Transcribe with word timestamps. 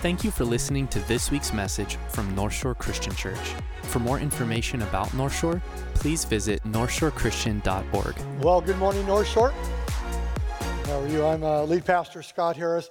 Thank 0.00 0.24
you 0.24 0.30
for 0.30 0.46
listening 0.46 0.88
to 0.88 0.98
this 1.00 1.30
week's 1.30 1.52
message 1.52 1.98
from 2.08 2.34
North 2.34 2.54
Shore 2.54 2.74
Christian 2.74 3.14
Church. 3.14 3.54
For 3.82 3.98
more 3.98 4.18
information 4.18 4.80
about 4.80 5.12
North 5.12 5.38
Shore, 5.38 5.60
please 5.92 6.24
visit 6.24 6.62
northshorechristian.org. 6.64 8.16
Well, 8.42 8.62
good 8.62 8.78
morning, 8.78 9.06
North 9.06 9.26
Shore. 9.26 9.50
How 10.86 11.00
are 11.00 11.06
you? 11.06 11.22
I'm 11.22 11.44
uh, 11.44 11.64
lead 11.64 11.84
pastor 11.84 12.22
Scott 12.22 12.56
Harris. 12.56 12.88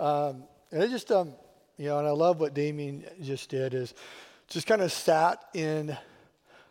Um, 0.00 0.42
and 0.72 0.82
I 0.82 0.88
just, 0.88 1.12
um, 1.12 1.32
you 1.76 1.86
know, 1.86 2.00
and 2.00 2.08
I 2.08 2.10
love 2.10 2.40
what 2.40 2.54
Damien 2.54 3.04
just 3.22 3.50
did 3.50 3.72
is 3.72 3.94
just 4.48 4.66
kind 4.66 4.82
of 4.82 4.90
sat 4.90 5.44
in 5.54 5.96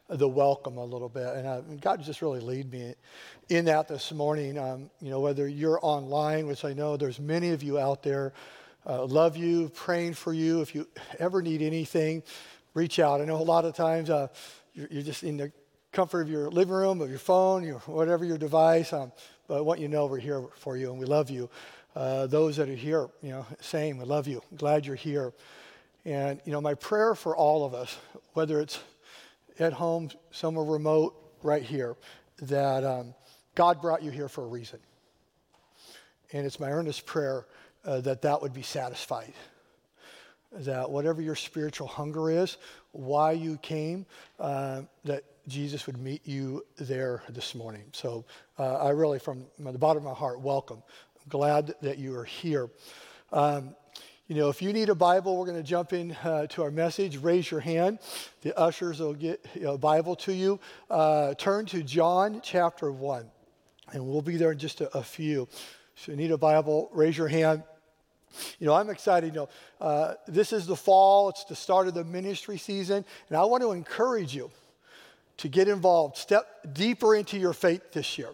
the 0.09 0.27
welcome 0.27 0.77
a 0.77 0.83
little 0.83 1.07
bit. 1.07 1.27
And 1.27 1.47
uh, 1.47 1.61
God 1.79 2.03
just 2.03 2.21
really 2.21 2.41
lead 2.41 2.69
me 2.69 2.93
in 3.47 3.63
that 3.63 3.87
this 3.87 4.11
morning. 4.11 4.57
Um, 4.57 4.89
you 5.01 5.11
know, 5.11 5.21
whether 5.21 5.47
you're 5.47 5.79
online, 5.81 6.45
which 6.45 6.65
I 6.65 6.73
know 6.73 6.97
there's 6.97 7.21
many 7.21 7.51
of 7.51 7.63
you 7.63 7.79
out 7.79 8.03
there 8.03 8.33
uh, 8.87 9.05
love 9.05 9.35
you, 9.35 9.69
praying 9.69 10.13
for 10.13 10.33
you. 10.33 10.61
If 10.61 10.73
you 10.73 10.87
ever 11.19 11.41
need 11.41 11.61
anything, 11.61 12.23
reach 12.73 12.99
out. 12.99 13.19
I 13.19 13.25
know 13.25 13.35
a 13.35 13.43
lot 13.43 13.65
of 13.65 13.75
times 13.75 14.09
uh, 14.09 14.27
you're, 14.73 14.87
you're, 14.89 15.03
just 15.03 15.23
in 15.23 15.35
the 15.37 15.51
comfort 15.91 16.21
of 16.21 16.29
your 16.29 16.49
living 16.49 16.73
room, 16.73 17.01
of 17.01 17.09
your 17.09 17.19
phone, 17.19 17.63
your, 17.63 17.79
whatever 17.79 18.23
your 18.23 18.37
device. 18.37 18.93
Um, 18.93 19.11
but 19.47 19.57
I 19.57 19.61
want 19.61 19.81
you 19.81 19.87
to 19.87 19.93
know 19.93 20.05
we're 20.05 20.19
here 20.19 20.43
for 20.55 20.77
you 20.77 20.91
and 20.91 20.99
we 20.99 21.05
love 21.05 21.29
you. 21.29 21.49
Uh, 21.95 22.27
those 22.27 22.57
that 22.57 22.69
are 22.69 22.75
here, 22.75 23.09
you 23.21 23.31
know, 23.31 23.45
same, 23.59 23.97
we 23.97 24.05
love 24.05 24.27
you. 24.27 24.41
Glad 24.55 24.85
you're 24.85 24.95
here. 24.95 25.33
And, 26.05 26.39
you 26.45 26.51
know, 26.53 26.61
my 26.61 26.75
prayer 26.75 27.15
for 27.15 27.35
all 27.35 27.65
of 27.65 27.73
us, 27.73 27.97
whether 28.33 28.61
it's 28.61 28.79
at 29.59 29.73
home, 29.73 30.11
somewhere 30.31 30.63
remote, 30.63 31.15
right 31.43 31.63
here, 31.63 31.95
that 32.41 32.83
um, 32.83 33.13
God 33.55 33.81
brought 33.81 34.03
you 34.03 34.11
here 34.11 34.29
for 34.29 34.43
a 34.43 34.47
reason. 34.47 34.79
And 36.31 36.45
it's 36.45 36.59
my 36.59 36.69
earnest 36.69 37.05
prayer 37.05 37.45
uh, 37.87 38.01
that 38.01 38.21
that 38.21 38.41
would 38.41 38.53
be 38.53 38.61
satisfied. 38.61 39.33
That 40.51 40.89
whatever 40.89 41.21
your 41.21 41.35
spiritual 41.35 41.87
hunger 41.87 42.29
is, 42.29 42.57
why 42.91 43.31
you 43.31 43.57
came, 43.57 44.05
uh, 44.39 44.83
that 45.05 45.23
Jesus 45.47 45.87
would 45.87 45.97
meet 45.97 46.27
you 46.27 46.65
there 46.77 47.23
this 47.29 47.55
morning. 47.55 47.85
So 47.93 48.25
uh, 48.59 48.75
I 48.75 48.89
really, 48.89 49.19
from 49.19 49.45
the 49.57 49.77
bottom 49.77 50.05
of 50.05 50.09
my 50.11 50.17
heart, 50.17 50.41
welcome. 50.41 50.83
I'm 51.15 51.29
glad 51.29 51.73
that 51.81 51.97
you 51.97 52.15
are 52.15 52.25
here. 52.25 52.69
Um, 53.31 53.75
you 54.27 54.35
know, 54.35 54.49
if 54.49 54.61
you 54.61 54.73
need 54.73 54.89
a 54.89 54.95
Bible, 54.95 55.37
we're 55.37 55.45
going 55.45 55.57
to 55.57 55.63
jump 55.63 55.93
in 55.93 56.11
uh, 56.23 56.47
to 56.47 56.63
our 56.63 56.71
message. 56.71 57.17
Raise 57.17 57.49
your 57.49 57.61
hand. 57.61 57.99
The 58.41 58.57
ushers 58.59 58.99
will 58.99 59.13
get 59.13 59.45
a 59.63 59.77
Bible 59.77 60.17
to 60.17 60.33
you. 60.33 60.59
Uh, 60.89 61.33
turn 61.35 61.65
to 61.67 61.81
John 61.81 62.41
chapter 62.43 62.91
1, 62.91 63.25
and 63.93 64.05
we'll 64.05 64.21
be 64.21 64.35
there 64.35 64.51
in 64.51 64.57
just 64.57 64.81
a, 64.81 64.97
a 64.97 65.03
few. 65.03 65.47
So 65.95 66.11
you 66.11 66.17
need 66.17 66.31
a 66.31 66.37
Bible, 66.37 66.89
raise 66.91 67.17
your 67.17 67.29
hand. 67.29 67.63
You 68.59 68.67
know, 68.67 68.73
I'm 68.73 68.89
excited. 68.89 69.33
You 69.33 69.41
know, 69.41 69.49
uh, 69.81 70.13
this 70.27 70.53
is 70.53 70.65
the 70.65 70.75
fall, 70.75 71.29
it's 71.29 71.45
the 71.45 71.55
start 71.55 71.87
of 71.87 71.93
the 71.93 72.03
ministry 72.03 72.57
season, 72.57 73.05
and 73.29 73.37
I 73.37 73.45
want 73.45 73.63
to 73.63 73.71
encourage 73.71 74.35
you 74.35 74.51
to 75.37 75.47
get 75.47 75.67
involved, 75.67 76.17
step 76.17 76.47
deeper 76.73 77.15
into 77.15 77.37
your 77.37 77.53
faith 77.53 77.91
this 77.91 78.17
year. 78.17 78.33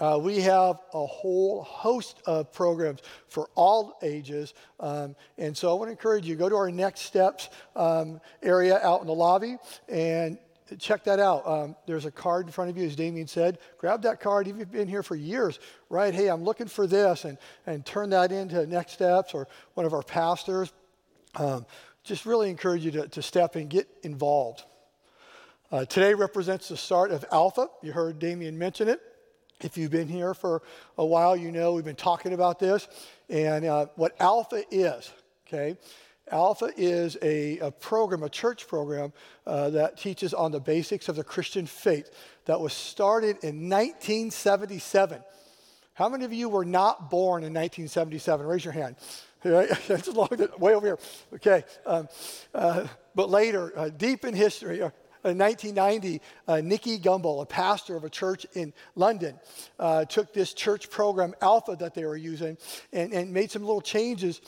Uh, 0.00 0.18
we 0.20 0.40
have 0.40 0.78
a 0.94 1.04
whole 1.04 1.62
host 1.64 2.22
of 2.24 2.52
programs 2.52 3.00
for 3.26 3.48
all 3.56 3.98
ages. 4.02 4.54
Um, 4.78 5.16
and 5.38 5.56
so 5.56 5.70
I 5.70 5.74
want 5.74 5.88
to 5.88 5.90
encourage 5.90 6.24
you, 6.24 6.36
go 6.36 6.48
to 6.48 6.54
our 6.54 6.70
next 6.70 7.00
steps 7.00 7.48
um, 7.74 8.20
area 8.40 8.78
out 8.80 9.00
in 9.00 9.08
the 9.08 9.14
lobby 9.14 9.56
and 9.88 10.38
check 10.76 11.04
that 11.04 11.18
out. 11.18 11.46
Um, 11.46 11.76
there's 11.86 12.04
a 12.04 12.10
card 12.10 12.46
in 12.46 12.52
front 12.52 12.70
of 12.70 12.76
you, 12.76 12.86
as 12.86 12.96
Damien 12.96 13.26
said. 13.26 13.58
Grab 13.78 14.02
that 14.02 14.20
card. 14.20 14.48
If 14.48 14.56
you've 14.56 14.70
been 14.70 14.88
here 14.88 15.02
for 15.02 15.16
years, 15.16 15.58
right? 15.88 16.12
Hey, 16.12 16.28
I'm 16.28 16.44
looking 16.44 16.66
for 16.66 16.86
this, 16.86 17.24
and, 17.24 17.38
and 17.66 17.84
turn 17.86 18.10
that 18.10 18.32
into 18.32 18.66
next 18.66 18.92
steps 18.92 19.34
or 19.34 19.48
one 19.74 19.86
of 19.86 19.94
our 19.94 20.02
pastors. 20.02 20.72
Um, 21.36 21.66
just 22.04 22.26
really 22.26 22.50
encourage 22.50 22.84
you 22.84 22.90
to, 22.92 23.08
to 23.08 23.22
step 23.22 23.56
and 23.56 23.68
get 23.68 23.88
involved. 24.02 24.64
Uh, 25.70 25.84
today 25.84 26.14
represents 26.14 26.68
the 26.68 26.76
start 26.76 27.10
of 27.10 27.24
Alpha. 27.30 27.68
You 27.82 27.92
heard 27.92 28.18
Damien 28.18 28.58
mention 28.58 28.88
it. 28.88 29.00
If 29.60 29.76
you've 29.76 29.90
been 29.90 30.08
here 30.08 30.34
for 30.34 30.62
a 30.96 31.04
while, 31.04 31.36
you 31.36 31.50
know 31.50 31.72
we've 31.72 31.84
been 31.84 31.96
talking 31.96 32.32
about 32.32 32.58
this 32.58 32.88
and 33.28 33.64
uh, 33.64 33.86
what 33.96 34.14
Alpha 34.20 34.62
is, 34.70 35.12
okay? 35.46 35.76
Alpha 36.30 36.70
is 36.76 37.16
a, 37.22 37.58
a 37.58 37.70
program, 37.70 38.22
a 38.22 38.28
church 38.28 38.66
program 38.66 39.12
uh, 39.46 39.70
that 39.70 39.96
teaches 39.96 40.34
on 40.34 40.52
the 40.52 40.60
basics 40.60 41.08
of 41.08 41.16
the 41.16 41.24
Christian 41.24 41.66
faith 41.66 42.10
that 42.44 42.60
was 42.60 42.72
started 42.72 43.38
in 43.42 43.68
1977. 43.68 45.22
How 45.94 46.08
many 46.08 46.24
of 46.24 46.32
you 46.32 46.48
were 46.48 46.64
not 46.64 47.10
born 47.10 47.42
in 47.42 47.52
1977? 47.52 48.46
Raise 48.46 48.64
your 48.64 48.72
hand. 48.72 48.96
That's 49.42 50.08
long, 50.08 50.28
way 50.58 50.74
over 50.74 50.86
here. 50.86 50.98
Okay. 51.34 51.64
Um, 51.86 52.08
uh, 52.54 52.86
but 53.14 53.30
later, 53.30 53.72
uh, 53.76 53.88
deep 53.88 54.24
in 54.24 54.34
history, 54.34 54.82
uh, 54.82 54.90
in 55.24 55.38
1990, 55.38 56.20
uh, 56.46 56.60
Nicky 56.60 56.98
Gumbel, 56.98 57.42
a 57.42 57.46
pastor 57.46 57.96
of 57.96 58.04
a 58.04 58.10
church 58.10 58.46
in 58.54 58.72
London, 58.94 59.38
uh, 59.78 60.04
took 60.04 60.32
this 60.32 60.54
church 60.54 60.90
program, 60.90 61.34
Alpha, 61.40 61.76
that 61.76 61.94
they 61.94 62.04
were 62.04 62.16
using, 62.16 62.56
and, 62.92 63.12
and 63.12 63.32
made 63.32 63.50
some 63.50 63.62
little 63.62 63.80
changes 63.80 64.40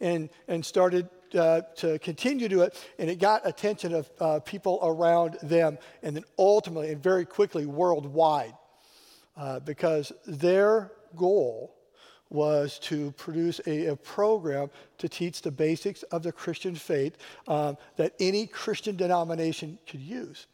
and, 0.00 0.28
and 0.46 0.64
started 0.64 1.08
uh, 1.34 1.62
to 1.76 1.98
continue 1.98 2.48
to 2.48 2.54
do 2.54 2.62
it, 2.62 2.86
and 2.98 3.10
it 3.10 3.18
got 3.18 3.46
attention 3.46 3.94
of 3.94 4.10
uh, 4.20 4.40
people 4.40 4.78
around 4.82 5.36
them, 5.42 5.78
and 6.02 6.16
then 6.16 6.24
ultimately 6.38 6.90
and 6.92 7.02
very 7.02 7.24
quickly 7.24 7.66
worldwide, 7.66 8.54
uh, 9.36 9.60
because 9.60 10.12
their 10.26 10.92
goal 11.16 11.74
was 12.30 12.78
to 12.78 13.10
produce 13.12 13.60
a, 13.66 13.86
a, 13.86 13.96
program 13.96 14.68
to 14.98 15.08
teach 15.08 15.40
the 15.40 15.50
basics 15.50 16.02
of 16.04 16.22
the 16.22 16.30
Christian 16.30 16.74
faith 16.74 17.16
um, 17.46 17.78
that 17.96 18.12
any 18.20 18.46
Christian 18.46 18.96
denomination 18.96 19.78
could 19.86 20.00
use. 20.00 20.46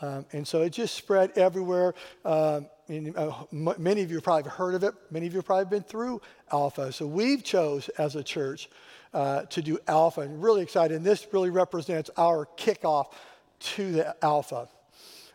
Um, 0.00 0.26
and 0.32 0.46
so 0.46 0.62
it 0.62 0.70
just 0.70 0.94
spread 0.94 1.36
everywhere. 1.36 1.94
Um, 2.24 2.66
and, 2.88 3.16
uh, 3.16 3.32
m- 3.52 3.74
many 3.78 4.02
of 4.02 4.10
you 4.10 4.20
probably 4.20 4.50
heard 4.50 4.74
of 4.74 4.82
it. 4.82 4.94
Many 5.10 5.26
of 5.26 5.34
you 5.34 5.42
probably 5.42 5.66
been 5.66 5.82
through 5.82 6.20
Alpha. 6.50 6.92
So 6.92 7.06
we've 7.06 7.44
chose 7.44 7.88
as 7.90 8.16
a 8.16 8.22
church 8.22 8.70
uh, 9.12 9.42
to 9.42 9.62
do 9.62 9.78
Alpha. 9.86 10.22
And 10.22 10.42
really 10.42 10.62
excited. 10.62 10.96
And 10.96 11.04
this 11.04 11.26
really 11.32 11.50
represents 11.50 12.10
our 12.16 12.46
kickoff 12.56 13.12
to 13.60 13.92
the 13.92 14.16
Alpha. 14.24 14.68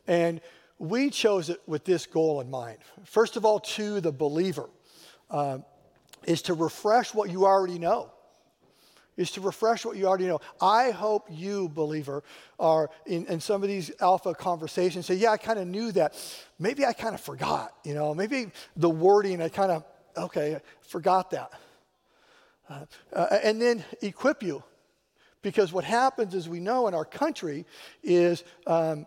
And 0.07 0.41
we 0.79 1.09
chose 1.09 1.49
it 1.49 1.61
with 1.67 1.85
this 1.85 2.05
goal 2.05 2.41
in 2.41 2.49
mind. 2.49 2.79
First 3.05 3.37
of 3.37 3.45
all, 3.45 3.59
to 3.59 4.01
the 4.01 4.11
believer, 4.11 4.69
uh, 5.29 5.59
is 6.25 6.41
to 6.43 6.53
refresh 6.53 7.13
what 7.13 7.29
you 7.29 7.45
already 7.45 7.79
know. 7.79 8.12
Is 9.15 9.31
to 9.31 9.41
refresh 9.41 9.85
what 9.85 9.95
you 9.95 10.07
already 10.07 10.25
know. 10.25 10.41
I 10.59 10.89
hope 10.89 11.27
you, 11.29 11.69
believer, 11.69 12.23
are 12.59 12.89
in, 13.05 13.27
in 13.27 13.39
some 13.39 13.61
of 13.61 13.69
these 13.69 13.91
alpha 14.01 14.33
conversations 14.33 15.05
say, 15.05 15.15
Yeah, 15.15 15.31
I 15.31 15.37
kind 15.37 15.59
of 15.59 15.67
knew 15.67 15.91
that. 15.91 16.15
Maybe 16.57 16.85
I 16.85 16.93
kind 16.93 17.13
of 17.13 17.21
forgot, 17.21 17.75
you 17.83 17.93
know, 17.93 18.15
maybe 18.15 18.51
the 18.75 18.89
wording, 18.89 19.41
I 19.41 19.49
kind 19.49 19.71
of, 19.71 19.83
okay, 20.17 20.59
forgot 20.81 21.29
that. 21.31 21.51
Uh, 22.69 22.85
uh, 23.13 23.39
and 23.43 23.61
then 23.61 23.83
equip 24.01 24.41
you. 24.41 24.63
Because 25.41 25.73
what 25.73 25.83
happens, 25.83 26.33
as 26.33 26.47
we 26.47 26.59
know 26.59 26.87
in 26.87 26.93
our 26.93 27.05
country, 27.05 27.65
is 28.01 28.43
um, 28.65 29.05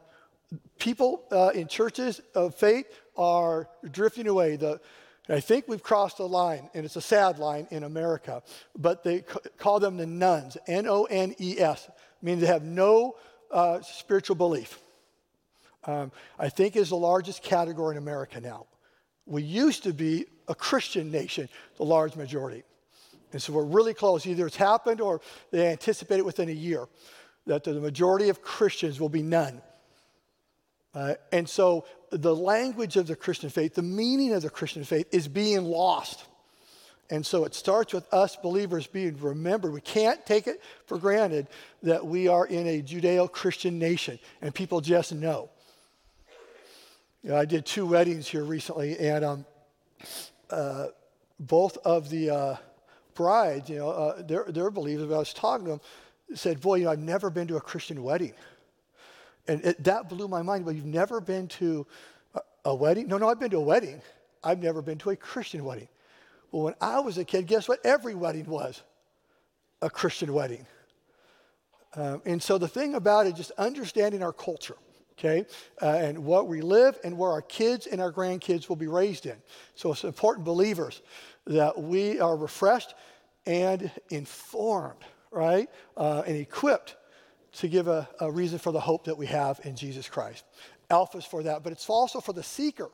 people 0.79 1.25
uh, 1.33 1.51
in 1.55 1.67
churches 1.67 2.21
of 2.35 2.55
faith 2.55 2.87
are 3.17 3.69
drifting 3.91 4.29
away. 4.29 4.57
The, 4.57 4.81
I 5.29 5.41
think 5.41 5.67
we've 5.67 5.83
crossed 5.83 6.21
a 6.21 6.25
line, 6.25 6.71
and 6.73 6.85
it's 6.85 6.97
a 6.97 7.01
sad 7.01 7.39
line 7.39 7.67
in 7.71 7.83
America, 7.83 8.43
but 8.79 9.03
they 9.03 9.25
call 9.59 9.81
them 9.81 9.97
the 9.97 10.07
nones, 10.07 10.57
N 10.67 10.87
O 10.87 11.05
N 11.05 11.35
E 11.41 11.59
S, 11.59 11.91
meaning 12.23 12.41
they 12.41 12.47
have 12.47 12.63
no 12.63 13.17
uh, 13.51 13.81
spiritual 13.83 14.37
belief. 14.37 14.79
Um, 15.85 16.13
I 16.39 16.49
think 16.49 16.77
is 16.77 16.91
the 16.91 16.97
largest 16.97 17.43
category 17.43 17.97
in 17.97 18.03
America 18.03 18.41
now. 18.41 18.67
We 19.25 19.43
used 19.43 19.83
to 19.85 19.93
be 19.93 20.27
a 20.49 20.55
Christian 20.55 21.11
nation, 21.11 21.49
the 21.77 21.85
large 21.85 22.15
majority. 22.17 22.63
And 23.33 23.43
so 23.43 23.53
we're 23.53 23.65
really 23.65 23.95
close. 23.95 24.27
Either 24.27 24.47
it's 24.47 24.57
happened 24.57 25.01
or 25.01 25.21
they 25.51 25.67
anticipate 25.69 26.19
it 26.19 26.25
within 26.25 26.49
a 26.49 26.53
year 26.53 26.87
that 27.47 27.65
the 27.65 27.75
majority 27.75 28.29
of 28.29 28.43
Christians 28.43 29.01
will 29.01 29.09
be 29.09 29.23
none. 29.23 29.61
Uh, 30.95 31.15
and 31.31 31.49
so 31.49 31.85
the 32.11 32.35
language 32.35 32.97
of 32.97 33.07
the 33.07 33.17
Christian 33.17 33.51
faith, 33.51 33.75
the 33.75 33.83
meaning 33.83 34.33
of 34.33 34.43
the 34.43 34.51
Christian 34.51 34.85
faith 34.85 35.07
is 35.13 35.29
being 35.29 35.65
lost. 35.65 36.25
And 37.09 37.25
so 37.25 37.45
it 37.45 37.55
starts 37.55 37.93
with 37.93 38.13
us 38.13 38.37
believers 38.37 38.87
being 38.87 39.17
remembered. 39.21 39.73
We 39.73 39.81
can't 39.81 40.25
take 40.27 40.47
it 40.47 40.61
for 40.87 40.99
granted 40.99 41.47
that 41.83 42.05
we 42.05 42.29
are 42.29 42.47
in 42.47 42.67
a 42.67 42.83
Judeo 42.83 43.31
Christian 43.31 43.79
nation 43.79 44.19
and 44.43 44.55
people 44.55 44.81
just 44.81 45.13
know. 45.15 45.51
You 47.23 47.31
know 47.31 47.37
I 47.37 47.45
did 47.45 47.65
two 47.65 47.87
weddings 47.87 48.29
here 48.29 48.45
recently, 48.45 48.99
and 48.99 49.25
um, 49.25 49.47
uh, 50.51 50.87
both 51.41 51.77
of 51.79 52.09
the 52.09 52.31
uh, 52.31 52.57
brides, 53.15 53.69
you 53.69 53.79
know, 53.79 53.91
uh, 53.91 54.23
they're, 54.23 54.47
they're 54.49 54.71
believers, 54.71 55.11
I 55.11 55.19
was 55.19 55.33
talking 55.33 55.65
to 55.67 55.71
them, 55.73 55.81
said, 56.35 56.61
Boy, 56.61 56.77
you 56.77 56.85
know, 56.85 56.91
I've 56.91 56.99
never 56.99 57.31
been 57.31 57.49
to 57.49 57.57
a 57.57 57.61
Christian 57.61 58.03
wedding. 58.03 58.33
And 59.49 59.65
it, 59.65 59.85
that 59.85 60.09
blew 60.09 60.29
my 60.29 60.43
mind. 60.43 60.65
But 60.65 60.75
you've 60.75 60.85
never 60.85 61.21
been 61.21 61.49
to 61.49 61.87
a, 62.35 62.41
a 62.67 62.75
wedding? 62.75 63.09
No, 63.09 63.19
no, 63.19 63.29
I've 63.29 63.41
been 63.41 63.51
to 63.51 63.59
a 63.59 63.61
wedding. 63.61 64.01
I've 64.43 64.63
never 64.63 64.83
been 64.83 64.99
to 64.99 65.11
a 65.11 65.17
Christian 65.17 65.65
wedding. 65.65 65.89
Well, 66.53 66.63
when 66.63 66.75
I 66.81 67.01
was 67.01 67.19
a 67.19 67.25
kid, 67.25 67.47
guess 67.47 67.69
what 67.69 67.85
every 67.85 68.15
wedding 68.15 68.47
was? 68.47 68.83
a 69.83 69.91
Christian 69.91 70.33
wedding. 70.33 70.67
Um, 71.95 72.23
and 72.25 72.43
so 72.43 72.59
the 72.59 72.69
thing 72.69 72.95
about 72.95 73.27
it, 73.27 73.37
just 73.37 73.53
understanding 73.53 74.23
our 74.23 74.33
culture, 74.33 74.77
okay, 75.19 75.47
uh, 75.81 75.87
and 75.87 76.25
what 76.25 76.47
we 76.47 76.61
live 76.61 76.99
and 77.05 77.17
where 77.17 77.31
our 77.31 77.43
kids 77.43 77.87
and 77.87 78.01
our 78.01 78.13
grandkids 78.13 78.69
will 78.69 78.77
be 78.77 78.87
raised 78.87 79.27
in. 79.27 79.37
So 79.75 79.93
it's 79.93 80.05
important, 80.05 80.45
believers, 80.45 81.03
that 81.47 81.81
we 81.81 82.21
are 82.21 82.37
refreshed 82.37 82.95
and 83.47 83.91
informed, 84.11 85.05
right, 85.31 85.69
uh, 85.97 86.23
and 86.27 86.37
equipped 86.37 86.97
to 87.57 87.69
give 87.69 87.89
a, 87.89 88.09
a 88.21 88.31
reason 88.31 88.59
for 88.59 88.73
the 88.73 88.81
hope 88.81 89.05
that 89.05 89.17
we 89.17 89.27
have 89.27 89.61
in 89.65 89.77
Jesus 89.77 90.09
Christ. 90.09 90.45
Alpha's 90.91 91.25
for 91.25 91.43
that, 91.43 91.63
but 91.63 91.73
it's 91.73 91.89
also 91.89 92.21
for 92.21 92.33
the 92.33 92.43
seeker. 92.43 92.91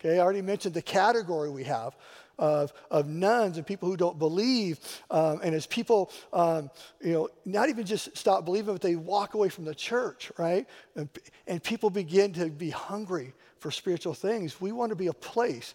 Okay, 0.00 0.18
I 0.18 0.22
already 0.22 0.42
mentioned 0.42 0.74
the 0.74 0.82
category 0.82 1.50
we 1.50 1.64
have 1.64 1.96
of, 2.38 2.72
of 2.90 3.08
nones 3.08 3.56
and 3.56 3.66
people 3.66 3.88
who 3.88 3.96
don't 3.96 4.18
believe. 4.18 4.78
Um, 5.10 5.40
and 5.42 5.54
as 5.54 5.66
people, 5.66 6.12
um, 6.32 6.70
you 7.02 7.12
know, 7.12 7.28
not 7.44 7.68
even 7.68 7.84
just 7.84 8.16
stop 8.16 8.44
believing, 8.44 8.74
but 8.74 8.80
they 8.80 8.94
walk 8.94 9.34
away 9.34 9.48
from 9.48 9.64
the 9.64 9.74
church, 9.74 10.30
right? 10.38 10.66
And, 10.94 11.08
and 11.48 11.62
people 11.62 11.90
begin 11.90 12.32
to 12.34 12.46
be 12.46 12.70
hungry 12.70 13.34
for 13.58 13.72
spiritual 13.72 14.14
things. 14.14 14.60
We 14.60 14.70
want 14.70 14.90
to 14.90 14.96
be 14.96 15.08
a 15.08 15.12
place 15.12 15.74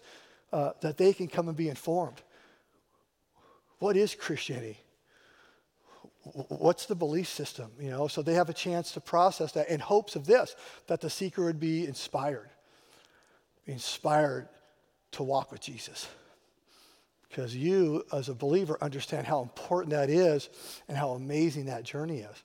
uh, 0.52 0.70
that 0.80 0.96
they 0.96 1.12
can 1.12 1.28
come 1.28 1.48
and 1.48 1.56
be 1.56 1.68
informed. 1.68 2.22
What 3.78 3.96
is 3.96 4.14
Christianity? 4.14 4.78
What's 6.48 6.86
the 6.86 6.94
belief 6.94 7.28
system? 7.28 7.70
You 7.78 7.90
know, 7.90 8.08
so 8.08 8.22
they 8.22 8.34
have 8.34 8.48
a 8.48 8.54
chance 8.54 8.92
to 8.92 9.00
process 9.00 9.52
that 9.52 9.68
in 9.68 9.80
hopes 9.80 10.16
of 10.16 10.26
this, 10.26 10.56
that 10.86 11.00
the 11.00 11.10
seeker 11.10 11.44
would 11.44 11.60
be 11.60 11.86
inspired 11.86 12.48
be 13.64 13.72
inspired 13.72 14.48
to 15.12 15.22
walk 15.22 15.50
with 15.50 15.60
Jesus. 15.60 16.08
Because 17.28 17.54
you, 17.54 18.04
as 18.12 18.28
a 18.28 18.34
believer, 18.34 18.78
understand 18.80 19.26
how 19.26 19.42
important 19.42 19.90
that 19.90 20.10
is 20.10 20.48
and 20.88 20.96
how 20.96 21.10
amazing 21.10 21.66
that 21.66 21.82
journey 21.82 22.18
is. 22.18 22.42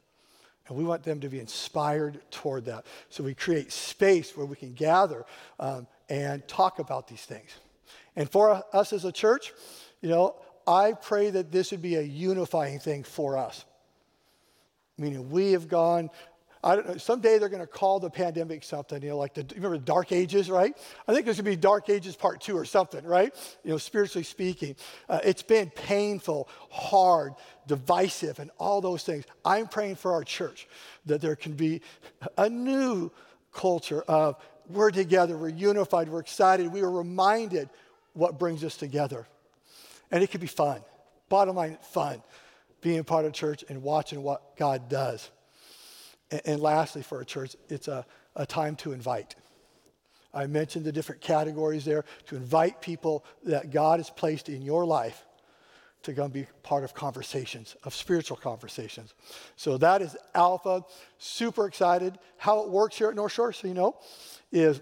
And 0.67 0.77
we 0.77 0.83
want 0.83 1.03
them 1.03 1.19
to 1.21 1.29
be 1.29 1.39
inspired 1.39 2.19
toward 2.31 2.65
that. 2.65 2.85
So 3.09 3.23
we 3.23 3.33
create 3.33 3.71
space 3.71 4.35
where 4.35 4.45
we 4.45 4.55
can 4.55 4.73
gather 4.73 5.25
um, 5.59 5.87
and 6.09 6.47
talk 6.47 6.79
about 6.79 7.07
these 7.07 7.23
things. 7.23 7.51
And 8.15 8.29
for 8.31 8.63
us 8.73 8.93
as 8.93 9.05
a 9.05 9.11
church, 9.11 9.53
you 10.01 10.09
know, 10.09 10.35
I 10.67 10.93
pray 10.93 11.29
that 11.31 11.51
this 11.51 11.71
would 11.71 11.81
be 11.81 11.95
a 11.95 12.01
unifying 12.01 12.79
thing 12.79 13.03
for 13.03 13.37
us. 13.37 13.65
Meaning, 14.99 15.29
we 15.29 15.53
have 15.53 15.67
gone 15.67 16.09
I 16.61 16.75
don't 16.75 16.87
know, 16.87 16.97
someday 16.97 17.37
they're 17.37 17.47
going 17.47 17.61
to 17.61 17.67
call 17.67 18.01
the 18.01 18.09
pandemic 18.09 18.63
something, 18.63 19.01
you 19.01 19.09
know, 19.09 19.17
like 19.17 19.33
the, 19.33 19.45
remember 19.55 19.77
the 19.77 19.85
dark 19.85 20.11
ages, 20.11 20.49
right? 20.49 20.75
I 21.07 21.13
think 21.13 21.23
there's 21.23 21.37
going 21.37 21.45
to 21.45 21.51
be 21.51 21.55
dark 21.55 21.89
ages 21.89 22.17
part 22.17 22.41
two 22.41 22.57
or 22.57 22.65
something, 22.65 23.05
right? 23.05 23.33
You 23.63 23.71
know, 23.71 23.77
spiritually 23.77 24.25
speaking. 24.25 24.75
Uh, 25.07 25.19
it's 25.23 25.41
been 25.41 25.69
painful, 25.69 26.49
hard, 26.69 27.35
divisive, 27.65 28.39
and 28.39 28.51
all 28.57 28.81
those 28.81 29.03
things. 29.03 29.23
I'm 29.45 29.67
praying 29.67 29.95
for 29.95 30.11
our 30.11 30.23
church 30.23 30.67
that 31.05 31.21
there 31.21 31.37
can 31.37 31.53
be 31.53 31.81
a 32.37 32.49
new 32.49 33.09
culture 33.53 34.01
of 34.01 34.35
we're 34.67 34.91
together, 34.91 35.37
we're 35.37 35.49
unified, 35.49 36.09
we're 36.09 36.19
excited, 36.19 36.71
we 36.71 36.81
are 36.81 36.91
reminded 36.91 37.69
what 38.13 38.37
brings 38.37 38.65
us 38.65 38.75
together. 38.75 39.27
And 40.11 40.21
it 40.21 40.29
could 40.29 40.41
be 40.41 40.47
fun. 40.47 40.81
Bottom 41.29 41.55
line, 41.55 41.77
fun, 41.81 42.21
being 42.81 43.03
part 43.03 43.25
of 43.25 43.33
church 43.33 43.63
and 43.69 43.81
watching 43.83 44.23
what 44.23 44.55
God 44.57 44.89
does. 44.89 45.29
And, 46.31 46.41
and 46.45 46.61
lastly, 46.61 47.01
for 47.01 47.21
a 47.21 47.25
church, 47.25 47.55
it's 47.69 47.87
a, 47.87 48.05
a 48.35 48.45
time 48.45 48.75
to 48.77 48.91
invite. 48.91 49.35
I 50.33 50.45
mentioned 50.45 50.85
the 50.85 50.91
different 50.91 51.21
categories 51.21 51.85
there 51.85 52.05
to 52.27 52.35
invite 52.35 52.81
people 52.81 53.25
that 53.45 53.71
God 53.71 53.99
has 53.99 54.09
placed 54.09 54.47
in 54.47 54.61
your 54.61 54.85
life 54.85 55.25
to 56.03 56.13
come 56.13 56.31
be 56.31 56.47
part 56.63 56.83
of 56.83 56.93
conversations, 56.93 57.75
of 57.83 57.93
spiritual 57.93 58.37
conversations. 58.37 59.13
So 59.55 59.77
that 59.79 60.01
is 60.01 60.15
Alpha. 60.33 60.85
Super 61.17 61.65
excited. 61.65 62.17
How 62.37 62.61
it 62.61 62.69
works 62.69 62.97
here 62.97 63.09
at 63.09 63.15
North 63.15 63.33
Shore, 63.33 63.51
so 63.51 63.67
you 63.67 63.73
know, 63.73 63.97
is 64.51 64.81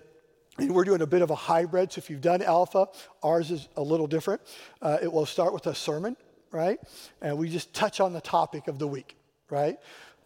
and 0.59 0.73
we're 0.73 0.85
doing 0.85 1.01
a 1.01 1.07
bit 1.07 1.21
of 1.21 1.29
a 1.29 1.35
hybrid. 1.35 1.91
So 1.93 1.99
if 1.99 2.09
you've 2.09 2.21
done 2.21 2.41
Alpha, 2.41 2.87
ours 3.21 3.51
is 3.51 3.67
a 3.77 3.81
little 3.81 4.07
different. 4.07 4.41
Uh, 4.81 4.97
it 5.01 5.11
will 5.11 5.25
start 5.25 5.53
with 5.53 5.67
a 5.67 5.75
sermon, 5.75 6.17
right? 6.51 6.79
And 7.21 7.37
we 7.37 7.49
just 7.49 7.73
touch 7.73 7.99
on 7.99 8.13
the 8.13 8.21
topic 8.21 8.67
of 8.67 8.79
the 8.79 8.87
week, 8.87 9.17
right? 9.49 9.77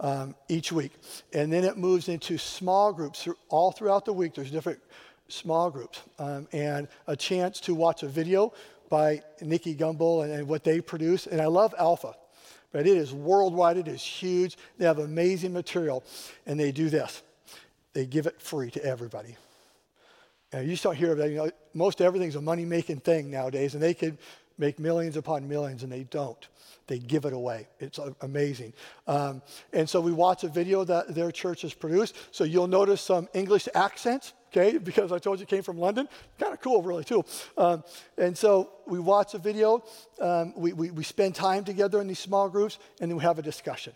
um, 0.01 0.35
each 0.49 0.71
week. 0.71 0.91
And 1.31 1.53
then 1.53 1.63
it 1.63 1.77
moves 1.77 2.09
into 2.09 2.37
small 2.37 2.91
groups 2.91 3.27
all 3.49 3.71
throughout 3.71 4.03
the 4.03 4.13
week. 4.13 4.33
There's 4.33 4.51
different 4.51 4.79
small 5.29 5.69
groups 5.71 6.01
um, 6.19 6.47
and 6.51 6.89
a 7.07 7.15
chance 7.15 7.61
to 7.61 7.73
watch 7.73 8.03
a 8.03 8.07
video 8.07 8.51
by 8.89 9.21
Nicky 9.41 9.73
Gumbel 9.73 10.25
and, 10.25 10.33
and 10.33 10.47
what 10.47 10.65
they 10.65 10.81
produce. 10.81 11.27
And 11.27 11.39
I 11.39 11.45
love 11.45 11.73
Alpha, 11.77 12.15
but 12.73 12.85
it 12.85 12.97
is 12.97 13.13
worldwide. 13.13 13.77
It 13.77 13.87
is 13.87 14.01
huge. 14.01 14.57
They 14.77 14.85
have 14.85 14.99
amazing 14.99 15.53
material, 15.53 16.03
and 16.45 16.59
they 16.59 16.71
do 16.71 16.89
this. 16.89 17.21
They 17.93 18.05
give 18.05 18.25
it 18.25 18.41
free 18.41 18.71
to 18.71 18.83
everybody. 18.83 19.37
And 20.51 20.65
you 20.65 20.71
just 20.71 20.83
don't 20.83 20.95
hear 20.95 21.13
of 21.13 21.17
that. 21.19 21.29
You 21.29 21.37
know, 21.37 21.51
most 21.73 22.01
everything's 22.01 22.35
a 22.35 22.41
money-making 22.41 22.99
thing 22.99 23.31
nowadays, 23.31 23.73
and 23.73 23.81
they 23.81 23.93
could 23.93 24.17
make 24.61 24.79
millions 24.79 25.17
upon 25.17 25.49
millions, 25.49 25.83
and 25.83 25.91
they 25.91 26.03
don't. 26.03 26.47
They 26.87 26.99
give 26.99 27.25
it 27.25 27.33
away. 27.33 27.67
It's 27.79 27.99
amazing. 28.21 28.73
Um, 29.07 29.41
and 29.73 29.89
so 29.89 29.99
we 29.99 30.11
watch 30.11 30.43
a 30.43 30.47
video 30.47 30.83
that 30.83 31.13
their 31.15 31.31
church 31.31 31.63
has 31.63 31.73
produced. 31.73 32.15
So 32.31 32.43
you'll 32.43 32.67
notice 32.67 33.01
some 33.01 33.27
English 33.33 33.67
accents, 33.73 34.33
okay, 34.51 34.77
because 34.89 35.11
I 35.11 35.19
told 35.19 35.39
you 35.39 35.43
it 35.43 35.49
came 35.49 35.63
from 35.63 35.79
London. 35.79 36.07
Kind 36.39 36.53
of 36.53 36.61
cool, 36.61 36.81
really, 36.83 37.03
too. 37.03 37.25
Um, 37.57 37.83
and 38.17 38.37
so 38.37 38.71
we 38.85 38.99
watch 38.99 39.33
a 39.33 39.39
video, 39.39 39.83
um, 40.21 40.53
we, 40.55 40.73
we, 40.73 40.91
we 40.91 41.03
spend 41.03 41.33
time 41.33 41.63
together 41.63 41.99
in 41.99 42.07
these 42.07 42.19
small 42.19 42.47
groups, 42.47 42.77
and 43.01 43.09
then 43.09 43.17
we 43.17 43.23
have 43.23 43.39
a 43.39 43.41
discussion. 43.41 43.93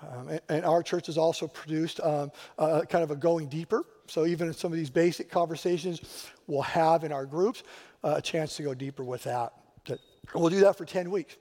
Um, 0.00 0.28
and, 0.28 0.40
and, 0.48 0.64
our 0.64 0.80
church 0.84 1.06
has 1.06 1.18
also 1.18 1.48
produced 1.48 1.98
um, 2.00 2.30
uh, 2.56 2.82
kind 2.82 3.02
of 3.02 3.10
a 3.10 3.16
going 3.16 3.48
deeper. 3.48 3.82
So 4.06 4.26
even 4.26 4.46
in 4.46 4.54
some 4.54 4.70
of 4.72 4.78
these 4.78 4.90
basic 4.90 5.28
conversations, 5.28 6.00
we'll 6.46 6.62
have 6.62 7.02
in 7.02 7.10
our 7.10 7.26
groups 7.26 7.64
uh, 8.04 8.14
a 8.16 8.22
chance 8.22 8.56
to 8.56 8.62
go 8.62 8.74
deeper 8.74 9.04
with 9.04 9.24
that. 9.24 9.52
We'll 10.34 10.50
do 10.50 10.60
that 10.60 10.76
for 10.76 10.84
10 10.84 11.10
weeks. 11.10 11.36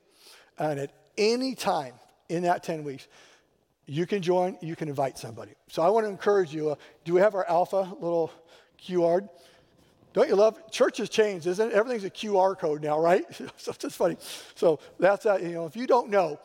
And 0.58 0.80
at 0.80 0.92
any 1.18 1.56
time 1.56 1.94
in 2.30 2.44
that 2.44 2.64
10 2.64 2.84
weeks, 2.84 3.08
you 3.86 4.06
can 4.06 4.22
join, 4.22 4.58
you 4.62 4.76
can 4.76 4.90
invite 4.90 5.18
somebody. 5.18 5.54
So 5.70 5.82
I 5.82 5.90
want 5.90 6.06
to 6.06 6.10
encourage 6.10 6.54
you. 6.54 6.72
Uh, 6.72 6.76
do 7.06 7.14
we 7.14 7.22
have 7.22 7.36
our 7.36 7.48
alpha 7.50 7.94
little 8.00 8.32
QR? 8.82 9.28
Don't 10.14 10.28
you 10.28 10.36
love 10.36 10.72
church 10.72 10.98
has 10.98 11.10
changed, 11.10 11.48
isn't 11.48 11.70
it? 11.70 11.74
Everything's 11.74 12.04
a 12.04 12.10
QR 12.10 12.58
code 12.58 12.82
now, 12.82 13.00
right? 13.00 13.24
so 13.58 13.74
it's 13.84 13.96
funny. 13.96 14.18
So 14.56 14.80
that's 15.00 15.24
that. 15.24 15.42
You 15.42 15.50
know, 15.50 15.66
if 15.66 15.76
you 15.76 15.88
don't 15.88 16.10
know, 16.10 16.40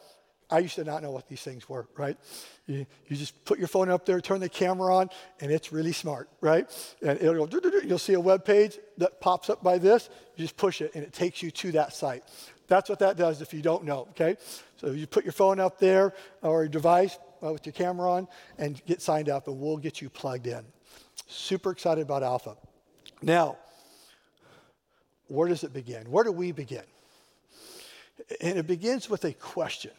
I 0.52 0.58
used 0.58 0.74
to 0.74 0.84
not 0.84 1.02
know 1.02 1.10
what 1.10 1.28
these 1.28 1.40
things 1.40 1.66
were, 1.66 1.88
right? 1.96 2.16
You, 2.66 2.84
you 3.08 3.16
just 3.16 3.42
put 3.46 3.58
your 3.58 3.68
phone 3.68 3.88
up 3.88 4.04
there, 4.04 4.20
turn 4.20 4.40
the 4.40 4.50
camera 4.50 4.94
on, 4.94 5.08
and 5.40 5.50
it's 5.50 5.72
really 5.72 5.92
smart, 5.92 6.28
right? 6.42 6.68
And 7.00 7.18
it'll 7.18 7.46
go, 7.46 7.60
you'll 7.82 7.98
see 7.98 8.12
a 8.12 8.20
web 8.20 8.44
page 8.44 8.78
that 8.98 9.18
pops 9.18 9.48
up 9.48 9.62
by 9.62 9.78
this. 9.78 10.10
You 10.36 10.44
just 10.44 10.58
push 10.58 10.82
it, 10.82 10.94
and 10.94 11.02
it 11.02 11.14
takes 11.14 11.42
you 11.42 11.50
to 11.50 11.72
that 11.72 11.94
site. 11.94 12.22
That's 12.68 12.90
what 12.90 12.98
that 12.98 13.16
does 13.16 13.40
if 13.40 13.54
you 13.54 13.62
don't 13.62 13.84
know, 13.84 14.08
okay? 14.10 14.36
So 14.76 14.90
you 14.90 15.06
put 15.06 15.24
your 15.24 15.32
phone 15.32 15.58
up 15.58 15.78
there 15.78 16.12
or 16.42 16.64
your 16.64 16.68
device 16.68 17.18
uh, 17.42 17.50
with 17.50 17.64
your 17.64 17.72
camera 17.72 18.12
on 18.12 18.28
and 18.58 18.84
get 18.84 19.00
signed 19.00 19.30
up, 19.30 19.48
and 19.48 19.58
we'll 19.58 19.78
get 19.78 20.02
you 20.02 20.10
plugged 20.10 20.46
in. 20.46 20.64
Super 21.28 21.70
excited 21.70 22.02
about 22.02 22.22
Alpha. 22.22 22.56
Now, 23.22 23.56
where 25.28 25.48
does 25.48 25.64
it 25.64 25.72
begin? 25.72 26.10
Where 26.10 26.24
do 26.24 26.32
we 26.32 26.52
begin? 26.52 26.84
And 28.42 28.58
it 28.58 28.66
begins 28.66 29.08
with 29.08 29.24
a 29.24 29.32
question 29.32 29.92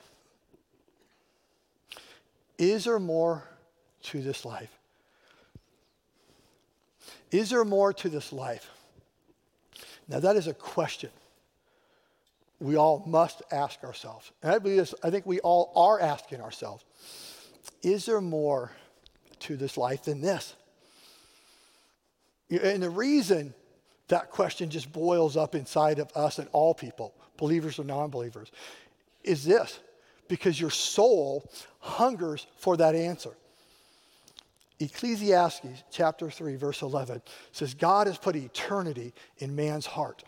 Is 2.58 2.86
there 2.86 3.00
more 3.00 3.48
to 4.04 4.22
this 4.22 4.46
life? 4.46 4.78
Is 7.32 7.50
there 7.50 7.66
more 7.66 7.94
to 7.94 8.10
this 8.10 8.32
life? 8.32 8.70
Now, 10.08 10.20
that 10.20 10.36
is 10.36 10.48
a 10.48 10.54
question 10.54 11.10
we 12.64 12.78
all 12.78 13.04
must 13.06 13.42
ask 13.52 13.84
ourselves. 13.84 14.32
And 14.42 14.52
I 14.54 14.60
believe 14.60 14.78
this, 14.78 14.96
I 15.04 15.10
think 15.10 15.26
we 15.26 15.40
all 15.42 15.72
are 15.76 16.00
asking 16.00 16.42
ourselves 16.42 16.86
is 17.82 18.06
there 18.06 18.22
more 18.22 18.72
to 19.40 19.58
this 19.58 19.78
life 19.78 20.04
than 20.04 20.22
this? 20.22 20.56
And 22.50 22.82
the 22.82 22.90
reason 22.90 23.54
that 24.08 24.32
question 24.32 24.70
just 24.70 24.92
boils 24.92 25.36
up 25.36 25.56
inside 25.56 26.00
of 26.00 26.12
us 26.16 26.40
and 26.40 26.48
all 26.54 26.74
people, 26.74 27.14
believers 27.38 27.80
or 27.80 27.84
non 27.84 28.10
believers, 28.10 28.52
is 29.24 29.44
this 29.44 29.80
because 30.28 30.60
your 30.60 30.70
soul 30.70 31.50
hungers 31.80 32.48
for 32.58 32.78
that 32.78 32.96
answer. 32.96 33.32
Ecclesiastes 34.80 35.84
chapter 35.92 36.30
3, 36.30 36.56
verse 36.56 36.82
11 36.82 37.22
says, 37.52 37.74
God 37.74 38.08
has 38.08 38.18
put 38.18 38.36
eternity 38.36 39.14
in 39.38 39.56
man's 39.56 39.86
heart. 39.86 40.24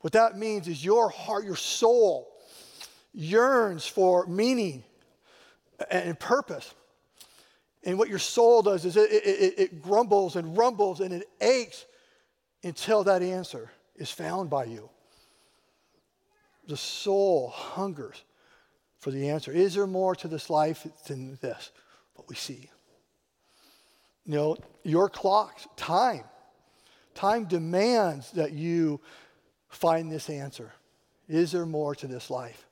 What 0.00 0.12
that 0.12 0.36
means 0.36 0.68
is 0.68 0.84
your 0.84 1.08
heart, 1.10 1.44
your 1.44 1.56
soul 1.56 2.28
yearns 3.12 3.86
for 3.86 4.26
meaning 4.26 4.84
and 5.90 6.18
purpose. 6.18 6.74
And 7.84 7.98
what 7.98 8.08
your 8.08 8.18
soul 8.18 8.62
does 8.62 8.84
is 8.84 8.96
it, 8.96 9.10
it, 9.10 9.54
it, 9.58 9.82
grumbles 9.82 10.36
and 10.36 10.56
rumbles 10.56 11.00
and 11.00 11.12
it 11.12 11.28
aches 11.40 11.86
until 12.62 13.04
that 13.04 13.22
answer 13.22 13.70
is 13.96 14.10
found 14.10 14.50
by 14.50 14.64
you. 14.64 14.90
The 16.68 16.76
soul 16.76 17.48
hungers 17.48 18.22
for 19.00 19.10
the 19.10 19.30
answer. 19.30 19.50
Is 19.50 19.74
there 19.74 19.86
more 19.86 20.14
to 20.16 20.28
this 20.28 20.48
life 20.48 20.86
than 21.06 21.38
this, 21.40 21.72
what 22.14 22.28
we 22.28 22.36
see? 22.36 22.70
You 24.24 24.34
know, 24.34 24.56
your 24.84 25.08
clock, 25.08 25.58
time, 25.76 26.24
time 27.14 27.46
demands 27.46 28.30
that 28.32 28.52
you 28.52 29.00
find 29.68 30.12
this 30.12 30.30
answer. 30.30 30.72
Is 31.28 31.52
there 31.52 31.66
more 31.66 31.94
to 31.96 32.06
this 32.06 32.30
life? 32.30 32.66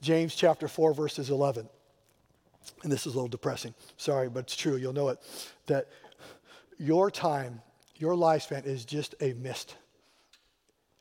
James 0.00 0.34
chapter 0.34 0.68
4, 0.68 0.94
verses 0.94 1.28
11. 1.30 1.68
And 2.82 2.92
this 2.92 3.06
is 3.06 3.14
a 3.14 3.16
little 3.16 3.28
depressing. 3.28 3.74
Sorry, 3.96 4.28
but 4.28 4.40
it's 4.40 4.56
true. 4.56 4.76
You'll 4.76 4.92
know 4.92 5.08
it. 5.08 5.18
That 5.66 5.88
your 6.78 7.10
time, 7.10 7.60
your 7.96 8.14
lifespan 8.14 8.64
is 8.64 8.84
just 8.84 9.14
a 9.20 9.32
mist, 9.34 9.76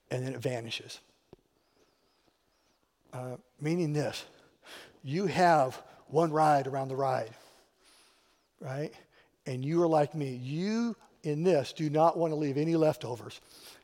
and 0.10 0.26
then 0.26 0.34
it 0.34 0.40
vanishes. 0.40 1.00
Uh, 3.12 3.38
meaning 3.60 3.94
this 3.94 4.26
you 5.04 5.26
have 5.26 5.82
one 6.08 6.32
ride 6.32 6.68
around 6.68 6.90
the 6.90 6.96
ride, 6.96 7.32
right? 8.60 8.92
And 9.46 9.64
you 9.64 9.82
are 9.82 9.88
like 9.88 10.14
me. 10.14 10.36
You, 10.36 10.96
in 11.24 11.44
this, 11.44 11.74
do 11.74 11.90
not 11.90 12.18
want 12.18 12.32
to 12.32 12.36
leave 12.36 12.58
any 12.58 12.76
leftovers. 12.76 13.40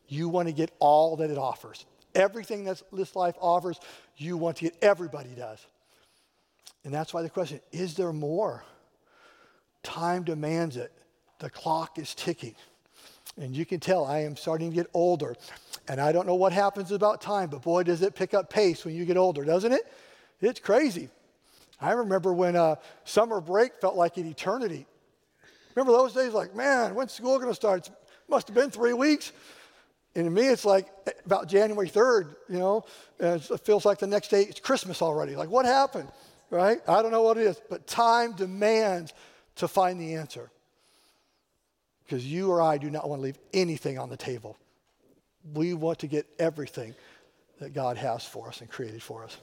You 0.07 0.29
want 0.29 0.47
to 0.47 0.53
get 0.53 0.71
all 0.79 1.15
that 1.17 1.29
it 1.29 1.37
offers. 1.37 1.85
Everything 2.13 2.65
that 2.65 2.81
this 2.91 3.15
life 3.15 3.35
offers, 3.39 3.79
you 4.17 4.37
want 4.37 4.57
to 4.57 4.65
get. 4.65 4.77
Everybody 4.81 5.29
does. 5.35 5.65
And 6.83 6.93
that's 6.93 7.13
why 7.13 7.23
the 7.23 7.29
question 7.29 7.59
is 7.71 7.95
there 7.95 8.13
more? 8.13 8.63
Time 9.83 10.23
demands 10.23 10.77
it. 10.77 10.91
The 11.39 11.49
clock 11.49 11.97
is 11.97 12.13
ticking. 12.13 12.55
And 13.37 13.55
you 13.55 13.65
can 13.65 13.79
tell 13.79 14.05
I 14.05 14.19
am 14.19 14.37
starting 14.37 14.69
to 14.69 14.75
get 14.75 14.87
older. 14.93 15.35
And 15.87 15.99
I 15.99 16.11
don't 16.11 16.25
know 16.25 16.35
what 16.35 16.53
happens 16.53 16.91
about 16.91 17.21
time, 17.21 17.49
but 17.49 17.61
boy, 17.61 17.83
does 17.83 18.01
it 18.01 18.15
pick 18.15 18.33
up 18.33 18.49
pace 18.49 18.85
when 18.85 18.95
you 18.95 19.05
get 19.05 19.17
older, 19.17 19.43
doesn't 19.43 19.71
it? 19.71 19.81
It's 20.41 20.59
crazy. 20.59 21.09
I 21.79 21.91
remember 21.91 22.33
when 22.33 22.55
uh, 22.55 22.75
summer 23.03 23.41
break 23.41 23.75
felt 23.81 23.95
like 23.95 24.17
an 24.17 24.27
eternity. 24.27 24.85
Remember 25.75 25.91
those 25.91 26.13
days, 26.13 26.31
like, 26.31 26.55
man, 26.55 26.95
when's 26.95 27.11
school 27.11 27.37
going 27.37 27.51
to 27.51 27.55
start? 27.55 27.87
It 27.87 27.93
must 28.29 28.47
have 28.47 28.55
been 28.55 28.71
three 28.71 28.93
weeks. 28.93 29.33
And 30.15 30.23
to 30.23 30.31
me, 30.31 30.47
it's 30.47 30.63
like 30.63 30.87
about 31.25 31.49
January 31.49 31.89
3rd, 31.89 32.35
you 32.49 32.57
know, 32.57 32.85
it 33.19 33.59
feels 33.65 33.83
like 33.85 33.99
the 33.99 34.07
next 34.07 34.29
day 34.29 34.43
it's 34.43 34.61
Christmas 34.61 35.01
already. 35.01 35.35
Like, 35.35 35.49
what 35.49 35.65
happened? 35.65 36.09
Right? 36.49 36.79
I 36.87 37.01
don't 37.01 37.11
know 37.11 37.23
what 37.23 37.37
it 37.37 37.43
is, 37.43 37.61
but 37.69 37.85
time 37.85 38.31
demands 38.31 39.13
to 39.57 39.67
find 39.67 39.99
the 39.99 40.15
answer. 40.15 40.49
Because 42.05 42.25
you 42.25 42.51
or 42.51 42.61
I 42.61 42.77
do 42.77 42.89
not 42.89 43.09
want 43.09 43.19
to 43.19 43.23
leave 43.23 43.39
anything 43.53 43.97
on 43.97 44.09
the 44.09 44.17
table. 44.17 44.57
We 45.53 45.73
want 45.73 45.99
to 45.99 46.07
get 46.07 46.27
everything 46.39 46.95
that 47.59 47.73
God 47.73 47.97
has 47.97 48.25
for 48.25 48.47
us 48.47 48.61
and 48.61 48.69
created 48.69 49.01
for 49.01 49.23
us. 49.23 49.37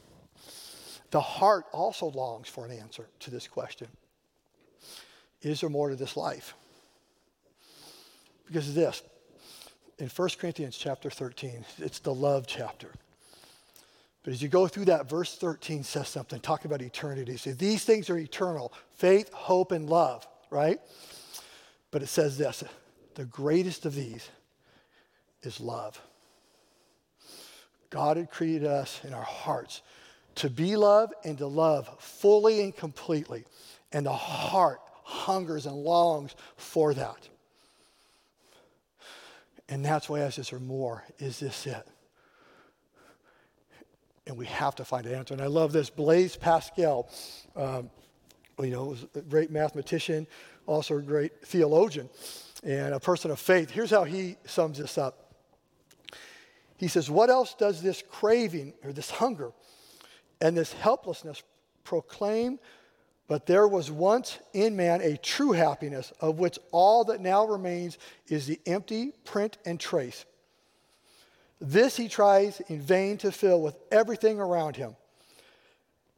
The 1.10 1.20
heart 1.20 1.66
also 1.72 2.06
longs 2.06 2.48
for 2.48 2.64
an 2.64 2.72
answer 2.72 3.06
to 3.20 3.30
this 3.30 3.46
question 3.46 3.88
Is 5.42 5.60
there 5.60 5.70
more 5.70 5.90
to 5.90 5.96
this 5.96 6.16
life? 6.16 6.54
Because 8.46 8.68
of 8.68 8.74
this, 8.74 9.02
in 9.98 10.08
1 10.08 10.28
Corinthians 10.38 10.76
chapter 10.76 11.10
13, 11.10 11.64
it's 11.78 12.00
the 12.00 12.14
love 12.14 12.46
chapter. 12.46 12.88
But 14.24 14.32
as 14.32 14.42
you 14.42 14.48
go 14.48 14.66
through 14.68 14.86
that, 14.86 15.08
verse 15.08 15.36
13 15.36 15.82
says 15.84 16.08
something, 16.08 16.38
talk 16.40 16.64
about 16.64 16.80
eternity. 16.80 17.36
See, 17.36 17.52
these 17.52 17.84
things 17.84 18.08
are 18.08 18.16
eternal 18.16 18.72
faith, 18.94 19.32
hope, 19.32 19.72
and 19.72 19.88
love, 19.88 20.26
right? 20.50 20.80
But 21.92 22.02
it 22.02 22.08
says 22.08 22.36
this 22.36 22.64
the 23.14 23.24
greatest 23.26 23.86
of 23.86 23.94
these 23.94 24.28
is 25.42 25.60
love. 25.60 26.00
God 27.90 28.16
had 28.16 28.30
created 28.30 28.66
us 28.66 29.00
in 29.04 29.12
our 29.12 29.22
hearts 29.22 29.82
to 30.36 30.48
be 30.48 30.76
love 30.76 31.12
and 31.24 31.36
to 31.38 31.46
love 31.46 31.88
fully 32.00 32.62
and 32.62 32.74
completely. 32.74 33.44
And 33.92 34.06
the 34.06 34.12
heart 34.12 34.80
hungers 35.04 35.66
and 35.66 35.76
longs 35.76 36.34
for 36.56 36.94
that. 36.94 37.28
And 39.68 39.84
that's 39.84 40.08
why 40.08 40.24
I 40.24 40.30
says, 40.30 40.52
or 40.52 40.58
more. 40.58 41.04
Is 41.18 41.40
this 41.40 41.66
it? 41.66 41.86
And 44.26 44.38
we 44.38 44.46
have 44.46 44.74
to 44.76 44.84
find 44.84 45.04
an 45.04 45.14
answer. 45.14 45.34
And 45.34 45.42
I 45.42 45.46
love 45.46 45.72
this. 45.72 45.90
Blaise 45.90 46.36
Pascal, 46.36 47.10
um, 47.56 47.90
you 48.58 48.70
know, 48.70 48.84
was 48.86 49.06
a 49.14 49.20
great 49.20 49.50
mathematician, 49.50 50.26
also 50.66 50.98
a 50.98 51.02
great 51.02 51.46
theologian, 51.46 52.08
and 52.62 52.94
a 52.94 53.00
person 53.00 53.30
of 53.30 53.38
faith. 53.38 53.70
Here's 53.70 53.90
how 53.90 54.04
he 54.04 54.36
sums 54.44 54.78
this 54.78 54.96
up. 54.98 55.34
He 56.76 56.88
says, 56.88 57.10
What 57.10 57.30
else 57.30 57.54
does 57.54 57.82
this 57.82 58.02
craving 58.10 58.74
or 58.84 58.92
this 58.92 59.10
hunger 59.10 59.52
and 60.40 60.56
this 60.56 60.72
helplessness 60.72 61.42
proclaim? 61.84 62.58
But 63.28 63.46
there 63.46 63.68
was 63.68 63.90
once 63.90 64.38
in 64.52 64.76
man 64.76 65.00
a 65.00 65.16
true 65.16 65.52
happiness, 65.52 66.12
of 66.20 66.38
which 66.38 66.58
all 66.70 67.04
that 67.04 67.20
now 67.20 67.46
remains 67.46 67.98
is 68.28 68.46
the 68.46 68.60
empty 68.66 69.12
print 69.24 69.58
and 69.64 69.78
trace. 69.78 70.24
This 71.60 71.96
he 71.96 72.08
tries 72.08 72.60
in 72.62 72.80
vain 72.80 73.18
to 73.18 73.30
fill 73.30 73.62
with 73.62 73.78
everything 73.92 74.40
around 74.40 74.74
him, 74.74 74.96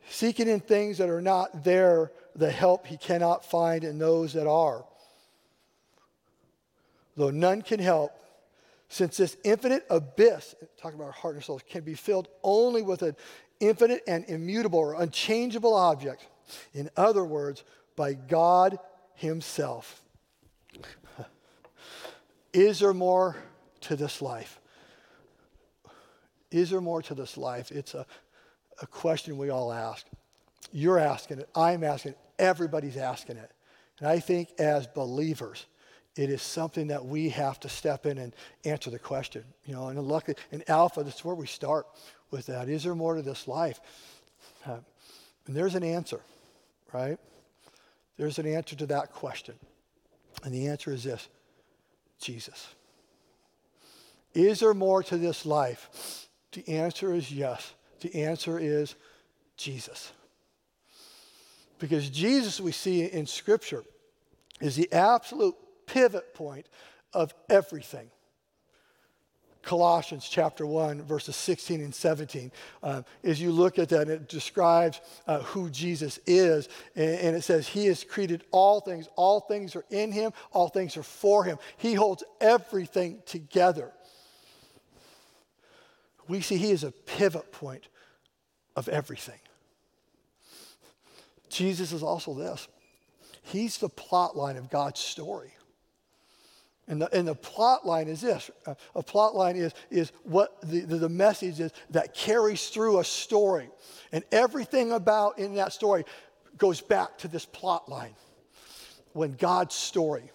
seeking 0.09 0.49
in 0.49 0.61
things 0.61 0.99
that 0.99 1.11
are 1.11 1.21
not 1.21 1.63
there 1.63 2.11
the 2.37 2.51
help 2.51 2.87
he 2.87 2.97
cannot 2.97 3.45
find 3.45 3.85
in 3.85 3.99
those 3.99 4.33
that 4.33 4.47
are. 4.47 4.85
Though 7.17 7.31
none 7.31 7.63
can 7.63 7.81
help, 7.81 8.13
since 8.89 9.17
this 9.17 9.37
infinite 9.45 9.87
abyss, 9.89 10.55
talking 10.77 10.99
about 10.99 11.07
our 11.07 11.13
heart 11.13 11.37
and 11.37 11.45
soul, 11.45 11.61
can 11.69 11.83
be 11.83 11.95
filled 11.95 12.29
only 12.43 12.83
with 12.83 13.03
an 13.03 13.17
infinite 13.61 14.03
and 14.07 14.25
immutable 14.27 14.79
or 14.79 14.95
unchangeable 15.01 15.75
object. 15.75 16.27
In 16.75 16.91
other 16.97 17.25
words, 17.25 17.65
by 17.97 18.15
God 18.15 18.79
Himself. 19.15 20.03
Is 22.53 22.81
there 22.81 22.95
more 22.95 23.37
to 23.83 23.97
this 23.97 24.21
life? 24.21 24.61
Is 26.51 26.71
there 26.71 26.81
more 26.81 27.03
to 27.03 27.15
this 27.15 27.37
life? 27.37 27.73
It's 27.73 27.95
a, 27.95 28.07
a 28.81 28.87
question 28.87 29.39
we 29.39 29.51
all 29.51 29.73
ask. 29.73 30.07
You're 30.73 30.99
asking 30.99 31.41
it. 31.41 31.49
I'm 31.55 31.85
asking 31.85 32.13
it. 32.13 32.19
Everybody's 32.39 32.97
asking 32.97 33.37
it. 33.37 33.51
And 33.99 34.09
I 34.09 34.21
think 34.21 34.51
as 34.59 34.87
believers, 34.87 35.67
it 36.17 36.31
is 36.31 36.43
something 36.43 36.89
that 36.89 37.05
we 37.05 37.29
have 37.31 37.59
to 37.61 37.69
step 37.69 38.07
in 38.07 38.19
and 38.19 38.35
answer 38.65 38.91
the 38.91 38.99
question. 38.99 39.45
You 39.65 39.75
know, 39.75 39.89
and 39.89 40.01
luckily 40.01 40.37
in 40.53 40.63
Alpha, 40.69 41.03
that's 41.03 41.25
where 41.25 41.35
we 41.35 41.47
start 41.47 41.87
with 42.31 42.47
that. 42.47 42.69
Is 42.69 42.85
there 42.85 42.95
more 42.95 43.15
to 43.15 43.23
this 43.23 43.49
life? 43.49 43.81
Uh, 44.67 44.79
and 45.47 45.57
there's 45.57 45.75
an 45.75 45.83
answer, 45.83 46.21
right? 46.93 47.19
There's 48.17 48.39
an 48.39 48.47
answer 48.47 48.77
to 48.77 48.87
that 48.87 49.13
question. 49.13 49.55
And 50.43 50.55
the 50.55 50.69
answer 50.69 50.93
is 50.93 51.05
this 51.05 51.29
Jesus. 52.21 52.75
Is 54.35 54.61
there 54.61 54.75
more 54.75 55.03
to 55.05 55.17
this 55.17 55.47
life? 55.47 56.29
The 56.53 56.69
answer 56.69 57.15
is 57.15 57.31
yes. 57.31 57.75
The 58.01 58.23
answer 58.23 58.59
is 58.59 58.95
Jesus. 59.57 60.13
Because 61.85 62.09
Jesus, 62.09 62.61
we 62.61 62.73
see 62.73 63.05
in 63.05 63.27
Scripture, 63.27 63.85
is 64.61 64.77
the 64.77 64.91
absolute 64.93 65.55
pivot 65.87 66.35
point 66.35 66.67
of 67.13 67.35
everything. 67.51 68.11
Colossians 69.63 70.29
chapter 70.29 70.67
1, 70.67 71.03
verses 71.03 71.37
16 71.37 71.81
and 71.81 71.95
17. 71.95 72.53
Uh, 72.83 73.03
as 73.23 73.41
you 73.41 73.51
look 73.51 73.79
at 73.79 73.89
that, 73.91 74.09
it 74.09 74.29
describes 74.29 75.01
uh, 75.27 75.41
who 75.41 75.69
Jesus 75.69 76.19
is. 76.27 76.69
And, 76.95 77.19
and, 77.21 77.37
it 77.37 77.43
says, 77.43 77.67
He 77.67 77.87
has 77.87 78.05
created 78.05 78.45
all 78.51 78.81
things. 78.81 79.09
All 79.17 79.41
things 79.41 79.75
are 79.75 79.85
in 79.91 80.13
Him, 80.13 80.33
all 80.53 80.69
things 80.69 80.97
are 80.97 81.03
for 81.03 81.45
Him. 81.45 81.59
He 81.77 81.95
holds 81.95 82.25
everything 82.41 83.23
together 83.27 83.93
we 86.29 86.41
see 86.41 86.57
he 86.57 86.71
is 86.71 86.85
a 86.85 86.91
pivot 86.91 87.53
point 87.53 87.89
of 88.77 88.89
everything. 88.89 89.39
Jesus 91.55 91.93
is 91.93 92.03
also 92.03 92.35
this. 92.35 92.67
He's 93.43 93.79
the 93.79 93.89
plot 93.89 94.37
line 94.37 94.57
of 94.57 94.71
God's 94.71 95.01
story. 95.01 95.53
And 96.89 97.01
the, 97.01 97.17
and 97.17 97.27
the 97.27 97.35
plot 97.35 97.87
line 97.87 98.09
is 98.09 98.21
this. 98.21 98.51
A, 98.95 99.03
plot 99.03 99.35
line 99.35 99.57
is, 99.57 99.73
is 99.89 100.13
what 100.25 100.61
the, 100.63 100.81
the 100.81 101.09
message 101.09 101.61
is 101.61 101.73
that 101.91 102.13
carries 102.13 102.69
through 102.69 102.99
a 102.99 103.05
story. 103.05 103.71
And 104.13 104.25
everything 104.33 104.93
about 104.93 105.39
in 105.39 105.55
that 105.55 105.73
story 105.73 106.05
goes 106.59 106.81
back 106.81 107.19
to 107.19 107.29
this 107.29 107.47
plot 107.47 107.89
line. 107.89 108.15
When 109.13 109.33
God's 109.35 109.77
story, 109.77 110.31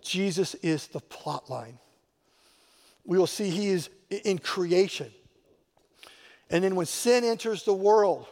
Jesus 0.00 0.54
is 0.56 0.86
the 0.86 1.00
plot 1.00 1.50
line. 1.50 1.78
We 3.04 3.18
will 3.18 3.26
see 3.26 3.50
he 3.50 3.68
is 3.68 3.90
in 4.08 4.38
creation. 4.38 5.10
And 6.48 6.62
then 6.62 6.76
when 6.76 6.86
sin 6.86 7.24
enters 7.24 7.64
the 7.64 7.74
world, 7.74 8.26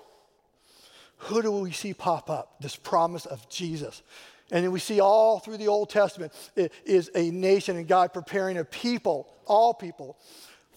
who 1.22 1.40
do 1.40 1.52
we 1.52 1.70
see 1.70 1.94
pop 1.94 2.28
up? 2.28 2.56
This 2.60 2.74
promise 2.74 3.26
of 3.26 3.48
Jesus. 3.48 4.02
And 4.50 4.64
then 4.64 4.72
we 4.72 4.80
see 4.80 5.00
all 5.00 5.38
through 5.38 5.58
the 5.58 5.68
Old 5.68 5.88
Testament 5.88 6.32
is 6.56 7.10
a 7.14 7.30
nation 7.30 7.76
and 7.76 7.86
God 7.86 8.12
preparing 8.12 8.58
a 8.58 8.64
people, 8.64 9.32
all 9.46 9.72
people, 9.72 10.18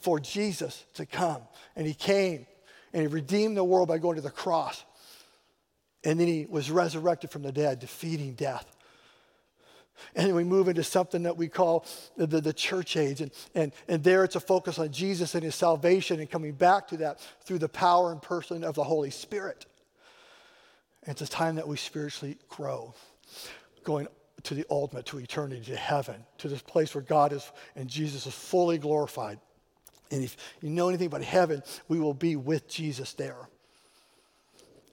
for 0.02 0.20
Jesus 0.20 0.86
to 0.94 1.06
come. 1.06 1.42
And 1.76 1.88
he 1.88 1.96
came 1.96 2.46
and 2.94 3.02
he 3.02 3.08
redeemed 3.08 3.58
the 3.58 3.64
world 3.64 3.88
by 3.88 3.98
going 3.98 4.18
to 4.18 4.22
the 4.22 4.30
cross. 4.30 4.84
And 6.04 6.20
then 6.20 6.28
he 6.28 6.46
was 6.48 6.70
resurrected 6.70 7.32
from 7.32 7.42
the 7.42 7.52
dead, 7.52 7.80
defeating 7.80 8.36
death. 8.36 8.72
And 10.16 10.28
then 10.28 10.36
we 10.36 10.44
move 10.44 10.68
into 10.68 10.84
something 10.84 11.24
that 11.24 11.38
we 11.38 11.48
call 11.48 11.86
the, 12.18 12.28
the, 12.28 12.42
the, 12.42 12.54
church 12.54 12.98
age. 12.98 13.22
And, 13.22 13.32
and, 13.56 13.72
and 13.88 14.04
there 14.04 14.24
it's 14.24 14.36
a 14.36 14.40
focus 14.40 14.78
on 14.78 14.92
Jesus 14.92 15.34
and 15.34 15.44
his 15.44 15.56
salvation 15.56 16.20
and 16.20 16.30
coming 16.30 16.52
back 16.52 16.90
to 16.90 16.98
that 16.98 17.20
through 17.42 17.60
the 17.60 17.70
power 17.70 18.12
and 18.12 18.22
person 18.22 18.64
of 18.64 18.76
the 18.76 18.84
Holy 18.84 19.10
Spirit. 19.10 19.66
And 21.06 21.14
it's 21.14 21.22
a 21.22 21.32
time 21.32 21.56
that 21.56 21.68
we 21.68 21.78
spiritually 21.78 22.38
grow, 22.50 22.94
going 23.84 24.08
to 24.44 24.54
the 24.54 24.66
ultimate, 24.70 25.06
to 25.08 25.20
eternity, 25.20 25.64
to 25.66 25.76
heaven, 25.76 26.24
to 26.40 26.48
this 26.48 26.62
place 26.62 26.94
where 26.94 27.04
God 27.04 27.34
is 27.34 27.52
and 27.76 27.88
Jesus 27.88 28.26
is 28.26 28.34
fully 28.34 28.78
glorified. 28.78 29.40
And 30.12 30.24
if 30.24 30.38
you 30.62 30.70
know 30.70 30.90
anything 30.90 31.08
about 31.08 31.24
heaven, 31.24 31.64
we 31.88 32.00
will 32.00 32.14
be 32.14 32.36
with 32.36 32.68
Jesus 32.68 33.14
there. 33.14 33.50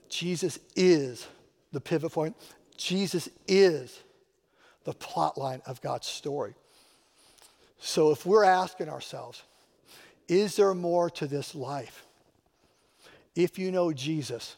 Jesus 0.09 0.59
is 0.77 1.27
the 1.73 1.81
pivot 1.81 2.13
point. 2.13 2.37
Jesus 2.77 3.29
is 3.47 4.03
the 4.85 4.93
plot 4.93 5.39
line 5.39 5.63
of 5.67 5.81
God's 5.81 6.07
story. 6.07 6.55
So 7.79 8.11
if 8.11 8.25
we're 8.27 8.45
asking 8.45 8.89
ourselves, 8.89 9.43
is 10.29 10.57
there 10.57 10.75
more 10.75 11.11
to 11.11 11.27
this 11.27 11.55
life? 11.55 12.05
If 13.35 13.59
you 13.59 13.71
know 13.71 13.93
Jesus, 13.93 14.57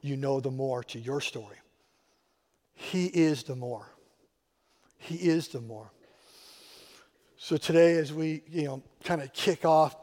you 0.00 0.16
know 0.16 0.40
the 0.40 0.50
more 0.50 0.82
to 0.84 0.98
your 0.98 1.20
story. 1.20 1.56
He 2.74 3.06
is 3.06 3.42
the 3.42 3.56
more. 3.56 3.86
He 4.98 5.16
is 5.16 5.48
the 5.48 5.60
more. 5.60 5.90
So 7.36 7.56
today, 7.56 7.96
as 7.96 8.12
we, 8.12 8.42
you 8.50 8.64
know, 8.64 8.82
kind 9.02 9.22
of 9.22 9.32
kick 9.32 9.64
off 9.64 9.96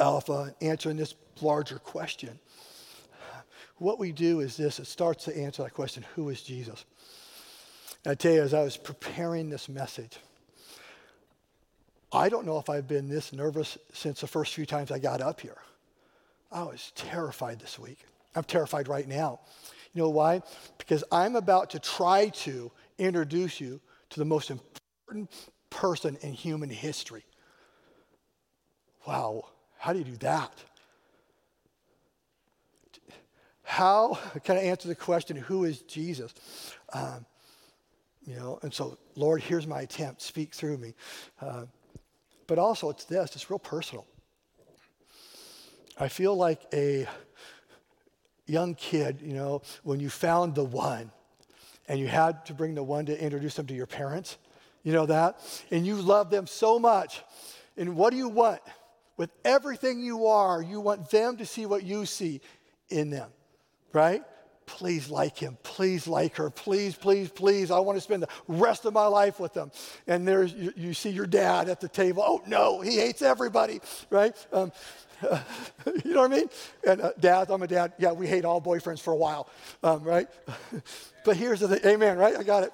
Alpha 0.00 0.54
answering 0.60 0.96
this 0.96 1.14
larger 1.40 1.78
question, 1.78 2.38
what 3.76 3.98
we 3.98 4.12
do 4.12 4.40
is 4.40 4.56
this 4.56 4.78
it 4.78 4.86
starts 4.86 5.24
to 5.24 5.36
answer 5.36 5.62
that 5.62 5.72
question 5.72 6.04
who 6.14 6.28
is 6.28 6.42
Jesus? 6.42 6.84
And 8.04 8.12
I 8.12 8.14
tell 8.14 8.32
you, 8.32 8.42
as 8.42 8.54
I 8.54 8.62
was 8.62 8.76
preparing 8.76 9.50
this 9.50 9.68
message, 9.68 10.18
I 12.12 12.28
don't 12.28 12.46
know 12.46 12.58
if 12.58 12.70
I've 12.70 12.88
been 12.88 13.08
this 13.08 13.32
nervous 13.32 13.76
since 13.92 14.20
the 14.20 14.26
first 14.26 14.54
few 14.54 14.66
times 14.66 14.90
I 14.90 14.98
got 14.98 15.20
up 15.20 15.40
here. 15.40 15.58
I 16.50 16.62
was 16.62 16.92
terrified 16.94 17.60
this 17.60 17.78
week. 17.78 17.98
I'm 18.34 18.44
terrified 18.44 18.88
right 18.88 19.06
now. 19.08 19.40
You 19.92 20.02
know 20.02 20.10
why? 20.10 20.42
Because 20.76 21.02
I'm 21.10 21.36
about 21.36 21.70
to 21.70 21.78
try 21.78 22.28
to 22.28 22.70
introduce 22.98 23.60
you 23.60 23.80
to 24.10 24.18
the 24.18 24.24
most 24.24 24.50
important 24.50 25.30
person 25.70 26.16
in 26.20 26.32
human 26.32 26.70
history. 26.70 27.24
Wow, 29.06 29.44
how 29.78 29.92
do 29.92 29.98
you 29.98 30.04
do 30.04 30.16
that? 30.18 30.52
How 33.62 34.18
can 34.44 34.56
I 34.56 34.60
answer 34.60 34.88
the 34.88 34.94
question, 34.94 35.36
who 35.36 35.64
is 35.64 35.82
Jesus? 35.82 36.32
Um, 36.92 37.26
you 38.26 38.34
know, 38.34 38.58
and 38.62 38.72
so, 38.72 38.98
Lord, 39.14 39.42
here's 39.42 39.66
my 39.66 39.82
attempt. 39.82 40.22
Speak 40.22 40.54
through 40.54 40.78
me. 40.78 40.94
Uh, 41.40 41.64
but 42.46 42.58
also, 42.58 42.90
it's 42.90 43.04
this 43.04 43.34
it's 43.34 43.50
real 43.50 43.58
personal. 43.58 44.06
I 45.98 46.08
feel 46.08 46.34
like 46.34 46.62
a 46.72 47.06
young 48.48 48.74
kid, 48.74 49.20
you 49.22 49.34
know, 49.34 49.62
when 49.82 50.00
you 50.00 50.10
found 50.10 50.54
the 50.54 50.64
one 50.64 51.10
and 51.88 51.98
you 51.98 52.06
had 52.06 52.44
to 52.46 52.54
bring 52.54 52.74
the 52.74 52.82
one 52.82 53.06
to 53.06 53.22
introduce 53.22 53.54
them 53.54 53.66
to 53.66 53.74
your 53.74 53.86
parents. 53.86 54.38
You 54.82 54.92
know 54.92 55.06
that? 55.06 55.40
And 55.70 55.86
you 55.86 55.96
love 55.96 56.30
them 56.30 56.46
so 56.46 56.78
much. 56.78 57.22
And 57.76 57.96
what 57.96 58.10
do 58.10 58.16
you 58.16 58.28
want? 58.28 58.60
With 59.16 59.30
everything 59.44 60.00
you 60.00 60.26
are, 60.26 60.62
you 60.62 60.80
want 60.80 61.10
them 61.10 61.36
to 61.38 61.46
see 61.46 61.66
what 61.66 61.82
you 61.82 62.06
see 62.06 62.40
in 62.88 63.10
them, 63.10 63.30
right? 63.92 64.22
Please 64.68 65.10
like 65.10 65.38
him. 65.38 65.56
Please 65.62 66.06
like 66.06 66.36
her. 66.36 66.50
Please, 66.50 66.94
please, 66.94 67.30
please. 67.30 67.70
I 67.70 67.78
want 67.80 67.96
to 67.96 68.02
spend 68.02 68.22
the 68.22 68.28
rest 68.46 68.84
of 68.84 68.92
my 68.92 69.06
life 69.06 69.40
with 69.40 69.54
them. 69.54 69.72
And 70.06 70.28
there's 70.28 70.52
you, 70.52 70.74
you 70.76 70.92
see 70.92 71.08
your 71.08 71.26
dad 71.26 71.70
at 71.70 71.80
the 71.80 71.88
table. 71.88 72.22
Oh 72.24 72.42
no, 72.46 72.82
he 72.82 72.96
hates 72.96 73.22
everybody, 73.22 73.80
right? 74.10 74.36
Um, 74.52 74.70
you 76.04 76.12
know 76.12 76.20
what 76.20 76.32
I 76.32 76.36
mean? 76.36 76.50
And 76.86 77.00
uh, 77.00 77.12
dads, 77.18 77.50
I'm 77.50 77.62
a 77.62 77.66
dad. 77.66 77.94
Yeah, 77.98 78.12
we 78.12 78.26
hate 78.26 78.44
all 78.44 78.60
boyfriends 78.60 79.00
for 79.00 79.14
a 79.14 79.16
while, 79.16 79.48
um, 79.82 80.04
right? 80.04 80.28
but 81.24 81.38
here's 81.38 81.60
the 81.60 81.68
thing. 81.68 81.80
Amen, 81.90 82.18
right? 82.18 82.36
I 82.36 82.42
got 82.42 82.64
it. 82.64 82.72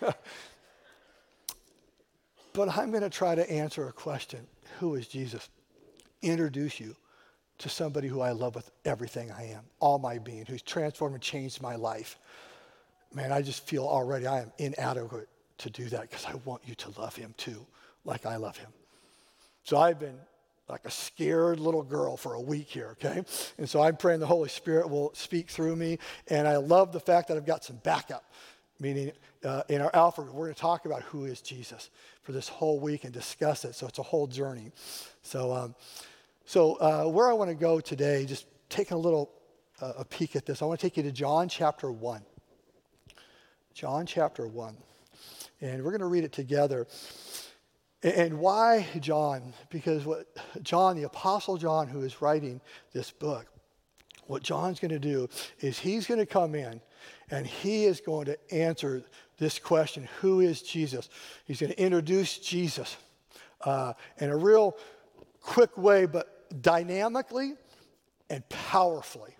but 2.54 2.68
I'm 2.70 2.90
going 2.90 3.02
to 3.02 3.10
try 3.10 3.34
to 3.34 3.48
answer 3.50 3.86
a 3.86 3.92
question 3.92 4.46
Who 4.80 4.94
is 4.94 5.06
Jesus? 5.06 5.46
Introduce 6.22 6.80
you 6.80 6.96
to 7.64 7.70
somebody 7.70 8.08
who 8.08 8.20
I 8.20 8.32
love 8.32 8.54
with 8.54 8.70
everything 8.84 9.32
I 9.32 9.44
am, 9.44 9.62
all 9.80 9.98
my 9.98 10.18
being, 10.18 10.44
who's 10.44 10.60
transformed 10.60 11.14
and 11.14 11.22
changed 11.22 11.62
my 11.62 11.76
life. 11.76 12.18
Man, 13.14 13.32
I 13.32 13.40
just 13.40 13.66
feel 13.66 13.86
already 13.86 14.26
I 14.26 14.42
am 14.42 14.52
inadequate 14.58 15.30
to 15.58 15.70
do 15.70 15.86
that 15.86 16.02
because 16.02 16.26
I 16.26 16.34
want 16.44 16.60
you 16.66 16.74
to 16.74 17.00
love 17.00 17.16
him 17.16 17.32
too, 17.38 17.64
like 18.04 18.26
I 18.26 18.36
love 18.36 18.58
him. 18.58 18.68
So 19.62 19.78
I've 19.78 19.98
been 19.98 20.18
like 20.68 20.84
a 20.84 20.90
scared 20.90 21.58
little 21.58 21.82
girl 21.82 22.18
for 22.18 22.34
a 22.34 22.40
week 22.40 22.68
here, 22.68 22.98
okay? 23.02 23.24
And 23.56 23.66
so 23.66 23.80
I'm 23.80 23.96
praying 23.96 24.20
the 24.20 24.26
Holy 24.26 24.50
Spirit 24.50 24.90
will 24.90 25.14
speak 25.14 25.48
through 25.48 25.76
me. 25.76 25.98
And 26.28 26.46
I 26.46 26.56
love 26.58 26.92
the 26.92 27.00
fact 27.00 27.28
that 27.28 27.38
I've 27.38 27.46
got 27.46 27.64
some 27.64 27.76
backup, 27.76 28.30
meaning 28.78 29.10
uh, 29.42 29.62
in 29.70 29.80
our 29.80 29.90
Alpha, 29.94 30.20
we're 30.20 30.32
going 30.32 30.54
to 30.54 30.60
talk 30.60 30.84
about 30.84 31.00
who 31.00 31.24
is 31.24 31.40
Jesus 31.40 31.88
for 32.24 32.32
this 32.32 32.46
whole 32.46 32.78
week 32.78 33.04
and 33.04 33.12
discuss 33.12 33.64
it. 33.64 33.74
So 33.74 33.86
it's 33.86 33.98
a 33.98 34.02
whole 34.02 34.26
journey. 34.26 34.70
So, 35.22 35.50
um, 35.50 35.74
so 36.44 36.74
uh, 36.74 37.04
where 37.04 37.28
I 37.28 37.32
want 37.32 37.50
to 37.50 37.54
go 37.54 37.80
today, 37.80 38.26
just 38.26 38.46
taking 38.68 38.96
a 38.96 39.00
little 39.00 39.30
uh, 39.80 39.92
a 39.98 40.04
peek 40.04 40.36
at 40.36 40.46
this, 40.46 40.62
I 40.62 40.66
want 40.66 40.78
to 40.80 40.86
take 40.86 40.96
you 40.96 41.02
to 41.02 41.12
John 41.12 41.48
chapter 41.48 41.90
1. 41.90 42.22
John 43.72 44.06
chapter 44.06 44.46
1. 44.46 44.76
And 45.60 45.82
we're 45.82 45.90
going 45.90 46.00
to 46.00 46.06
read 46.06 46.24
it 46.24 46.32
together. 46.32 46.86
And 48.02 48.38
why 48.38 48.86
John? 49.00 49.54
Because 49.70 50.04
what 50.04 50.26
John, 50.62 50.96
the 50.96 51.04
Apostle 51.04 51.56
John, 51.56 51.88
who 51.88 52.02
is 52.02 52.20
writing 52.20 52.60
this 52.92 53.10
book, 53.10 53.46
what 54.26 54.42
John's 54.42 54.78
going 54.78 54.90
to 54.90 54.98
do 54.98 55.28
is 55.60 55.78
he's 55.78 56.06
going 56.06 56.20
to 56.20 56.26
come 56.26 56.54
in 56.54 56.80
and 57.30 57.46
he 57.46 57.84
is 57.84 58.00
going 58.00 58.26
to 58.26 58.38
answer 58.52 59.02
this 59.38 59.58
question 59.58 60.08
Who 60.20 60.40
is 60.40 60.62
Jesus? 60.62 61.08
He's 61.46 61.60
going 61.60 61.72
to 61.72 61.80
introduce 61.80 62.38
Jesus 62.38 62.96
uh, 63.62 63.94
in 64.18 64.30
a 64.30 64.36
real 64.36 64.76
quick 65.40 65.76
way, 65.76 66.06
but 66.06 66.33
dynamically 66.60 67.54
and 68.30 68.48
powerfully. 68.48 69.36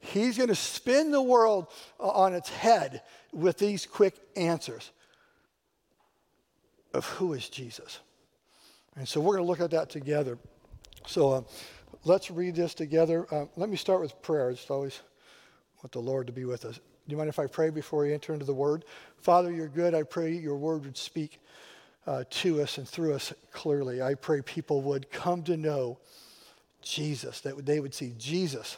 He's 0.00 0.36
going 0.36 0.48
to 0.48 0.54
spin 0.54 1.12
the 1.12 1.22
world 1.22 1.68
on 2.00 2.34
its 2.34 2.48
head 2.48 3.02
with 3.32 3.58
these 3.58 3.86
quick 3.86 4.14
answers 4.36 4.90
of 6.92 7.06
who 7.06 7.32
is 7.32 7.48
Jesus. 7.48 8.00
And 8.96 9.08
so 9.08 9.20
we're 9.20 9.36
going 9.36 9.44
to 9.44 9.48
look 9.48 9.60
at 9.60 9.70
that 9.70 9.90
together. 9.90 10.38
So 11.06 11.32
uh, 11.32 11.42
let's 12.04 12.30
read 12.30 12.56
this 12.56 12.74
together. 12.74 13.26
Uh, 13.30 13.46
let 13.56 13.68
me 13.68 13.76
start 13.76 14.00
with 14.00 14.20
prayer. 14.22 14.50
I 14.50 14.52
just 14.52 14.70
always 14.70 15.00
want 15.82 15.92
the 15.92 16.00
Lord 16.00 16.26
to 16.26 16.32
be 16.32 16.44
with 16.44 16.64
us. 16.64 16.76
Do 16.76 16.82
you 17.08 17.16
mind 17.16 17.28
if 17.28 17.38
I 17.38 17.46
pray 17.46 17.70
before 17.70 18.02
we 18.02 18.12
enter 18.12 18.32
into 18.32 18.44
the 18.44 18.54
word? 18.54 18.84
Father, 19.18 19.50
you're 19.50 19.68
good. 19.68 19.94
I 19.94 20.02
pray 20.02 20.32
your 20.32 20.56
word 20.56 20.84
would 20.84 20.96
speak 20.96 21.40
uh, 22.06 22.24
to 22.30 22.62
us 22.62 22.78
and 22.78 22.88
through 22.88 23.14
us 23.14 23.32
clearly. 23.50 24.02
I 24.02 24.14
pray 24.14 24.42
people 24.42 24.82
would 24.82 25.10
come 25.10 25.42
to 25.44 25.56
know 25.56 25.98
Jesus, 26.82 27.40
that 27.40 27.64
they 27.64 27.80
would 27.80 27.94
see 27.94 28.14
Jesus 28.18 28.76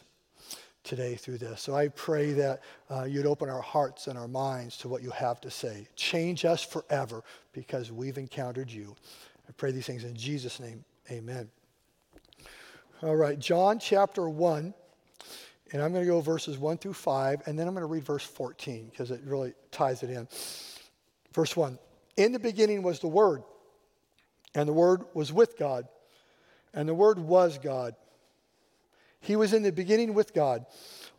today 0.83 1.15
through 1.15 1.39
this. 1.39 1.63
So 1.63 1.75
I 1.75 1.89
pray 1.89 2.33
that 2.33 2.61
uh, 2.91 3.05
you'd 3.05 3.27
open 3.27 3.49
our 3.49 3.63
hearts 3.63 4.07
and 4.07 4.19
our 4.19 4.29
minds 4.29 4.77
to 4.79 4.89
what 4.89 5.03
you 5.03 5.11
have 5.11 5.41
to 5.41 5.51
say. 5.51 5.89
Change 5.97 6.45
us 6.45 6.63
forever 6.63 7.25
because 7.53 7.91
we've 7.91 8.19
encountered 8.19 8.71
you. 8.71 8.95
I 9.49 9.53
pray 9.53 9.73
these 9.73 9.87
things 9.87 10.05
in 10.05 10.15
Jesus' 10.15 10.61
name. 10.61 10.85
Amen. 11.11 11.49
All 13.03 13.17
right, 13.17 13.39
John 13.39 13.79
chapter 13.79 14.29
1, 14.29 14.73
and 15.73 15.83
I'm 15.83 15.93
going 15.93 16.05
to 16.05 16.11
go 16.11 16.21
verses 16.21 16.59
1 16.59 16.79
through 16.79 16.95
5, 16.95 17.43
and 17.47 17.59
then 17.59 17.67
I'm 17.67 17.75
going 17.75 17.83
to 17.83 17.87
read 17.87 18.05
verse 18.05 18.25
14 18.25 18.89
because 18.91 19.11
it 19.11 19.21
really 19.25 19.55
ties 19.71 20.03
it 20.03 20.11
in. 20.11 20.29
Verse 21.33 21.57
1 21.57 21.79
In 22.17 22.33
the 22.33 22.39
beginning 22.39 22.83
was 22.83 23.01
the 23.01 23.09
Word, 23.09 23.43
and 24.55 24.69
the 24.69 24.73
Word 24.73 25.05
was 25.15 25.33
with 25.33 25.59
God, 25.59 25.89
and 26.73 26.89
the 26.89 26.95
Word 26.95 27.19
was 27.19 27.59
God. 27.59 27.95
He 29.21 29.37
was 29.37 29.53
in 29.53 29.63
the 29.63 29.73
beginning 29.73 30.15
with 30.15 30.35
God. 30.35 30.67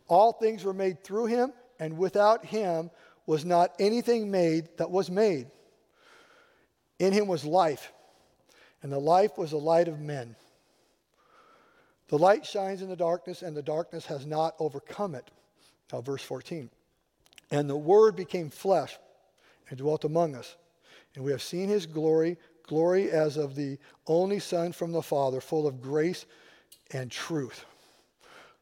All 0.08 0.32
things 0.32 0.64
were 0.64 0.72
made 0.72 1.02
through 1.02 1.26
him, 1.26 1.52
and 1.78 1.98
without 1.98 2.44
him 2.44 2.90
was 3.26 3.44
not 3.44 3.74
anything 3.78 4.30
made 4.30 4.68
that 4.78 4.90
was 4.90 5.10
made. 5.10 5.48
In 6.98 7.12
him 7.12 7.26
was 7.26 7.44
life, 7.44 7.92
and 8.82 8.92
the 8.92 8.98
life 8.98 9.36
was 9.36 9.50
the 9.50 9.58
light 9.58 9.88
of 9.88 10.00
men. 10.00 10.36
The 12.08 12.18
light 12.18 12.46
shines 12.46 12.82
in 12.82 12.88
the 12.88 12.96
darkness, 12.96 13.42
and 13.42 13.56
the 13.56 13.62
darkness 13.62 14.06
has 14.06 14.24
not 14.24 14.54
overcome 14.58 15.14
it. 15.14 15.30
Now, 15.92 16.00
verse 16.00 16.22
14. 16.22 16.70
And 17.50 17.68
the 17.68 17.76
Word 17.76 18.16
became 18.16 18.50
flesh 18.50 18.96
and 19.68 19.78
dwelt 19.78 20.04
among 20.04 20.34
us. 20.36 20.56
And 21.16 21.24
we 21.24 21.32
have 21.32 21.42
seen 21.42 21.68
his 21.68 21.86
glory, 21.86 22.36
glory 22.66 23.10
as 23.10 23.36
of 23.36 23.56
the 23.56 23.78
only 24.06 24.38
Son 24.38 24.70
from 24.72 24.92
the 24.92 25.02
Father, 25.02 25.40
full 25.40 25.66
of 25.66 25.82
grace 25.82 26.26
and 26.92 27.10
truth. 27.10 27.64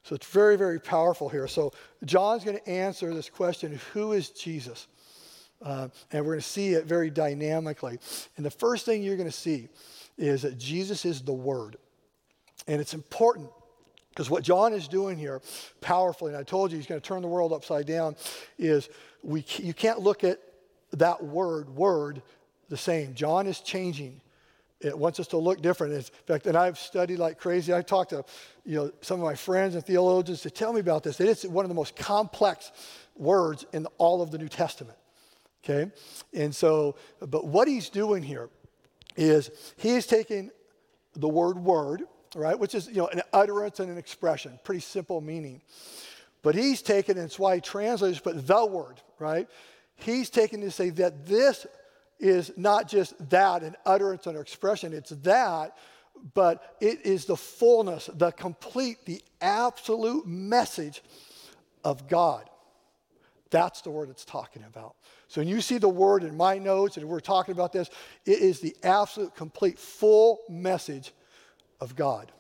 So 0.05 0.14
it's 0.14 0.27
very, 0.27 0.57
very 0.57 0.79
powerful 0.79 1.29
here. 1.29 1.49
So 1.49 1.73
John's 2.05 2.45
going 2.45 2.59
to 2.59 2.69
answer 2.69 3.12
this 3.12 3.29
question 3.29 3.79
who 3.93 4.12
is 4.12 4.31
Jesus? 4.31 4.87
Uh, 5.61 5.88
and 6.12 6.25
we're 6.25 6.33
going 6.33 6.43
to 6.43 6.49
see 6.49 6.75
it 6.75 6.85
very 6.85 7.11
dynamically. 7.11 7.99
And 8.37 8.45
the 8.45 8.51
first 8.51 8.85
thing 8.85 9.03
you're 9.03 9.17
going 9.17 9.29
to 9.29 9.33
see 9.33 9.69
is 10.19 10.43
that 10.43 10.59
Jesus 10.59 11.05
is 11.05 11.23
the 11.23 11.33
Word. 11.33 11.77
And 12.69 12.81
it's 12.81 12.95
important 12.95 13.49
because 14.11 14.31
what 14.31 14.45
John 14.45 14.75
is 14.75 14.87
doing 14.87 15.19
here 15.19 15.43
powerfully, 15.81 16.33
and 16.33 16.40
I 16.40 16.45
told 16.45 16.71
you 16.71 16.77
he's 16.77 16.87
going 16.87 17.01
to 17.01 17.07
turn 17.07 17.23
the 17.23 17.29
world 17.29 17.53
upside 17.53 17.87
down, 17.87 18.14
is 18.59 18.88
we, 19.23 19.45
you 19.57 19.75
can't 19.75 20.01
look 20.01 20.23
at 20.23 20.38
that 20.93 21.23
word, 21.25 21.71
word, 21.71 22.23
the 22.68 22.77
same. 22.77 23.14
John 23.14 23.46
is 23.46 23.61
changing 23.61 24.20
it 24.85 24.98
wants 24.98 25.18
us 25.18 25.29
to 25.29 25.38
look 25.38 25.62
different. 25.62 25.94
In 25.94 26.03
fact, 26.27 26.46
and 26.46 26.57
I've 26.57 26.79
studied 26.79 27.18
like 27.18 27.38
crazy. 27.38 27.72
I've 27.72 27.87
talked 27.87 28.11
to 28.11 28.24
you 28.64 28.77
know, 28.77 28.92
some 29.00 29.18
of 29.18 29.24
my 29.24 29.35
friends 29.35 29.74
and 29.74 29.85
theologians 29.85 30.42
to 30.42 30.50
tell 30.50 30.72
me 30.72 30.81
about 30.81 31.03
this. 31.03 31.20
It 31.20 31.29
is 31.29 31.46
one 31.46 31.64
of 31.64 31.68
the 31.68 31.74
most 31.74 31.96
complex 31.96 32.70
words 33.16 33.64
in 33.72 33.87
all 33.98 34.20
of 34.20 34.31
the 34.31 34.38
New 34.38 34.48
Testament. 34.48 34.98
Okay? 35.64 35.90
And 36.35 36.55
so, 36.55 36.96
but 37.20 37.46
what 37.46 37.66
he's 37.66 37.88
doing 37.88 38.22
here 38.22 38.50
is 39.16 39.50
he 39.77 39.90
is 39.90 40.07
taking 40.07 40.50
the 41.14 41.29
word 41.29 41.57
word, 41.57 42.03
right, 42.35 42.59
which 42.59 42.74
is 42.74 42.88
you 42.88 42.96
know 42.96 43.07
an 43.09 43.22
utterance 43.33 43.81
and 43.81 43.90
an 43.90 43.96
expression, 43.96 44.59
pretty 44.64 44.81
simple 44.81 45.20
meaning. 45.20 45.62
But 46.42 46.55
he's 46.55 46.83
taken, 46.83 47.16
and 47.16 47.27
it's 47.27 47.38
why 47.38 47.55
he 47.55 47.61
translates, 47.62 48.18
but 48.18 48.46
the 48.46 48.66
word, 48.66 49.00
right? 49.18 49.48
He's 49.96 50.29
taken 50.29 50.61
to 50.61 50.70
say 50.70 50.90
that 50.90 51.24
this 51.24 51.66
is 52.18 52.53
not 52.57 52.88
just 52.88 53.31
that, 53.31 53.62
an 53.62 53.77
utterance 53.85 54.27
and 54.27 54.38
expression, 54.38 54.92
it's 54.92 55.11
that, 55.11 55.77
but 56.35 56.77
it 56.81 57.05
is 57.05 57.24
the 57.24 57.37
fullness, 57.37 58.09
the 58.14 58.31
complete, 58.31 59.05
the 59.05 59.22
absolute 59.40 60.27
message 60.27 61.03
of 61.85 62.09
God. 62.09 62.48
That's 63.50 63.83
the 63.83 63.90
word 63.90 64.11
it's 64.11 64.24
talking 64.24 64.64
about. 64.64 64.96
So 65.29 65.40
when 65.40 65.48
you 65.48 65.61
see 65.61 65.79
the 65.79 65.88
word 65.88 66.24
in 66.24 66.37
my 66.37 66.59
notes 66.59 66.96
and 66.96 67.09
we're 67.09 67.20
talking 67.20 67.53
about 67.53 67.72
this, 67.72 67.90
it 68.24 68.38
is 68.38 68.61
the 68.61 68.74
absolute, 68.83 69.35
complete, 69.35 69.79
full 69.79 70.40
message 70.48 71.12
of 71.81 71.94
God. 71.94 72.33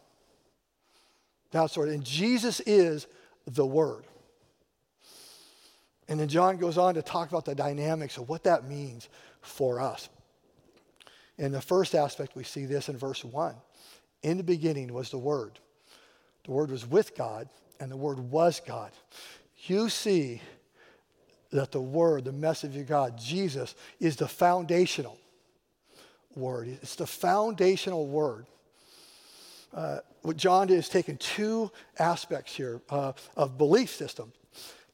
That's 1.50 1.76
what, 1.76 1.88
and 1.88 2.04
Jesus 2.04 2.60
is 2.60 3.06
the 3.46 3.66
word. 3.66 4.06
And 6.08 6.20
then 6.20 6.28
John 6.28 6.58
goes 6.58 6.76
on 6.76 6.94
to 6.94 7.02
talk 7.02 7.30
about 7.30 7.44
the 7.44 7.54
dynamics 7.54 8.16
of 8.18 8.28
what 8.28 8.44
that 8.44 8.68
means 8.68 9.08
for 9.40 9.80
us. 9.80 10.08
In 11.38 11.52
the 11.52 11.60
first 11.60 11.94
aspect, 11.94 12.36
we 12.36 12.44
see 12.44 12.66
this 12.66 12.88
in 12.88 12.96
verse 12.96 13.24
1. 13.24 13.54
In 14.22 14.36
the 14.36 14.44
beginning 14.44 14.92
was 14.92 15.10
the 15.10 15.18
Word. 15.18 15.58
The 16.44 16.52
Word 16.52 16.70
was 16.70 16.86
with 16.86 17.16
God, 17.16 17.48
and 17.80 17.90
the 17.90 17.96
Word 17.96 18.18
was 18.18 18.60
God. 18.64 18.92
You 19.66 19.88
see 19.88 20.42
that 21.50 21.72
the 21.72 21.80
Word, 21.80 22.24
the 22.24 22.32
message 22.32 22.76
of 22.76 22.86
God, 22.86 23.18
Jesus, 23.18 23.74
is 23.98 24.16
the 24.16 24.28
foundational 24.28 25.18
word. 26.36 26.68
It's 26.82 26.96
the 26.96 27.06
foundational 27.06 28.06
word. 28.06 28.46
Uh, 29.72 29.98
what 30.22 30.36
John 30.36 30.68
did 30.68 30.78
is 30.78 30.88
taken 30.88 31.16
two 31.16 31.70
aspects 31.98 32.54
here 32.54 32.80
uh, 32.90 33.12
of 33.36 33.58
belief 33.58 33.90
system, 33.90 34.32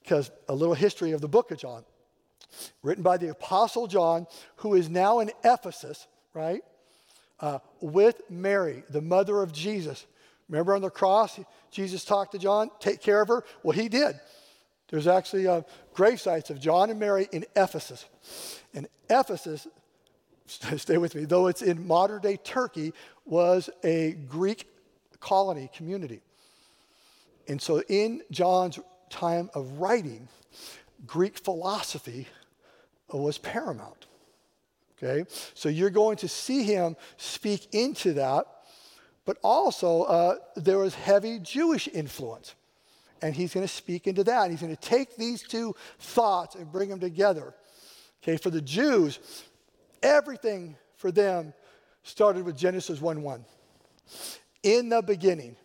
because 0.03 0.31
a 0.49 0.55
little 0.55 0.75
history 0.75 1.13
of 1.13 1.21
the 1.21 1.29
book 1.29 1.51
of 1.51 1.59
John 1.59 1.85
written 2.83 3.03
by 3.03 3.17
the 3.17 3.29
Apostle 3.29 3.87
John, 3.87 4.27
who 4.57 4.75
is 4.75 4.89
now 4.89 5.21
in 5.21 5.31
Ephesus, 5.45 6.07
right? 6.35 6.63
Uh, 7.39 7.59
with 7.81 8.21
Mary, 8.29 8.83
the 8.91 9.01
mother 9.01 9.43
of 9.43 9.53
Jesus. 9.53 10.07
Remember 10.49 10.75
on 10.75 10.83
the 10.83 10.91
cross, 10.91 11.39
Jesus 11.71 12.05
talked 12.05 12.33
to 12.33 12.39
John, 12.39 12.71
take 12.81 13.01
care 13.01 13.23
of 13.23 13.29
her? 13.29 13.45
Well, 13.63 13.77
he 13.77 13.89
did. 13.89 14.19
There's 14.89 15.07
actually 15.07 15.47
uh, 15.47 15.63
grave 15.95 16.21
sites 16.21 16.51
of 16.51 16.61
John 16.61 16.91
and 16.91 16.99
Mary 16.99 17.29
in 17.31 17.45
Ephesus. 17.55 18.05
And 18.75 18.89
Ephesus, 19.09 19.69
stay 20.47 20.99
with 20.99 21.15
me, 21.15 21.25
though 21.25 21.47
it's 21.47 21.63
in 21.63 21.87
modern 21.87 22.21
day 22.21 22.37
Turkey, 22.37 22.93
was 23.25 23.71
a 23.85 24.13
Greek 24.29 24.67
colony 25.21 25.71
community. 25.75 26.21
And 27.47 27.63
so 27.63 27.83
in 27.89 28.23
John's 28.31 28.79
time 29.11 29.51
of 29.55 29.73
writing, 29.73 30.29
Greek 31.07 31.39
philosophy 31.39 32.29
was 33.09 33.39
paramount. 33.39 34.07
Okay? 34.97 35.25
So 35.55 35.69
you're 35.69 35.91
going 35.91 36.17
to 36.19 36.29
see 36.29 36.63
him 36.63 36.97
speak 37.17 37.69
into 37.73 38.15
that, 38.15 38.47
but 39.25 39.39
also 39.43 40.03
uh, 40.03 40.35
there 40.57 40.79
was 40.79 40.95
heavy 40.95 41.39
Jewish 41.39 41.89
influence. 41.89 42.55
And 43.23 43.35
he's 43.35 43.53
going 43.53 43.67
to 43.67 43.73
speak 43.73 44.07
into 44.07 44.25
that. 44.25 44.51
He's 44.51 44.61
going 44.63 44.75
to 44.75 44.81
take 44.81 45.17
these 45.17 45.43
two 45.43 45.75
thoughts 45.99 46.55
and 46.55 46.71
bring 46.71 46.89
them 46.89 47.01
together. 47.01 47.55
Okay, 48.23 48.37
for 48.39 48.51
the 48.51 48.63
Jews, 48.63 49.19
everything 50.03 50.77
for 50.97 51.11
them 51.11 51.53
started 52.03 52.45
with 52.45 52.57
Genesis 52.57 53.01
1 53.01 53.23
1. 53.23 53.45
In 54.63 54.89
the 54.89 55.03
beginning. 55.03 55.57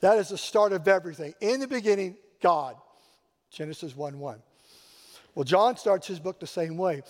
That 0.00 0.18
is 0.18 0.28
the 0.28 0.38
start 0.38 0.72
of 0.72 0.86
everything. 0.86 1.34
In 1.40 1.60
the 1.60 1.68
beginning, 1.68 2.16
God. 2.42 2.76
Genesis 3.50 3.96
1 3.96 4.18
1. 4.18 4.42
Well, 5.34 5.44
John 5.44 5.76
starts 5.76 6.06
his 6.06 6.20
book 6.20 6.40
the 6.40 6.46
same 6.46 6.76
way. 6.76 7.02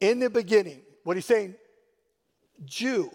In 0.00 0.18
the 0.18 0.30
beginning, 0.30 0.80
what 1.04 1.16
he's 1.16 1.26
saying, 1.26 1.54
Jew, 2.64 3.10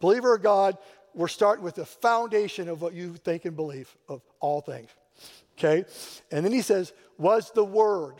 believer 0.00 0.34
of 0.34 0.42
God, 0.42 0.78
we're 1.14 1.28
starting 1.28 1.64
with 1.64 1.74
the 1.74 1.86
foundation 1.86 2.68
of 2.68 2.82
what 2.82 2.94
you 2.94 3.14
think 3.14 3.44
and 3.44 3.56
believe 3.56 3.94
of 4.08 4.22
all 4.40 4.60
things. 4.60 4.90
Okay? 5.58 5.84
And 6.30 6.44
then 6.44 6.52
he 6.52 6.62
says, 6.62 6.92
was 7.16 7.50
the 7.50 7.64
Word. 7.64 8.14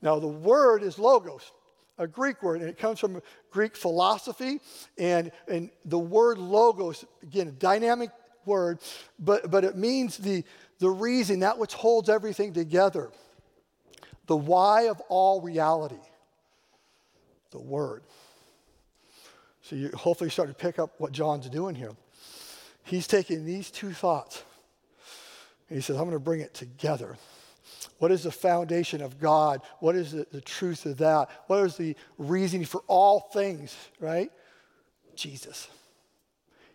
Now, 0.00 0.18
the 0.18 0.28
word 0.28 0.82
is 0.82 0.98
logos, 0.98 1.52
a 1.98 2.06
Greek 2.06 2.42
word, 2.42 2.60
and 2.60 2.70
it 2.70 2.78
comes 2.78 3.00
from 3.00 3.20
Greek 3.50 3.76
philosophy. 3.76 4.60
And, 4.96 5.32
and 5.48 5.70
the 5.84 5.98
word 5.98 6.38
logos, 6.38 7.04
again, 7.22 7.56
dynamic 7.58 8.10
word, 8.44 8.78
but, 9.18 9.50
but 9.50 9.64
it 9.64 9.76
means 9.76 10.16
the, 10.16 10.44
the 10.78 10.90
reason, 10.90 11.40
that 11.40 11.58
which 11.58 11.74
holds 11.74 12.08
everything 12.08 12.52
together 12.52 13.10
the 14.28 14.36
why 14.36 14.82
of 14.88 15.00
all 15.08 15.40
reality, 15.40 15.98
the 17.50 17.58
Word. 17.58 18.02
So 19.62 19.74
you 19.74 19.90
hopefully 19.94 20.30
start 20.30 20.48
to 20.48 20.54
pick 20.54 20.78
up 20.78 20.94
what 20.98 21.12
John's 21.12 21.48
doing 21.48 21.74
here. 21.74 21.92
He's 22.84 23.06
taking 23.06 23.44
these 23.44 23.70
two 23.70 23.92
thoughts 23.92 24.44
and 25.68 25.76
he 25.76 25.82
says, 25.82 25.96
I'm 25.96 26.04
going 26.04 26.12
to 26.12 26.20
bring 26.20 26.40
it 26.40 26.54
together. 26.54 27.16
What 27.98 28.12
is 28.12 28.22
the 28.22 28.30
foundation 28.30 29.02
of 29.02 29.18
God? 29.18 29.60
What 29.80 29.94
is 29.94 30.12
the, 30.12 30.26
the 30.30 30.40
truth 30.40 30.86
of 30.86 30.98
that? 30.98 31.28
What 31.48 31.64
is 31.64 31.76
the 31.76 31.96
reasoning 32.16 32.64
for 32.64 32.82
all 32.86 33.28
things, 33.32 33.76
right? 34.00 34.30
Jesus. 35.16 35.68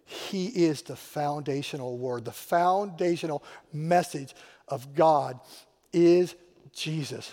He 0.05 0.47
is 0.47 0.81
the 0.81 0.95
foundational 0.95 1.97
word. 1.97 2.25
The 2.25 2.31
foundational 2.31 3.43
message 3.71 4.35
of 4.67 4.93
God 4.95 5.39
is 5.91 6.35
Jesus. 6.73 7.31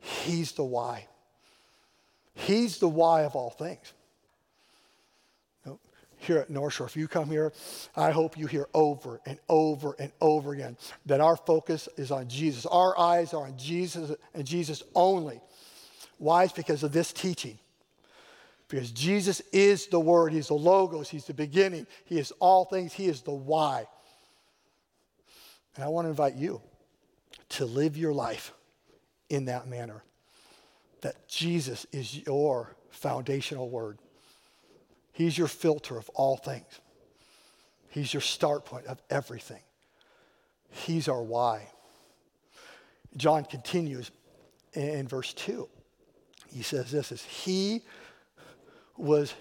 He's 0.00 0.52
the 0.52 0.64
why. 0.64 1.06
He's 2.34 2.78
the 2.78 2.88
why 2.88 3.22
of 3.22 3.34
all 3.34 3.50
things. 3.50 3.92
Here 6.18 6.38
at 6.38 6.50
North 6.50 6.72
Shore, 6.72 6.86
if 6.86 6.96
you 6.96 7.08
come 7.08 7.28
here, 7.28 7.52
I 7.94 8.10
hope 8.10 8.38
you 8.38 8.46
hear 8.46 8.68
over 8.72 9.20
and 9.26 9.38
over 9.48 9.94
and 9.98 10.10
over 10.20 10.54
again 10.54 10.76
that 11.04 11.20
our 11.20 11.36
focus 11.36 11.88
is 11.96 12.10
on 12.10 12.28
Jesus. 12.28 12.64
Our 12.66 12.98
eyes 12.98 13.34
are 13.34 13.44
on 13.44 13.56
Jesus 13.58 14.10
and 14.34 14.46
Jesus 14.46 14.82
only. 14.94 15.40
Why? 16.18 16.44
It's 16.44 16.52
because 16.54 16.82
of 16.82 16.92
this 16.92 17.12
teaching. 17.12 17.58
Because 18.68 18.90
Jesus 18.90 19.40
is 19.52 19.86
the 19.86 20.00
Word, 20.00 20.32
He's 20.32 20.48
the 20.48 20.54
Logos, 20.54 21.08
He's 21.08 21.26
the 21.26 21.34
beginning, 21.34 21.86
He 22.04 22.18
is 22.18 22.32
all 22.40 22.64
things, 22.64 22.92
He 22.92 23.06
is 23.06 23.22
the 23.22 23.32
why. 23.32 23.86
And 25.74 25.84
I 25.84 25.88
want 25.88 26.06
to 26.06 26.10
invite 26.10 26.34
you 26.34 26.60
to 27.50 27.64
live 27.64 27.96
your 27.96 28.12
life 28.12 28.52
in 29.28 29.44
that 29.46 29.68
manner. 29.68 30.02
That 31.02 31.28
Jesus 31.28 31.86
is 31.92 32.26
your 32.26 32.74
foundational 32.90 33.68
word. 33.68 33.98
He's 35.12 35.36
your 35.36 35.48
filter 35.48 35.96
of 35.96 36.08
all 36.10 36.36
things. 36.36 36.80
He's 37.90 38.12
your 38.12 38.20
start 38.20 38.64
point 38.64 38.86
of 38.86 39.00
everything. 39.08 39.62
He's 40.70 41.08
our 41.08 41.22
why. 41.22 41.68
John 43.16 43.44
continues 43.44 44.10
in 44.74 45.08
verse 45.08 45.32
2. 45.34 45.68
He 46.52 46.62
says 46.62 46.90
this 46.90 47.12
is 47.12 47.22
he 47.22 47.82
was 48.98 49.34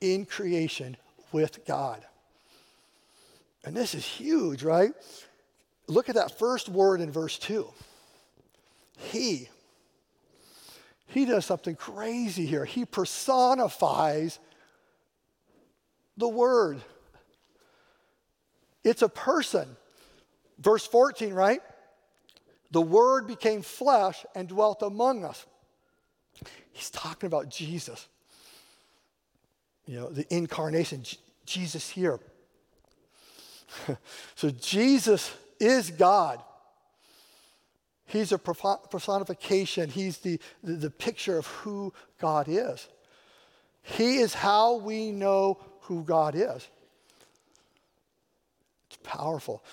in 0.00 0.26
creation 0.26 0.96
with 1.32 1.64
God. 1.66 2.04
And 3.64 3.76
this 3.76 3.94
is 3.94 4.04
huge, 4.04 4.62
right? 4.62 4.92
Look 5.88 6.08
at 6.08 6.14
that 6.14 6.38
first 6.38 6.68
word 6.68 7.00
in 7.00 7.10
verse 7.10 7.38
2. 7.38 7.66
He. 8.98 9.48
He 11.06 11.24
does 11.24 11.44
something 11.44 11.76
crazy 11.76 12.46
here. 12.46 12.64
He 12.64 12.84
personifies 12.84 14.38
the 16.16 16.28
Word. 16.28 16.80
It's 18.84 19.02
a 19.02 19.08
person. 19.08 19.76
Verse 20.58 20.86
14, 20.86 21.32
right? 21.34 21.60
The 22.70 22.82
Word 22.82 23.26
became 23.26 23.62
flesh 23.62 24.24
and 24.34 24.48
dwelt 24.48 24.82
among 24.82 25.24
us. 25.24 25.44
He's 26.72 26.90
talking 26.90 27.26
about 27.26 27.48
Jesus. 27.48 28.08
You 29.86 30.00
know, 30.00 30.08
the 30.10 30.26
incarnation, 30.34 31.04
Jesus 31.44 31.88
here. 31.88 32.18
so 34.34 34.50
Jesus 34.50 35.32
is 35.60 35.90
God. 35.90 36.42
He's 38.06 38.30
a 38.30 38.38
personification, 38.38 39.90
he's 39.90 40.18
the, 40.18 40.38
the, 40.62 40.74
the, 40.74 40.90
picture 40.90 41.38
of 41.38 41.46
who 41.46 41.92
God 42.20 42.46
is. 42.48 42.86
He 43.82 44.18
is 44.18 44.32
how 44.32 44.76
we 44.76 45.10
know 45.10 45.58
who 45.82 46.04
God 46.04 46.36
is. 46.36 46.68
It's 48.88 48.98
powerful. 49.02 49.64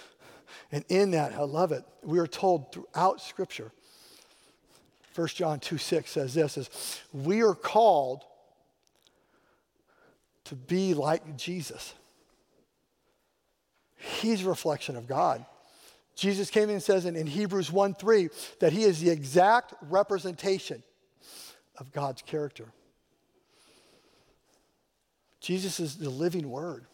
And 0.72 0.84
in 0.90 1.12
that, 1.12 1.34
I 1.34 1.44
love 1.44 1.72
it. 1.72 1.84
We 2.02 2.18
are 2.18 2.28
told 2.28 2.72
throughout 2.72 3.22
Scripture, 3.22 3.72
1 5.14 5.28
John 5.28 5.60
2 5.60 5.78
6 5.78 6.10
says 6.10 6.34
this 6.34 6.58
is 6.58 7.02
we 7.12 7.44
are 7.44 7.54
called 7.54 8.24
to 10.46 10.56
be 10.56 10.94
like 10.94 11.38
Jesus. 11.38 11.94
He's 13.96 14.46
a 14.46 14.50
reflection 14.50 14.96
of 14.96 15.08
God. 15.08 15.46
Jesus 16.16 16.50
came 16.50 16.66
in 16.66 16.76
and 16.76 16.84
says 16.84 17.06
in, 17.06 17.16
in 17.16 17.26
Hebrews 17.26 17.72
1 17.72 17.96
3 17.96 18.30
that 18.60 18.74
he 18.74 18.84
is 18.84 19.02
the 19.02 19.10
exact 19.10 19.74
representation 19.90 20.84
of 21.78 21.92
God's 21.92 22.22
character. 22.22 22.66
Jesus 25.40 25.80
is 25.80 25.96
the 25.96 26.10
living 26.10 26.50
word. 26.50 26.86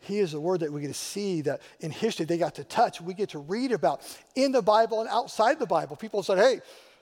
He 0.00 0.18
is 0.18 0.32
the 0.32 0.40
word 0.40 0.60
that 0.60 0.72
we 0.72 0.82
get 0.82 0.88
to 0.88 0.94
see 0.94 1.40
that 1.42 1.62
in 1.80 1.90
history 1.90 2.26
they 2.26 2.38
got 2.38 2.56
to 2.56 2.64
touch, 2.64 3.00
we 3.00 3.14
get 3.14 3.30
to 3.30 3.38
read 3.38 3.72
about 3.72 4.02
in 4.34 4.52
the 4.52 4.62
Bible 4.62 5.00
and 5.00 5.08
outside 5.08 5.58
the 5.58 5.66
Bible. 5.66 5.96
People 5.96 6.22
said, 6.22 6.38
hey, 6.38 6.60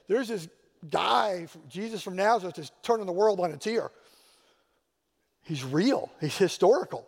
there's 0.08 0.28
this 0.28 0.48
guy, 0.88 1.48
Jesus 1.68 2.02
from 2.02 2.16
Nazareth, 2.16 2.58
is 2.58 2.70
turning 2.82 3.06
the 3.06 3.12
world 3.12 3.40
on 3.40 3.50
its 3.50 3.66
ear. 3.66 3.90
He's 5.44 5.62
real, 5.62 6.10
he's 6.20 6.36
historical, 6.36 7.06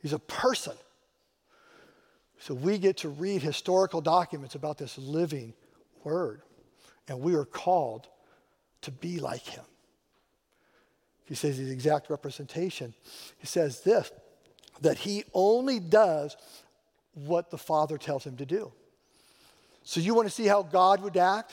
he's 0.00 0.12
a 0.12 0.18
person. 0.18 0.74
So 2.38 2.54
we 2.54 2.78
get 2.78 2.98
to 2.98 3.08
read 3.08 3.40
historical 3.40 4.00
documents 4.00 4.54
about 4.54 4.76
this 4.76 4.98
living 4.98 5.54
word, 6.04 6.42
and 7.08 7.20
we 7.20 7.34
are 7.34 7.44
called 7.44 8.08
to 8.82 8.90
be 8.90 9.20
like 9.20 9.42
him. 9.42 9.64
He 11.24 11.34
says 11.34 11.58
the 11.58 11.70
exact 11.70 12.10
representation. 12.10 12.94
He 13.38 13.46
says 13.46 13.80
this 13.80 14.10
that 14.80 14.98
he 14.98 15.22
only 15.32 15.78
does 15.78 16.36
what 17.14 17.50
the 17.50 17.58
Father 17.58 17.98
tells 17.98 18.24
him 18.24 18.36
to 18.36 18.46
do. 18.46 18.72
So 19.84 20.00
you 20.00 20.14
want 20.14 20.28
to 20.28 20.34
see 20.34 20.46
how 20.46 20.62
God 20.62 21.02
would 21.02 21.16
act? 21.16 21.52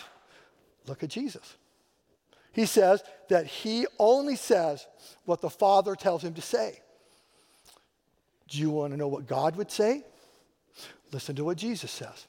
Look 0.87 1.03
at 1.03 1.09
Jesus. 1.09 1.55
He 2.59 2.65
says 2.65 3.01
that 3.29 3.45
he 3.45 3.87
only 3.97 4.35
says 4.35 4.85
what 5.23 5.39
the 5.39 5.49
Father 5.49 5.95
tells 5.95 6.21
him 6.21 6.33
to 6.33 6.41
say. 6.41 6.81
Do 8.49 8.57
you 8.57 8.69
want 8.69 8.91
to 8.91 8.97
know 8.97 9.07
what 9.07 9.27
God 9.27 9.55
would 9.55 9.71
say? 9.71 10.03
Listen 11.13 11.37
to 11.37 11.45
what 11.45 11.55
Jesus 11.55 11.89
says. 11.89 12.27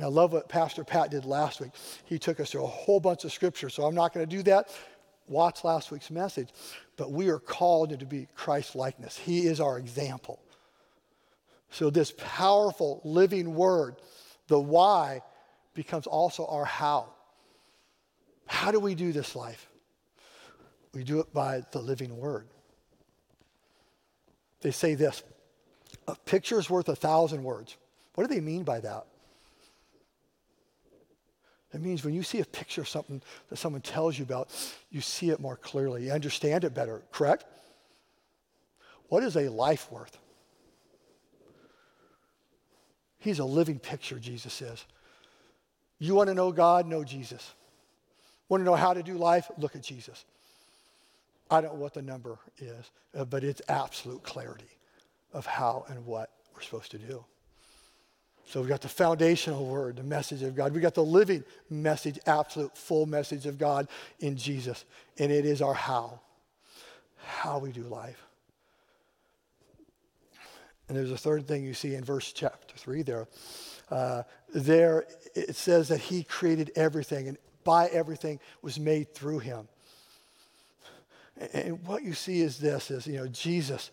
I 0.00 0.06
love 0.06 0.32
what 0.32 0.48
Pastor 0.48 0.84
Pat 0.84 1.10
did 1.10 1.24
last 1.24 1.60
week. 1.60 1.72
He 2.04 2.20
took 2.20 2.38
us 2.38 2.52
through 2.52 2.62
a 2.62 2.68
whole 2.68 3.00
bunch 3.00 3.24
of 3.24 3.32
scripture, 3.32 3.68
so 3.68 3.82
I'm 3.82 3.96
not 3.96 4.14
going 4.14 4.24
to 4.24 4.36
do 4.36 4.44
that. 4.44 4.70
Watch 5.26 5.64
last 5.64 5.90
week's 5.90 6.12
message. 6.12 6.50
But 6.96 7.10
we 7.10 7.30
are 7.30 7.40
called 7.40 7.98
to 7.98 8.06
be 8.06 8.28
Christ 8.36 8.76
likeness. 8.76 9.18
He 9.18 9.40
is 9.40 9.60
our 9.60 9.76
example. 9.76 10.38
So, 11.72 11.90
this 11.90 12.14
powerful 12.16 13.00
living 13.02 13.56
word, 13.56 13.96
the 14.46 14.60
why, 14.60 15.22
becomes 15.74 16.06
also 16.06 16.46
our 16.46 16.64
how. 16.64 17.08
How 18.50 18.72
do 18.72 18.80
we 18.80 18.96
do 18.96 19.12
this 19.12 19.36
life? 19.36 19.68
We 20.92 21.04
do 21.04 21.20
it 21.20 21.32
by 21.32 21.62
the 21.70 21.78
living 21.78 22.18
word. 22.18 22.48
They 24.60 24.72
say 24.72 24.96
this 24.96 25.22
a 26.08 26.16
picture 26.16 26.58
is 26.58 26.68
worth 26.68 26.88
a 26.88 26.96
thousand 26.96 27.44
words. 27.44 27.76
What 28.16 28.28
do 28.28 28.34
they 28.34 28.40
mean 28.40 28.64
by 28.64 28.80
that? 28.80 29.06
It 31.72 31.80
means 31.80 32.04
when 32.04 32.12
you 32.12 32.24
see 32.24 32.40
a 32.40 32.44
picture 32.44 32.80
of 32.80 32.88
something 32.88 33.22
that 33.50 33.56
someone 33.56 33.82
tells 33.82 34.18
you 34.18 34.24
about, 34.24 34.50
you 34.90 35.00
see 35.00 35.30
it 35.30 35.38
more 35.38 35.56
clearly, 35.56 36.06
you 36.06 36.10
understand 36.10 36.64
it 36.64 36.74
better, 36.74 37.02
correct? 37.12 37.44
What 39.10 39.22
is 39.22 39.36
a 39.36 39.48
life 39.48 39.92
worth? 39.92 40.18
He's 43.18 43.38
a 43.38 43.44
living 43.44 43.78
picture, 43.78 44.18
Jesus 44.18 44.60
is. 44.60 44.84
You 46.00 46.16
want 46.16 46.26
to 46.30 46.34
know 46.34 46.50
God? 46.50 46.88
Know 46.88 47.04
Jesus. 47.04 47.54
Want 48.50 48.62
to 48.62 48.64
know 48.64 48.74
how 48.74 48.92
to 48.92 49.02
do 49.02 49.14
life? 49.14 49.50
Look 49.56 49.76
at 49.76 49.82
Jesus. 49.82 50.24
I 51.50 51.60
don't 51.60 51.74
know 51.74 51.80
what 51.80 51.94
the 51.94 52.02
number 52.02 52.38
is, 52.58 52.90
uh, 53.16 53.24
but 53.24 53.44
it's 53.44 53.62
absolute 53.68 54.22
clarity 54.22 54.68
of 55.32 55.46
how 55.46 55.86
and 55.88 56.04
what 56.04 56.30
we're 56.54 56.60
supposed 56.60 56.90
to 56.90 56.98
do. 56.98 57.24
So 58.46 58.58
we've 58.58 58.68
got 58.68 58.80
the 58.80 58.88
foundational 58.88 59.64
word, 59.66 59.96
the 59.96 60.02
message 60.02 60.42
of 60.42 60.56
God. 60.56 60.72
We've 60.72 60.82
got 60.82 60.94
the 60.94 61.04
living 61.04 61.44
message, 61.70 62.18
absolute 62.26 62.76
full 62.76 63.06
message 63.06 63.46
of 63.46 63.56
God 63.56 63.86
in 64.18 64.36
Jesus. 64.36 64.84
And 65.18 65.30
it 65.30 65.46
is 65.46 65.62
our 65.62 65.74
how, 65.74 66.20
how 67.24 67.58
we 67.58 67.70
do 67.70 67.82
life. 67.82 68.20
And 70.88 70.98
there's 70.98 71.12
a 71.12 71.16
third 71.16 71.46
thing 71.46 71.62
you 71.62 71.74
see 71.74 71.94
in 71.94 72.02
verse 72.02 72.32
chapter 72.32 72.76
3 72.76 73.02
there. 73.02 73.28
Uh, 73.88 74.24
there 74.52 75.06
it 75.36 75.54
says 75.54 75.86
that 75.86 76.00
he 76.00 76.24
created 76.24 76.72
everything, 76.74 77.28
and 77.28 77.38
by 77.64 77.86
everything 77.88 78.40
was 78.62 78.78
made 78.78 79.14
through 79.14 79.40
him. 79.40 79.68
And 81.52 81.82
what 81.86 82.02
you 82.02 82.12
see 82.12 82.40
is 82.40 82.58
this 82.58 82.90
is, 82.90 83.06
you 83.06 83.18
know, 83.18 83.28
Jesus 83.28 83.90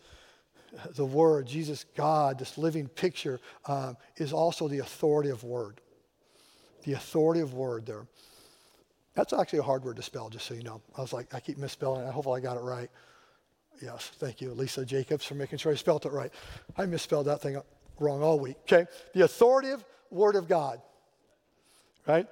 the 0.96 1.06
Word, 1.06 1.48
Jesus, 1.48 1.86
God, 1.96 2.40
this 2.40 2.58
living 2.58 2.88
picture, 2.88 3.40
um, 3.66 3.98
is 4.18 4.34
also 4.34 4.68
the 4.68 4.80
authoritative 4.80 5.44
word. 5.44 5.82
The 6.84 6.94
authoritative 6.94 7.54
word 7.54 7.86
there. 7.86 8.06
That's 9.14 9.34
actually 9.34 9.60
a 9.60 9.64
hard 9.64 9.84
word 9.84 9.96
to 9.96 10.02
spell, 10.04 10.30
just 10.30 10.46
so 10.46 10.54
you 10.54 10.64
know. 10.64 10.82
I 10.96 11.02
was 11.02 11.14
like, 11.14 11.34
I 11.34 11.40
keep 11.40 11.58
misspelling 11.58 12.06
it. 12.06 12.12
Hopefully 12.12 12.40
I 12.40 12.44
got 12.44 12.58
it 12.58 12.62
right. 12.62 12.90
Yes, 13.82 14.12
thank 14.16 14.42
you, 14.42 14.52
Lisa 14.54 14.86
Jacobs, 14.86 15.26
for 15.26 15.36
making 15.36 15.60
sure 15.60 15.72
I 15.72 15.76
spelled 15.76 16.06
it 16.06 16.12
right. 16.12 16.32
I 16.78 16.86
misspelled 16.86 17.28
that 17.28 17.42
thing 17.42 17.62
wrong 18.00 18.22
all 18.22 18.40
week, 18.40 18.58
okay? 18.64 18.86
The 19.14 19.24
authoritative 19.24 19.84
word 20.12 20.36
of 20.36 20.48
God, 20.48 20.82
right? 22.08 22.28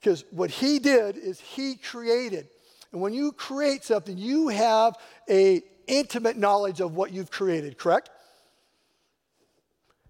Because 0.00 0.24
what 0.30 0.50
he 0.50 0.78
did 0.78 1.16
is 1.16 1.40
he 1.40 1.76
created. 1.76 2.48
And 2.92 3.00
when 3.00 3.12
you 3.12 3.32
create 3.32 3.84
something, 3.84 4.16
you 4.16 4.48
have 4.48 4.96
a 5.28 5.62
intimate 5.86 6.36
knowledge 6.36 6.80
of 6.80 6.94
what 6.94 7.12
you've 7.12 7.30
created, 7.30 7.78
correct? 7.78 8.10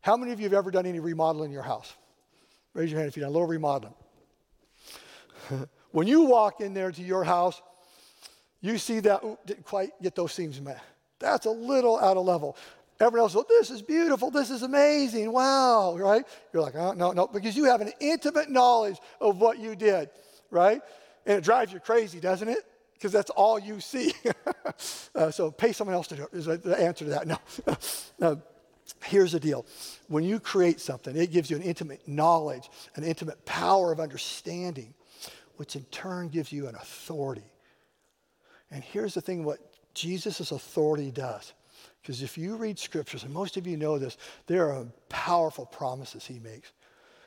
How 0.01 0.16
many 0.16 0.33
of 0.33 0.40
you 0.40 0.44
have 0.44 0.55
ever 0.55 0.70
done 0.70 0.87
any 0.87 1.01
remodeling 1.01 1.51
in 1.51 1.53
your 1.53 1.62
house? 1.62 1.92
Raise 2.75 2.90
your 2.90 3.01
hand 3.01 3.09
if 3.09 3.16
you've 3.16 3.22
done 3.22 3.31
a 3.31 3.33
little 3.33 3.49
remodeling. 3.49 3.94
when 5.90 6.07
you 6.07 6.22
walk 6.22 6.61
in 6.61 6.75
there 6.75 6.92
to 6.92 7.03
your 7.03 7.25
house, 7.25 7.61
you 8.61 8.79
see 8.79 9.01
that, 9.01 9.22
ooh, 9.25 9.38
didn't 9.46 9.64
quite 9.64 9.90
get 10.03 10.14
those 10.14 10.33
seams 10.33 10.61
met. 10.61 10.83
That's 11.18 11.46
a 11.46 11.51
little 11.51 11.99
out 11.99 12.16
of 12.16 12.25
level. 12.25 12.57
Everyone 12.99 13.25
else, 13.25 13.37
oh, 13.37 13.45
this 13.49 13.71
is 13.71 13.83
beautiful, 13.83 14.31
this 14.31 14.51
is 14.51 14.63
amazing, 14.63 15.31
wow, 15.33 15.97
right? 15.97 16.27
You're 16.53 16.63
like, 16.63 16.75
oh, 16.75 16.93
no, 16.93 17.13
no, 17.13 17.27
because 17.27 17.57
you 17.57 17.65
have 17.65 17.81
an 17.81 17.93
intimate 18.01 18.51
knowledge 18.51 18.99
of 19.21 19.39
what 19.39 19.59
you 19.59 19.77
did, 19.77 20.09
right? 20.51 20.81
And 21.27 21.39
it 21.39 21.45
drives 21.45 21.73
you 21.73 21.81
crazy, 21.81 22.21
doesn't 22.21 22.49
it? 22.49 22.65
because 22.97 23.13
that's 23.13 23.31
all 23.31 23.59
you 23.59 23.81
see. 23.81 24.13
uh, 25.15 25.31
so 25.31 25.51
pay 25.51 25.73
someone 25.73 25.95
else 25.95 26.07
to 26.09 26.17
do 26.17 26.23
it, 26.23 26.31
is 26.33 26.47
the 26.47 26.77
answer 26.79 27.05
to 27.05 27.11
that. 27.11 27.27
No. 27.27 27.39
uh, 28.27 28.37
here's 29.05 29.33
the 29.33 29.41
deal 29.41 29.67
when 30.09 30.25
you 30.25 30.41
create 30.41 30.81
something, 30.81 31.17
it 31.17 31.31
gives 31.31 31.51
you 31.51 31.57
an 31.57 31.63
intimate 31.63 32.07
knowledge, 32.07 32.69
an 32.95 33.05
intimate 33.05 33.45
power 33.45 33.93
of 33.93 34.01
understanding, 34.01 34.95
which 35.57 35.77
in 35.77 35.85
turn 35.85 36.29
gives 36.29 36.53
you 36.53 36.69
an 36.69 36.75
authority. 36.75 37.51
And 38.71 38.83
here's 38.83 39.15
the 39.15 39.21
thing 39.21 39.45
what 39.45 39.59
Jesus' 39.95 40.51
authority 40.51 41.11
does. 41.11 41.53
Because 42.07 42.23
if 42.23 42.38
you 42.38 42.55
read 42.55 42.79
scriptures, 42.79 43.25
and 43.25 43.35
most 43.35 43.57
of 43.57 43.66
you 43.66 43.77
know 43.77 43.99
this, 43.99 44.16
there 44.47 44.71
are 44.71 44.87
powerful 45.09 45.66
promises 45.66 46.25
he 46.25 46.38
makes. 46.38 46.71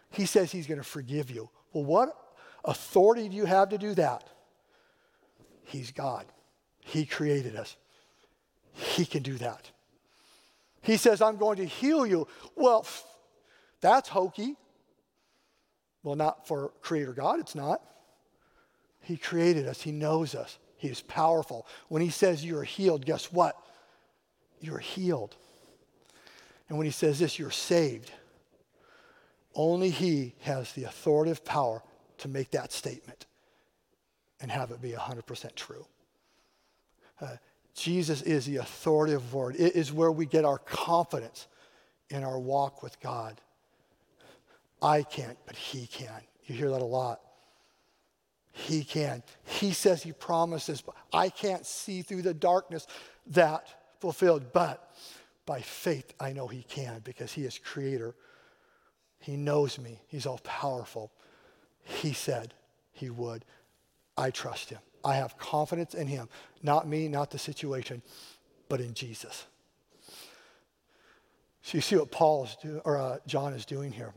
He 0.09 0.25
says 0.25 0.53
he's 0.53 0.67
going 0.67 0.79
to 0.79 0.85
forgive 0.85 1.29
you. 1.29 1.49
Well, 1.73 1.83
what 1.83 2.15
authority 2.63 3.27
do 3.27 3.35
you 3.35 3.43
have 3.43 3.67
to 3.69 3.77
do 3.77 3.93
that? 3.95 4.23
He's 5.65 5.91
God. 5.91 6.27
He 6.79 7.05
created 7.05 7.57
us. 7.57 7.75
He 8.71 9.05
can 9.05 9.21
do 9.21 9.33
that. 9.39 9.69
He 10.81 10.95
says, 10.95 11.21
I'm 11.21 11.35
going 11.35 11.57
to 11.57 11.65
heal 11.65 12.07
you. 12.07 12.25
Well, 12.55 12.87
that's 13.81 14.07
hokey. 14.07 14.55
Well, 16.03 16.15
not 16.15 16.47
for 16.47 16.71
Creator 16.81 17.11
God, 17.11 17.41
it's 17.41 17.53
not. 17.53 17.81
He 19.01 19.17
created 19.17 19.67
us, 19.67 19.81
He 19.81 19.91
knows 19.91 20.35
us, 20.35 20.57
He 20.77 20.87
is 20.87 21.01
powerful. 21.01 21.67
When 21.89 22.01
He 22.01 22.11
says 22.11 22.45
you're 22.45 22.63
healed, 22.63 23.05
guess 23.05 23.29
what? 23.29 23.57
You're 24.61 24.79
healed. 24.79 25.35
And 26.67 26.77
when 26.77 26.85
he 26.85 26.91
says 26.91 27.19
this, 27.19 27.39
you're 27.39 27.51
saved, 27.51 28.11
only 29.55 29.89
he 29.89 30.35
has 30.41 30.71
the 30.73 30.83
authoritative 30.83 31.43
power 31.43 31.81
to 32.19 32.27
make 32.27 32.51
that 32.51 32.71
statement 32.71 33.25
and 34.39 34.51
have 34.51 34.71
it 34.71 34.81
be 34.81 34.91
100% 34.91 35.55
true. 35.55 35.85
Uh, 37.19 37.35
Jesus 37.73 38.21
is 38.21 38.45
the 38.45 38.57
authoritative 38.57 39.33
word. 39.33 39.55
It 39.55 39.75
is 39.75 39.91
where 39.91 40.11
we 40.11 40.25
get 40.25 40.45
our 40.45 40.59
confidence 40.59 41.47
in 42.09 42.23
our 42.23 42.39
walk 42.39 42.83
with 42.83 42.99
God. 42.99 43.39
I 44.81 45.03
can't, 45.03 45.37
but 45.45 45.55
He 45.55 45.87
can. 45.87 46.21
You 46.45 46.55
hear 46.55 46.69
that 46.71 46.81
a 46.81 46.85
lot. 46.85 47.19
He 48.51 48.83
can. 48.83 49.23
He 49.43 49.71
says 49.71 50.03
He 50.03 50.11
promises, 50.11 50.81
but 50.81 50.95
I 51.13 51.29
can't 51.29 51.65
see 51.65 52.01
through 52.01 52.21
the 52.23 52.33
darkness 52.33 52.87
that 53.27 53.67
fulfilled. 53.99 54.51
But 54.53 54.93
by 55.45 55.61
faith, 55.61 56.13
I 56.19 56.33
know 56.33 56.47
He 56.47 56.63
can 56.63 57.01
because 57.03 57.33
He 57.33 57.43
is 57.43 57.57
Creator. 57.57 58.15
He 59.19 59.35
knows 59.35 59.79
me. 59.79 59.99
He's 60.07 60.25
all 60.25 60.39
powerful. 60.43 61.11
He 61.83 62.13
said 62.13 62.53
He 62.91 63.09
would. 63.09 63.45
I 64.17 64.31
trust 64.31 64.69
Him. 64.69 64.79
I 65.03 65.15
have 65.15 65.37
confidence 65.37 65.93
in 65.93 66.07
Him. 66.07 66.29
Not 66.61 66.87
me, 66.87 67.07
not 67.07 67.31
the 67.31 67.39
situation, 67.39 68.01
but 68.67 68.81
in 68.81 68.93
Jesus. 68.93 69.45
So 71.61 71.77
you 71.77 71.81
see 71.81 71.95
what 71.97 72.11
Paul 72.11 72.45
is 72.45 72.55
doing, 72.61 72.81
or 72.85 72.97
uh, 72.97 73.17
John 73.27 73.53
is 73.53 73.65
doing 73.65 73.91
here. 73.91 74.13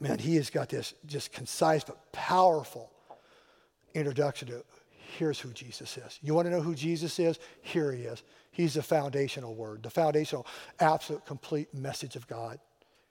Man, 0.00 0.18
he 0.18 0.36
has 0.36 0.50
got 0.50 0.68
this 0.68 0.94
just 1.06 1.32
concise 1.32 1.84
but 1.84 2.12
powerful 2.12 2.90
introduction 3.94 4.48
to 4.48 4.64
here's 5.18 5.38
who 5.38 5.50
Jesus 5.50 5.96
is. 5.96 6.18
You 6.22 6.34
want 6.34 6.46
to 6.46 6.50
know 6.50 6.60
who 6.60 6.74
Jesus 6.74 7.18
is? 7.18 7.38
Here 7.62 7.92
he 7.92 8.02
is. 8.02 8.22
He's 8.50 8.74
the 8.74 8.82
foundational 8.82 9.54
word, 9.54 9.82
the 9.82 9.90
foundational, 9.90 10.46
absolute, 10.80 11.26
complete 11.26 11.74
message 11.74 12.16
of 12.16 12.26
God. 12.28 12.58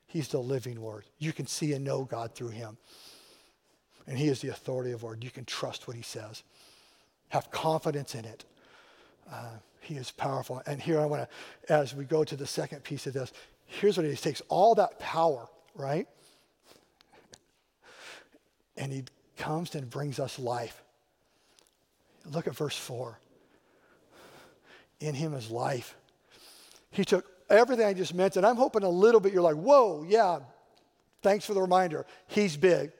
He's 0.08 0.28
the 0.28 0.40
living 0.40 0.80
word. 0.82 1.06
You 1.18 1.34
can 1.34 1.48
see 1.48 1.74
and 1.74 1.84
know 1.84 2.04
God 2.04 2.36
through 2.36 2.50
him. 2.50 2.78
And 4.08 4.18
he 4.18 4.28
is 4.28 4.42
the 4.42 4.50
authority 4.50 4.92
of 4.92 5.04
word. 5.04 5.24
You 5.24 5.32
can 5.32 5.46
trust 5.46 5.88
what 5.88 5.96
he 5.96 6.04
says, 6.04 6.44
have 7.30 7.52
confidence 7.52 8.16
in 8.16 8.26
it. 8.26 8.46
Uh, 9.32 9.58
he 9.82 9.96
is 9.96 10.12
powerful. 10.12 10.62
And 10.66 10.82
here 10.82 11.00
I 11.00 11.06
want 11.06 11.28
to, 11.28 11.74
as 11.74 11.94
we 11.94 12.06
go 12.06 12.24
to 12.24 12.36
the 12.36 12.48
second 12.48 12.84
piece 12.84 13.08
of 13.08 13.14
this, 13.14 13.34
here's 13.66 13.98
what 13.98 14.06
he 14.06 14.16
takes 14.16 14.42
all 14.50 14.76
that 14.76 15.00
power, 15.00 15.48
right? 15.76 16.08
And 18.78 18.92
he 18.92 19.04
comes 19.38 19.74
and 19.76 19.90
brings 19.90 20.20
us 20.20 20.40
life. 20.40 20.84
Look 22.32 22.48
at 22.48 22.56
verse 22.56 22.78
4. 22.78 23.18
In 25.00 25.14
him 25.14 25.34
is 25.34 25.52
life. 25.52 25.96
He 26.92 27.04
took 27.04 27.26
everything 27.50 27.86
I 27.86 27.94
just 27.94 28.14
mentioned. 28.14 28.46
I'm 28.46 28.56
hoping 28.56 28.84
a 28.84 28.90
little 28.90 29.20
bit 29.20 29.34
you're 29.34 29.42
like, 29.42 29.56
whoa, 29.56 30.06
yeah, 30.08 30.40
thanks 31.22 31.46
for 31.46 31.54
the 31.54 31.62
reminder. 31.62 32.06
He's 32.28 32.56
big. 32.56 32.92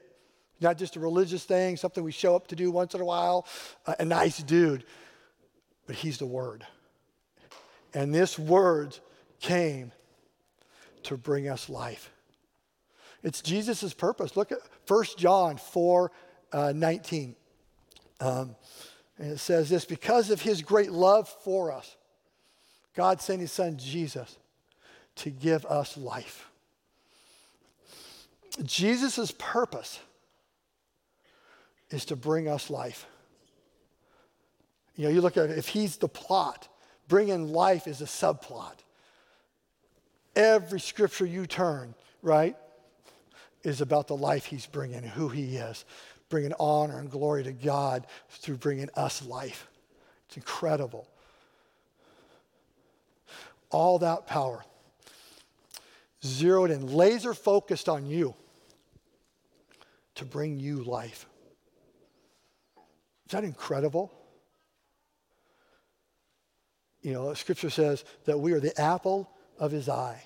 Not 0.60 0.78
just 0.78 0.96
a 0.96 1.00
religious 1.00 1.44
thing, 1.44 1.76
something 1.76 2.02
we 2.02 2.12
show 2.12 2.36
up 2.36 2.48
to 2.48 2.56
do 2.56 2.70
once 2.70 2.94
in 2.94 3.00
a 3.00 3.04
while, 3.04 3.46
a 3.86 4.04
nice 4.04 4.42
dude, 4.42 4.84
but 5.86 5.96
he's 5.96 6.18
the 6.18 6.26
Word. 6.26 6.66
And 7.92 8.14
this 8.14 8.38
Word 8.38 8.98
came 9.40 9.92
to 11.04 11.16
bring 11.16 11.48
us 11.48 11.68
life. 11.68 12.10
It's 13.22 13.40
Jesus' 13.40 13.94
purpose. 13.94 14.36
Look 14.36 14.52
at 14.52 14.58
1 14.86 15.04
John 15.16 15.56
4 15.56 16.12
uh, 16.52 16.72
19. 16.74 17.36
Um, 18.20 18.56
and 19.18 19.32
it 19.32 19.38
says 19.38 19.68
this 19.68 19.84
because 19.84 20.30
of 20.30 20.42
his 20.42 20.62
great 20.62 20.90
love 20.90 21.28
for 21.28 21.72
us, 21.72 21.96
God 22.94 23.20
sent 23.20 23.40
his 23.40 23.52
son 23.52 23.76
Jesus 23.76 24.36
to 25.16 25.30
give 25.30 25.64
us 25.66 25.96
life. 25.96 26.48
Jesus' 28.62 29.32
purpose 29.36 29.98
is 31.90 32.04
to 32.06 32.16
bring 32.16 32.48
us 32.48 32.70
life. 32.70 33.06
You 34.96 35.04
know, 35.04 35.10
you 35.10 35.20
look 35.20 35.36
at 35.36 35.50
it, 35.50 35.58
if 35.58 35.68
he's 35.68 35.96
the 35.96 36.08
plot, 36.08 36.68
bringing 37.08 37.52
life 37.52 37.86
is 37.86 38.00
a 38.00 38.06
subplot. 38.06 38.74
Every 40.36 40.80
scripture 40.80 41.26
you 41.26 41.46
turn, 41.46 41.94
right, 42.22 42.56
is 43.64 43.80
about 43.80 44.08
the 44.08 44.16
life 44.16 44.46
he's 44.46 44.66
bringing, 44.66 45.02
who 45.02 45.28
he 45.28 45.56
is, 45.56 45.84
bringing 46.34 46.52
honor 46.58 46.98
and 46.98 47.12
glory 47.12 47.44
to 47.44 47.52
God 47.52 48.08
through 48.28 48.56
bringing 48.56 48.88
us 48.96 49.24
life. 49.24 49.68
It's 50.26 50.36
incredible. 50.36 51.06
All 53.70 54.00
that 54.00 54.26
power 54.26 54.64
zeroed 56.24 56.72
in, 56.72 56.92
laser 56.92 57.34
focused 57.34 57.88
on 57.88 58.06
you 58.06 58.34
to 60.16 60.24
bring 60.24 60.58
you 60.58 60.82
life. 60.82 61.24
Is 63.26 63.30
that 63.30 63.44
incredible? 63.44 64.12
You 67.00 67.12
know, 67.12 67.32
scripture 67.34 67.70
says 67.70 68.04
that 68.24 68.40
we 68.40 68.54
are 68.54 68.60
the 68.60 68.76
apple 68.80 69.30
of 69.56 69.70
his 69.70 69.88
eye. 69.88 70.20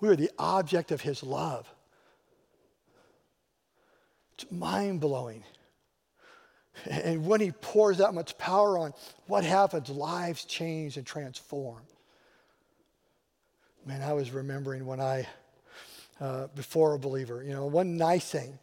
We 0.00 0.08
are 0.08 0.16
the 0.16 0.32
object 0.40 0.90
of 0.90 1.00
his 1.00 1.22
love. 1.22 1.72
It's 4.40 4.50
mind 4.50 5.00
blowing. 5.00 5.44
And 6.88 7.26
when 7.26 7.40
he 7.40 7.52
pours 7.52 7.98
that 7.98 8.14
much 8.14 8.38
power 8.38 8.78
on, 8.78 8.94
what 9.26 9.44
happens? 9.44 9.90
Lives 9.90 10.44
change 10.44 10.96
and 10.96 11.06
transform. 11.06 11.82
Man, 13.84 14.02
I 14.02 14.14
was 14.14 14.30
remembering 14.30 14.86
when 14.86 15.00
I, 15.00 15.26
uh, 16.20 16.46
before 16.54 16.94
a 16.94 16.98
believer, 16.98 17.42
you 17.42 17.52
know, 17.52 17.66
one 17.66 17.98
nice 17.98 18.30
thing 18.30 18.58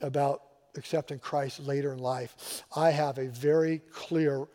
about 0.00 0.42
accepting 0.76 1.18
Christ 1.20 1.60
later 1.60 1.92
in 1.92 1.98
life, 1.98 2.64
I 2.74 2.90
have 2.90 3.18
a 3.18 3.28
very 3.28 3.78
clear 3.92 4.46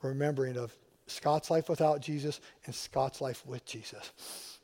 remembering 0.00 0.56
of 0.56 0.72
Scott's 1.06 1.50
life 1.50 1.68
without 1.68 2.00
Jesus 2.00 2.40
and 2.66 2.74
Scott's 2.74 3.20
life 3.20 3.44
with 3.46 3.64
Jesus. 3.64 4.12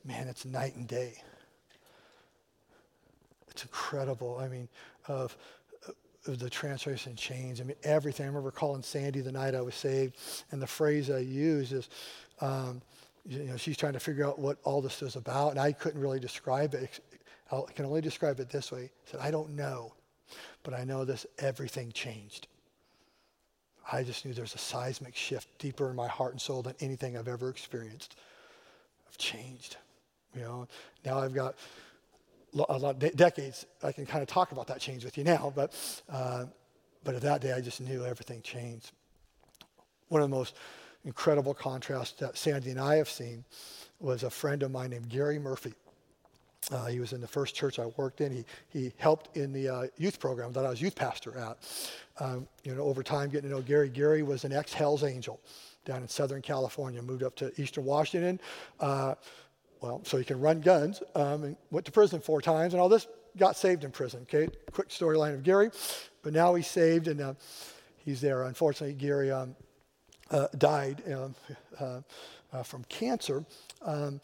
Man, 0.04 0.28
it's 0.28 0.44
night 0.44 0.76
and 0.76 0.87
day. 0.87 1.14
It's 3.50 3.64
incredible. 3.64 4.38
I 4.38 4.46
mean, 4.46 4.68
of, 5.09 5.37
of 6.27 6.38
the 6.38 6.51
transformation 6.51 7.16
change. 7.16 7.61
I 7.61 7.64
mean, 7.64 7.77
everything. 7.83 8.25
I 8.25 8.29
remember 8.29 8.51
calling 8.51 8.83
Sandy 8.83 9.21
the 9.21 9.33
night 9.33 9.55
I 9.55 9.61
was 9.61 9.75
saved, 9.75 10.16
and 10.51 10.61
the 10.61 10.66
phrase 10.66 11.11
I 11.11 11.18
used 11.18 11.73
is, 11.73 11.88
um, 12.40 12.83
you 13.27 13.44
know, 13.44 13.57
she's 13.57 13.77
trying 13.77 13.94
to 13.94 14.01
figure 14.01 14.27
out 14.27 14.38
what 14.38 14.59
all 14.64 14.81
this 14.81 15.03
is 15.03 15.16
about, 15.16 15.51
and 15.51 15.61
I 15.61 15.73
couldn't 15.73 16.01
really 16.01 16.21
describe 16.21 16.75
it. 16.75 17.01
I 17.51 17.62
can 17.75 17.87
only 17.87 18.01
describe 18.01 18.40
it 18.40 18.51
this 18.51 18.71
way. 18.71 18.85
I 18.85 19.11
said, 19.11 19.21
I 19.21 19.31
don't 19.31 19.51
know, 19.51 19.94
but 20.62 20.75
I 20.75 20.85
know 20.85 21.05
this, 21.05 21.27
everything 21.38 21.92
changed. 21.92 22.47
I 23.90 24.03
just 24.03 24.27
knew 24.27 24.35
there's 24.35 24.55
a 24.55 24.59
seismic 24.59 25.16
shift 25.16 25.49
deeper 25.59 25.88
in 25.88 25.97
my 25.97 26.09
heart 26.09 26.33
and 26.33 26.40
soul 26.40 26.61
than 26.62 26.75
anything 26.81 27.16
I've 27.16 27.29
ever 27.29 27.49
experienced. 27.49 28.16
I've 29.09 29.16
changed. 29.16 29.77
You 30.35 30.42
know, 30.42 30.68
now 31.07 31.18
I've 31.18 31.33
got 31.33 31.55
a 32.68 32.79
lot 32.79 32.99
decades. 32.99 33.66
I 33.83 33.92
can 33.92 34.07
kind 34.07 34.23
of 34.23 34.29
talk 34.29 34.53
about 34.53 34.66
that 34.68 34.81
change 34.81 35.05
with 35.05 35.18
you 35.18 35.25
now, 35.25 35.53
but 35.55 35.75
uh, 36.09 36.44
but 37.05 37.14
at 37.14 37.23
that 37.23 37.40
day, 37.40 37.53
I 37.53 37.61
just 37.61 37.81
knew 37.81 38.05
everything 38.05 38.42
changed. 38.42 38.92
One 40.09 40.23
of 40.23 40.31
the 40.31 40.37
most 40.37 40.55
incredible 41.05 41.55
contrasts 41.55 42.18
that 42.21 42.37
Sandy 42.37 42.71
and 42.71 42.81
I 42.81 42.97
have 42.97 43.09
seen 43.09 43.44
was 44.01 44.23
a 44.23 44.31
friend 44.31 44.62
of 44.62 44.71
mine 44.71 44.90
named 44.90 45.09
Gary 45.09 45.38
Murphy. 45.38 45.75
Uh, 46.71 46.87
he 46.87 47.01
was 47.01 47.12
in 47.12 47.21
the 47.21 47.27
first 47.29 47.55
church 47.55 47.79
I 47.79 47.87
worked 47.97 48.21
in. 48.21 48.33
He, 48.33 48.44
he 48.68 48.92
helped 48.99 49.37
in 49.37 49.53
the 49.53 49.68
uh, 49.68 49.87
youth 49.97 50.21
program 50.21 50.53
that 50.53 50.67
I 50.67 50.71
was 50.71 50.83
youth 50.83 50.94
pastor 50.94 51.38
at. 51.38 51.56
Um, 52.21 52.46
you 52.65 52.75
know, 52.75 52.83
over 52.83 53.02
time, 53.02 53.31
getting 53.31 53.48
to 53.48 53.56
know 53.56 53.63
Gary. 53.63 53.88
Gary 53.88 54.23
was 54.23 54.44
an 54.44 54.52
ex-Hell's 54.52 55.04
Angel 55.04 55.40
down 55.85 56.02
in 56.02 56.09
Southern 56.09 56.42
California, 56.42 57.00
moved 57.00 57.23
up 57.23 57.35
to 57.37 57.59
Eastern 57.61 57.85
Washington. 57.85 58.38
Uh, 58.81 59.15
well, 59.81 60.00
so 60.04 60.16
he 60.16 60.24
can 60.24 60.40
run 60.40 60.60
guns, 60.60 61.02
um, 61.14 61.44
and 61.44 61.56
went 61.70 61.87
to 61.87 61.92
prison 61.92 62.20
four 62.20 62.40
times, 62.40 62.74
and 62.74 62.81
all 62.81 62.88
this 62.88 63.06
got 63.37 63.56
saved 63.56 63.85
in 63.85 63.90
prison. 63.90 64.22
Okay, 64.22 64.48
quick 64.72 64.88
storyline 64.88 65.35
of 65.35 65.42
Gary, 65.42 65.70
but 66.22 66.33
now 66.33 66.54
he's 66.54 66.66
saved, 66.66 67.08
and 67.08 67.20
uh, 67.20 67.35
he's 67.98 68.20
there. 68.20 68.44
Unfortunately, 68.44 68.94
Gary 68.94 69.31
um, 69.31 69.54
uh, 70.31 70.48
died 70.56 71.02
um, 71.12 71.35
uh, 71.81 72.00
uh, 72.52 72.62
from 72.62 72.85
cancer. 72.85 73.44
Um, 73.83 74.20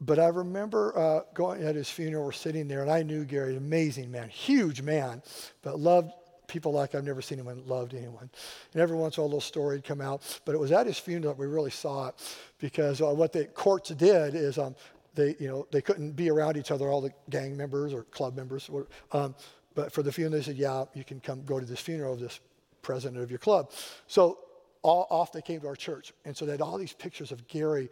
but 0.00 0.18
I 0.18 0.26
remember 0.28 0.98
uh, 0.98 1.20
going 1.32 1.62
at 1.62 1.76
his 1.76 1.88
funeral, 1.88 2.24
we're 2.24 2.32
sitting 2.32 2.66
there, 2.66 2.82
and 2.82 2.90
I 2.90 3.04
knew 3.04 3.24
Gary, 3.24 3.52
an 3.52 3.58
amazing 3.58 4.10
man, 4.10 4.28
huge 4.28 4.82
man, 4.82 5.22
but 5.62 5.78
loved 5.78 6.12
people 6.52 6.70
like 6.70 6.94
I've 6.94 7.04
never 7.04 7.22
seen 7.22 7.38
anyone 7.38 7.62
loved 7.66 7.94
anyone. 7.94 8.28
And 8.74 8.82
every 8.82 8.96
once 8.96 9.16
in 9.16 9.20
a 9.20 9.22
while, 9.22 9.28
a 9.28 9.32
little 9.32 9.40
story 9.40 9.76
would 9.76 9.84
come 9.84 10.02
out. 10.02 10.40
But 10.44 10.54
it 10.54 10.58
was 10.58 10.70
at 10.70 10.86
his 10.86 10.98
funeral 10.98 11.32
that 11.32 11.40
we 11.40 11.46
really 11.46 11.70
saw 11.70 12.08
it, 12.08 12.14
because 12.58 13.00
uh, 13.00 13.06
what 13.06 13.32
the 13.32 13.46
courts 13.46 13.88
did 13.90 14.34
is 14.34 14.58
um, 14.58 14.76
they, 15.14 15.34
you 15.40 15.48
know, 15.48 15.66
they 15.70 15.80
couldn't 15.80 16.12
be 16.12 16.30
around 16.30 16.58
each 16.58 16.70
other, 16.70 16.90
all 16.90 17.00
the 17.00 17.12
gang 17.30 17.56
members 17.56 17.94
or 17.94 18.02
club 18.04 18.36
members. 18.36 18.68
Or, 18.68 18.86
um, 19.12 19.34
but 19.74 19.90
for 19.92 20.02
the 20.02 20.12
funeral, 20.12 20.38
they 20.38 20.42
said, 20.42 20.56
"Yeah, 20.56 20.84
you 20.92 21.04
can 21.04 21.20
come 21.20 21.42
go 21.44 21.58
to 21.58 21.66
this 21.66 21.80
funeral 21.80 22.12
of 22.12 22.20
this 22.20 22.38
president 22.82 23.22
of 23.22 23.30
your 23.30 23.38
club." 23.38 23.72
So 24.06 24.38
all, 24.82 25.06
off 25.08 25.32
they 25.32 25.40
came 25.40 25.60
to 25.62 25.68
our 25.68 25.76
church, 25.76 26.12
and 26.26 26.36
so 26.36 26.44
they 26.44 26.52
had 26.52 26.60
all 26.60 26.76
these 26.76 26.92
pictures 26.92 27.32
of 27.32 27.48
Gary 27.48 27.88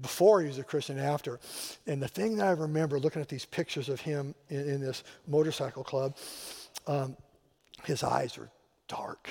before 0.00 0.40
he 0.40 0.46
was 0.48 0.58
a 0.58 0.64
Christian 0.64 0.98
after. 0.98 1.38
And 1.86 2.00
the 2.00 2.08
thing 2.08 2.36
that 2.38 2.46
I 2.46 2.52
remember 2.52 2.98
looking 2.98 3.20
at 3.20 3.28
these 3.28 3.44
pictures 3.44 3.90
of 3.90 4.00
him 4.00 4.34
in, 4.48 4.60
in 4.66 4.80
this 4.80 5.04
motorcycle 5.26 5.84
club, 5.84 6.16
um, 6.86 7.16
his 7.84 8.02
eyes 8.02 8.38
are 8.38 8.50
dark, 8.88 9.28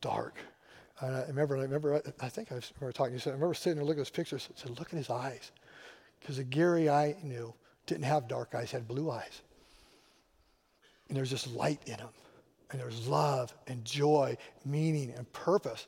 dark. 0.00 0.36
And 1.00 1.16
I 1.16 1.22
remember, 1.28 1.56
I 1.56 1.62
remember, 1.62 2.02
I 2.20 2.28
think 2.28 2.52
I 2.52 2.56
remember 2.56 2.92
talking 2.92 3.18
to 3.18 3.24
you. 3.24 3.30
I 3.30 3.34
remember 3.34 3.54
sitting 3.54 3.76
there 3.76 3.84
looking 3.84 4.00
at 4.00 4.06
his 4.06 4.10
pictures 4.10 4.46
and 4.48 4.58
said, 4.58 4.78
look 4.78 4.92
at 4.92 4.98
his 4.98 5.10
eyes. 5.10 5.50
Because 6.20 6.36
the 6.36 6.44
Gary 6.44 6.90
I 6.90 7.16
knew 7.22 7.54
didn't 7.86 8.04
have 8.04 8.28
dark 8.28 8.54
eyes, 8.54 8.70
had 8.70 8.86
blue 8.86 9.10
eyes. 9.10 9.42
And 11.08 11.16
there's 11.16 11.30
just 11.30 11.50
light 11.52 11.80
in 11.86 11.94
him. 11.94 12.08
And 12.70 12.80
there's 12.80 13.08
love 13.08 13.52
and 13.66 13.84
joy, 13.84 14.36
meaning 14.64 15.12
and 15.16 15.30
purpose. 15.32 15.86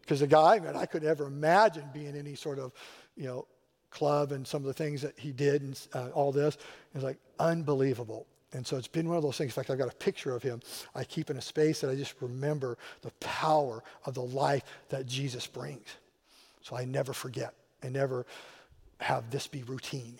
Because 0.00 0.20
the 0.20 0.26
guy, 0.26 0.58
man, 0.58 0.74
I 0.74 0.86
could 0.86 1.02
never 1.02 1.26
imagine 1.26 1.84
being 1.92 2.16
any 2.16 2.34
sort 2.34 2.58
of, 2.58 2.72
you 3.16 3.26
know, 3.26 3.46
club 3.90 4.32
and 4.32 4.46
some 4.46 4.62
of 4.62 4.66
the 4.66 4.72
things 4.72 5.02
that 5.02 5.18
he 5.18 5.32
did 5.32 5.62
and 5.62 5.86
uh, 5.94 6.08
all 6.08 6.32
this. 6.32 6.56
It's 6.94 7.04
like 7.04 7.18
unbelievable. 7.38 8.26
And 8.52 8.66
so 8.66 8.76
it's 8.76 8.88
been 8.88 9.08
one 9.08 9.16
of 9.16 9.22
those 9.22 9.36
things. 9.36 9.50
In 9.50 9.54
fact, 9.54 9.70
I've 9.70 9.78
got 9.78 9.92
a 9.92 9.96
picture 9.96 10.34
of 10.34 10.42
him 10.42 10.60
I 10.94 11.04
keep 11.04 11.30
in 11.30 11.36
a 11.36 11.42
space 11.42 11.80
that 11.80 11.90
I 11.90 11.94
just 11.94 12.14
remember 12.20 12.78
the 13.02 13.10
power 13.20 13.82
of 14.04 14.14
the 14.14 14.22
life 14.22 14.62
that 14.88 15.06
Jesus 15.06 15.46
brings. 15.46 15.86
So 16.62 16.76
I 16.76 16.84
never 16.84 17.12
forget 17.12 17.54
and 17.82 17.92
never 17.92 18.26
have 18.98 19.30
this 19.30 19.46
be 19.46 19.62
routine, 19.64 20.18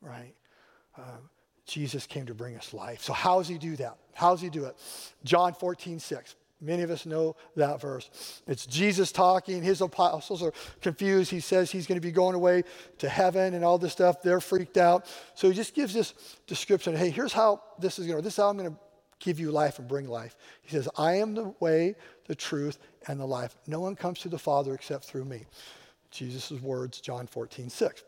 right? 0.00 0.34
Um, 0.98 1.30
Jesus 1.66 2.06
came 2.06 2.26
to 2.26 2.34
bring 2.34 2.56
us 2.56 2.72
life. 2.72 3.02
So 3.02 3.12
how 3.12 3.38
does 3.38 3.48
he 3.48 3.58
do 3.58 3.76
that? 3.76 3.96
How 4.14 4.30
does 4.30 4.40
he 4.40 4.50
do 4.50 4.64
it? 4.64 4.76
John 5.24 5.52
14, 5.52 5.98
6. 5.98 6.34
Many 6.60 6.82
of 6.82 6.90
us 6.90 7.04
know 7.04 7.36
that 7.56 7.80
verse. 7.80 8.08
It's 8.46 8.64
Jesus 8.64 9.12
talking. 9.12 9.62
His 9.62 9.82
apostles 9.82 10.42
are 10.42 10.54
confused. 10.80 11.30
He 11.30 11.40
says 11.40 11.70
he's 11.70 11.86
going 11.86 12.00
to 12.00 12.06
be 12.06 12.12
going 12.12 12.34
away 12.34 12.64
to 12.98 13.08
heaven 13.08 13.52
and 13.52 13.62
all 13.62 13.76
this 13.76 13.92
stuff. 13.92 14.22
They're 14.22 14.40
freaked 14.40 14.78
out. 14.78 15.06
So 15.34 15.48
he 15.48 15.54
just 15.54 15.74
gives 15.74 15.92
this 15.92 16.14
description. 16.46 16.96
Hey, 16.96 17.10
here's 17.10 17.34
how 17.34 17.62
this 17.78 17.98
is 17.98 18.06
going 18.06 18.18
to, 18.18 18.22
this 18.22 18.32
is 18.34 18.38
how 18.38 18.48
I'm 18.48 18.56
going 18.56 18.70
to 18.70 18.78
give 19.18 19.38
you 19.38 19.50
life 19.50 19.78
and 19.78 19.86
bring 19.86 20.08
life. 20.08 20.34
He 20.62 20.70
says, 20.70 20.88
I 20.96 21.16
am 21.16 21.34
the 21.34 21.54
way, 21.60 21.94
the 22.26 22.34
truth, 22.34 22.78
and 23.06 23.20
the 23.20 23.26
life. 23.26 23.54
No 23.66 23.80
one 23.80 23.94
comes 23.94 24.20
to 24.20 24.30
the 24.30 24.38
Father 24.38 24.74
except 24.74 25.04
through 25.04 25.26
me. 25.26 25.44
Jesus' 26.10 26.52
words, 26.52 27.00
John 27.00 27.26
14, 27.26 27.68
6. 27.68 28.04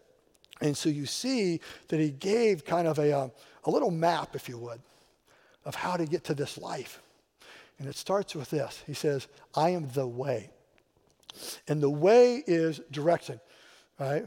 And 0.61 0.76
so 0.76 0.88
you 0.88 1.05
see 1.05 1.61
that 1.88 2.01
he 2.01 2.11
gave 2.11 2.64
kind 2.64 2.88
of 2.88 2.99
a, 2.99 3.12
uh, 3.12 3.28
a 3.64 3.70
little 3.70 3.90
map, 3.90 4.34
if 4.34 4.49
you 4.49 4.59
would, 4.59 4.80
of 5.64 5.74
how 5.74 5.96
to 5.96 6.07
get 6.07 6.24
to 6.24 6.34
this 6.34 6.57
life. 6.57 7.03
And 7.79 7.89
it 7.89 7.97
starts 7.97 8.35
with 8.35 8.51
this 8.51 8.83
He 8.87 8.95
says, 8.95 9.29
I 9.55 9.70
am 9.70 9.89
the 9.89 10.07
way. 10.07 10.51
And 11.68 11.81
the 11.81 11.91
way 11.91 12.43
is 12.47 12.81
direction, 12.91 13.41
right? 13.99 14.26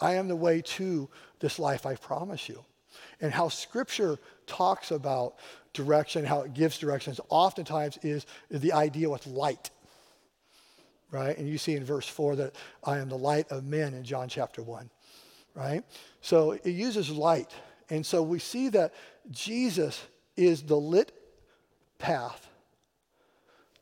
I 0.00 0.14
am 0.14 0.28
the 0.28 0.36
way 0.36 0.62
to 0.62 1.08
this 1.40 1.58
life, 1.58 1.84
I 1.84 1.96
promise 1.96 2.48
you. 2.48 2.64
And 3.20 3.32
how 3.32 3.48
Scripture 3.48 4.18
talks 4.46 4.92
about 4.92 5.36
direction, 5.72 6.24
how 6.24 6.42
it 6.42 6.54
gives 6.54 6.78
directions, 6.78 7.20
oftentimes 7.28 7.98
is 8.02 8.24
the 8.50 8.72
idea 8.72 9.10
with 9.10 9.26
light, 9.26 9.70
right? 11.10 11.36
And 11.36 11.48
you 11.48 11.58
see 11.58 11.74
in 11.74 11.84
verse 11.84 12.06
4 12.06 12.36
that 12.36 12.54
I 12.84 12.98
am 12.98 13.08
the 13.08 13.18
light 13.18 13.50
of 13.50 13.64
men 13.64 13.94
in 13.94 14.04
John 14.04 14.28
chapter 14.28 14.62
1, 14.62 14.88
right? 15.54 15.82
So 16.20 16.52
it 16.52 16.66
uses 16.66 17.10
light. 17.10 17.50
And 17.90 18.06
so 18.06 18.22
we 18.22 18.38
see 18.38 18.68
that 18.68 18.94
Jesus 19.30 20.00
is 20.36 20.62
the 20.62 20.78
lit 20.78 21.12
path 21.98 22.48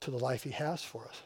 to 0.02 0.10
the 0.10 0.18
life 0.18 0.42
he 0.42 0.50
has 0.50 0.82
for 0.82 1.06
us. 1.06 1.22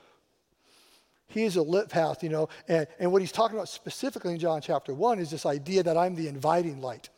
He 1.29 1.43
is 1.43 1.57
a 1.57 1.63
lit 1.63 1.89
path, 1.89 2.23
you 2.23 2.29
know, 2.29 2.49
and, 2.69 2.87
and 2.99 3.11
what 3.11 3.21
he's 3.21 3.33
talking 3.33 3.57
about 3.57 3.69
specifically 3.69 4.33
in 4.33 4.39
John 4.39 4.61
chapter 4.61 4.95
1 4.95 5.19
is 5.19 5.31
this 5.31 5.45
idea 5.45 5.83
that 5.83 5.97
I'm 5.97 6.15
the 6.15 6.29
inviting 6.29 6.81
light, 6.81 7.09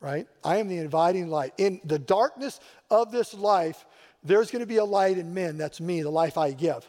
right? 0.00 0.26
I 0.42 0.56
am 0.56 0.68
the 0.68 0.78
inviting 0.78 1.28
light. 1.28 1.52
In 1.58 1.80
the 1.84 1.98
darkness 1.98 2.58
of 2.90 3.12
this 3.12 3.34
life, 3.34 3.84
there's 4.24 4.50
going 4.50 4.60
to 4.60 4.66
be 4.66 4.78
a 4.78 4.84
light 4.84 5.18
in 5.18 5.34
men. 5.34 5.58
That's 5.58 5.80
me, 5.80 6.02
the 6.02 6.10
life 6.10 6.38
I 6.38 6.52
give. 6.52 6.86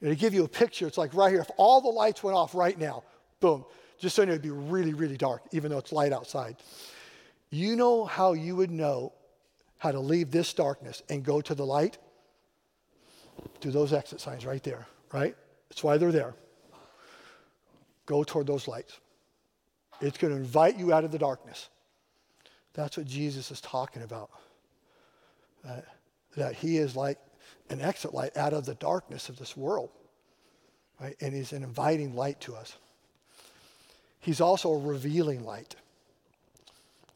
You 0.00 0.08
to 0.08 0.14
give 0.14 0.34
you 0.34 0.44
a 0.44 0.48
picture, 0.48 0.86
it's 0.86 0.98
like 0.98 1.14
right 1.14 1.32
here. 1.32 1.40
If 1.40 1.50
all 1.56 1.80
the 1.80 1.88
lights 1.88 2.22
went 2.22 2.36
off 2.36 2.54
right 2.54 2.78
now, 2.78 3.02
boom, 3.40 3.64
just 3.98 4.14
so 4.14 4.22
you 4.22 4.26
know, 4.26 4.32
it'd 4.32 4.42
be 4.42 4.50
really, 4.50 4.94
really 4.94 5.16
dark, 5.16 5.42
even 5.50 5.70
though 5.70 5.78
it's 5.78 5.92
light 5.92 6.12
outside. 6.12 6.56
You 7.50 7.74
know 7.74 8.04
how 8.04 8.34
you 8.34 8.54
would 8.56 8.70
know 8.70 9.12
how 9.78 9.92
to 9.92 10.00
leave 10.00 10.30
this 10.30 10.52
darkness 10.52 11.02
and 11.08 11.24
go 11.24 11.40
to 11.40 11.54
the 11.54 11.66
light? 11.66 11.98
Do 13.60 13.70
those 13.70 13.92
exit 13.92 14.20
signs 14.20 14.46
right 14.46 14.62
there, 14.62 14.86
right? 15.12 15.34
That's 15.68 15.82
why 15.82 15.96
they're 15.96 16.12
there. 16.12 16.34
Go 18.06 18.24
toward 18.24 18.46
those 18.46 18.68
lights. 18.68 18.98
It's 20.00 20.16
going 20.16 20.32
to 20.32 20.38
invite 20.38 20.78
you 20.78 20.92
out 20.92 21.04
of 21.04 21.10
the 21.10 21.18
darkness. 21.18 21.68
That's 22.72 22.96
what 22.96 23.06
Jesus 23.06 23.50
is 23.50 23.60
talking 23.60 24.02
about. 24.02 24.30
Uh, 25.68 25.80
that 26.36 26.54
he 26.54 26.76
is 26.76 26.94
like 26.94 27.18
an 27.70 27.80
exit 27.80 28.14
light 28.14 28.36
out 28.36 28.52
of 28.52 28.64
the 28.64 28.74
darkness 28.74 29.28
of 29.28 29.38
this 29.38 29.56
world, 29.56 29.90
right? 31.00 31.16
And 31.20 31.34
he's 31.34 31.52
an 31.52 31.64
inviting 31.64 32.14
light 32.14 32.40
to 32.42 32.54
us. 32.54 32.76
He's 34.20 34.40
also 34.40 34.72
a 34.72 34.78
revealing 34.78 35.44
light, 35.44 35.74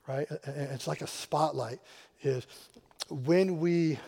right? 0.09 0.29
And 0.45 0.71
it's 0.73 0.87
like 0.87 1.03
a 1.03 1.07
spotlight. 1.07 1.81
Is 2.23 2.47
when 3.09 3.59
we 3.59 3.99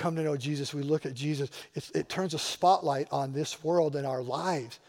come 0.00 0.16
to 0.16 0.22
know 0.22 0.36
Jesus, 0.36 0.72
we 0.72 0.82
look 0.82 1.04
at 1.04 1.14
Jesus, 1.14 1.50
it 1.74 2.08
turns 2.08 2.32
a 2.32 2.38
spotlight 2.38 3.06
on 3.12 3.32
this 3.32 3.62
world 3.62 3.96
and 3.96 4.06
our 4.06 4.22
lives. 4.22 4.80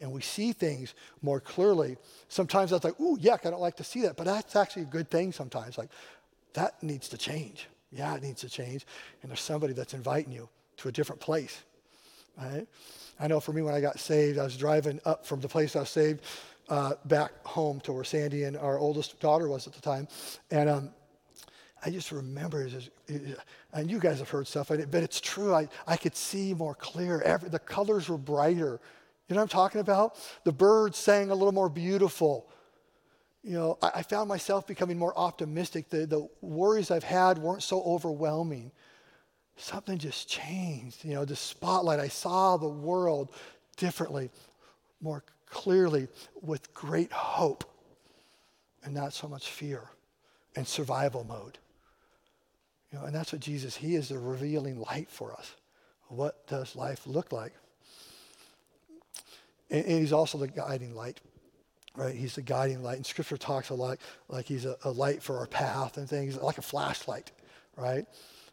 And 0.00 0.12
we 0.12 0.22
see 0.22 0.52
things 0.52 0.94
more 1.20 1.40
clearly. 1.40 1.98
Sometimes 2.28 2.70
that's 2.70 2.84
like, 2.84 2.98
ooh, 2.98 3.18
yuck, 3.18 3.44
I 3.44 3.50
don't 3.50 3.60
like 3.60 3.76
to 3.76 3.84
see 3.84 4.02
that. 4.02 4.16
But 4.16 4.24
that's 4.24 4.56
actually 4.56 4.82
a 4.82 4.86
good 4.86 5.10
thing 5.10 5.32
sometimes. 5.32 5.76
Like, 5.76 5.90
that 6.54 6.82
needs 6.82 7.08
to 7.10 7.18
change. 7.18 7.68
Yeah, 7.92 8.14
it 8.14 8.22
needs 8.22 8.40
to 8.40 8.48
change. 8.48 8.86
And 9.20 9.30
there's 9.30 9.40
somebody 9.40 9.74
that's 9.74 9.92
inviting 9.92 10.32
you 10.32 10.48
to 10.78 10.88
a 10.88 10.92
different 10.92 11.20
place. 11.20 11.62
Right? 12.40 12.66
I 13.18 13.26
know 13.26 13.40
for 13.40 13.52
me, 13.52 13.60
when 13.60 13.74
I 13.74 13.82
got 13.82 14.00
saved, 14.00 14.38
I 14.38 14.44
was 14.44 14.56
driving 14.56 15.00
up 15.04 15.26
from 15.26 15.40
the 15.40 15.48
place 15.48 15.76
I 15.76 15.80
was 15.80 15.90
saved 15.90 16.22
uh, 16.70 16.92
back 17.04 17.32
home 17.44 17.80
to 17.80 17.92
where 17.92 18.04
Sandy 18.04 18.44
and 18.44 18.56
our 18.56 18.78
oldest 18.78 19.20
daughter 19.20 19.48
was 19.48 19.66
at 19.66 19.74
the 19.74 19.82
time. 19.82 20.08
And 20.50 20.70
um, 20.70 20.90
I 21.84 21.90
just 21.90 22.12
remember, 22.12 22.68
and 23.72 23.90
you 23.90 23.98
guys 23.98 24.18
have 24.18 24.28
heard 24.28 24.46
stuff, 24.46 24.68
but 24.68 24.94
it's 24.94 25.20
true. 25.20 25.54
I, 25.54 25.68
I 25.86 25.96
could 25.96 26.14
see 26.14 26.52
more 26.52 26.74
clear. 26.74 27.22
Every, 27.22 27.48
the 27.48 27.58
colors 27.58 28.08
were 28.08 28.18
brighter. 28.18 28.80
You 29.28 29.34
know 29.34 29.40
what 29.40 29.42
I'm 29.42 29.48
talking 29.48 29.80
about? 29.80 30.16
The 30.44 30.52
birds 30.52 30.98
sang 30.98 31.30
a 31.30 31.34
little 31.34 31.52
more 31.52 31.70
beautiful. 31.70 32.48
You 33.42 33.52
know, 33.54 33.78
I, 33.80 33.92
I 33.96 34.02
found 34.02 34.28
myself 34.28 34.66
becoming 34.66 34.98
more 34.98 35.16
optimistic. 35.16 35.88
The, 35.88 36.04
the 36.04 36.28
worries 36.42 36.90
I've 36.90 37.04
had 37.04 37.38
weren't 37.38 37.62
so 37.62 37.82
overwhelming. 37.82 38.72
Something 39.56 39.96
just 39.96 40.28
changed. 40.28 41.04
You 41.04 41.14
know, 41.14 41.24
the 41.24 41.36
spotlight, 41.36 42.00
I 42.00 42.08
saw 42.08 42.56
the 42.56 42.68
world 42.68 43.32
differently, 43.76 44.30
more 45.00 45.24
clearly, 45.46 46.08
with 46.42 46.74
great 46.74 47.12
hope, 47.12 47.64
and 48.84 48.92
not 48.92 49.14
so 49.14 49.28
much 49.28 49.48
fear 49.48 49.88
and 50.56 50.66
survival 50.66 51.24
mode. 51.24 51.58
You 52.92 52.98
know, 52.98 53.04
and 53.04 53.14
that's 53.14 53.32
what 53.32 53.40
Jesus, 53.40 53.76
he 53.76 53.94
is 53.94 54.08
the 54.08 54.18
revealing 54.18 54.80
light 54.80 55.08
for 55.10 55.32
us. 55.32 55.54
What 56.08 56.46
does 56.48 56.74
life 56.74 57.06
look 57.06 57.32
like? 57.32 57.52
And, 59.70 59.84
and 59.84 60.00
he's 60.00 60.12
also 60.12 60.38
the 60.38 60.48
guiding 60.48 60.94
light, 60.94 61.20
right? 61.94 62.14
He's 62.14 62.34
the 62.34 62.42
guiding 62.42 62.82
light. 62.82 62.96
And 62.96 63.06
scripture 63.06 63.36
talks 63.36 63.70
a 63.70 63.74
lot 63.74 63.98
like 64.28 64.46
he's 64.46 64.64
a, 64.64 64.76
a 64.82 64.90
light 64.90 65.22
for 65.22 65.38
our 65.38 65.46
path 65.46 65.98
and 65.98 66.08
things, 66.08 66.36
like 66.36 66.58
a 66.58 66.62
flashlight, 66.62 67.30
right? 67.76 68.06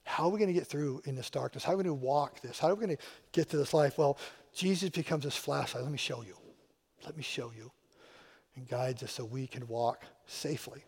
How 0.03 0.25
are 0.25 0.29
we 0.29 0.39
going 0.39 0.53
to 0.53 0.53
get 0.53 0.67
through 0.67 1.01
in 1.05 1.15
this 1.15 1.29
darkness? 1.29 1.63
How 1.63 1.73
are 1.73 1.77
we 1.77 1.83
going 1.83 1.99
to 1.99 2.05
walk 2.05 2.39
this? 2.41 2.59
How 2.59 2.69
are 2.69 2.75
we 2.75 2.85
going 2.85 2.95
to 2.95 3.03
get 3.31 3.49
to 3.49 3.57
this 3.57 3.73
life? 3.73 3.97
Well, 3.97 4.17
Jesus 4.53 4.89
becomes 4.89 5.23
this 5.23 5.35
flashlight. 5.35 5.83
Let 5.83 5.91
me 5.91 5.97
show 5.97 6.21
you. 6.21 6.35
Let 7.05 7.17
me 7.17 7.23
show 7.23 7.51
you. 7.57 7.71
And 8.55 8.67
guides 8.67 9.03
us 9.03 9.11
so 9.11 9.25
we 9.25 9.47
can 9.47 9.67
walk 9.67 10.03
safely 10.25 10.83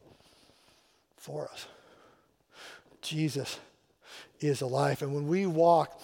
for 1.18 1.50
us. 1.52 1.68
Jesus 3.02 3.60
is 4.40 4.62
alive. 4.62 5.02
And 5.02 5.14
when 5.14 5.28
we 5.28 5.46
walk 5.46 6.00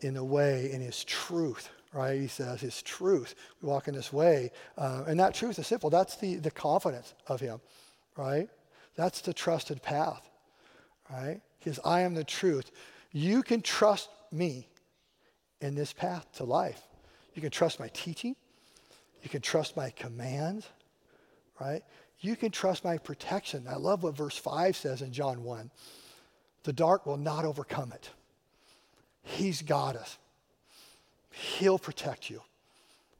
in 0.00 0.14
the 0.14 0.24
way, 0.24 0.70
in 0.72 0.80
his 0.80 1.04
truth, 1.04 1.68
right? 1.92 2.20
He 2.20 2.28
says 2.28 2.60
his 2.60 2.82
truth. 2.82 3.34
We 3.60 3.68
walk 3.68 3.88
in 3.88 3.94
this 3.94 4.12
way. 4.12 4.52
Uh, 4.78 5.04
and 5.06 5.18
that 5.20 5.34
truth 5.34 5.58
is 5.58 5.66
simple. 5.66 5.90
That's 5.90 6.16
the, 6.16 6.36
the 6.36 6.50
confidence 6.50 7.14
of 7.26 7.40
him, 7.40 7.60
right? 8.16 8.48
That's 8.96 9.20
the 9.20 9.32
trusted 9.32 9.82
path, 9.82 10.28
right? 11.10 11.40
Because 11.58 11.78
I 11.84 12.00
am 12.00 12.14
the 12.14 12.24
truth. 12.24 12.70
You 13.12 13.42
can 13.42 13.60
trust 13.60 14.08
me 14.30 14.68
in 15.60 15.74
this 15.74 15.92
path 15.92 16.26
to 16.34 16.44
life. 16.44 16.80
You 17.34 17.42
can 17.42 17.50
trust 17.50 17.80
my 17.80 17.88
teaching. 17.88 18.36
You 19.22 19.28
can 19.28 19.42
trust 19.42 19.76
my 19.76 19.90
commands, 19.90 20.66
right? 21.60 21.82
You 22.20 22.36
can 22.36 22.50
trust 22.50 22.84
my 22.84 22.98
protection. 22.98 23.66
I 23.68 23.76
love 23.76 24.02
what 24.02 24.16
verse 24.16 24.36
5 24.36 24.76
says 24.76 25.02
in 25.02 25.12
John 25.12 25.42
1. 25.42 25.70
The 26.64 26.72
dark 26.72 27.06
will 27.06 27.16
not 27.16 27.44
overcome 27.44 27.92
it. 27.92 28.10
He's 29.22 29.62
got 29.62 29.96
us. 29.96 30.18
He'll 31.30 31.78
protect 31.78 32.30
you. 32.30 32.42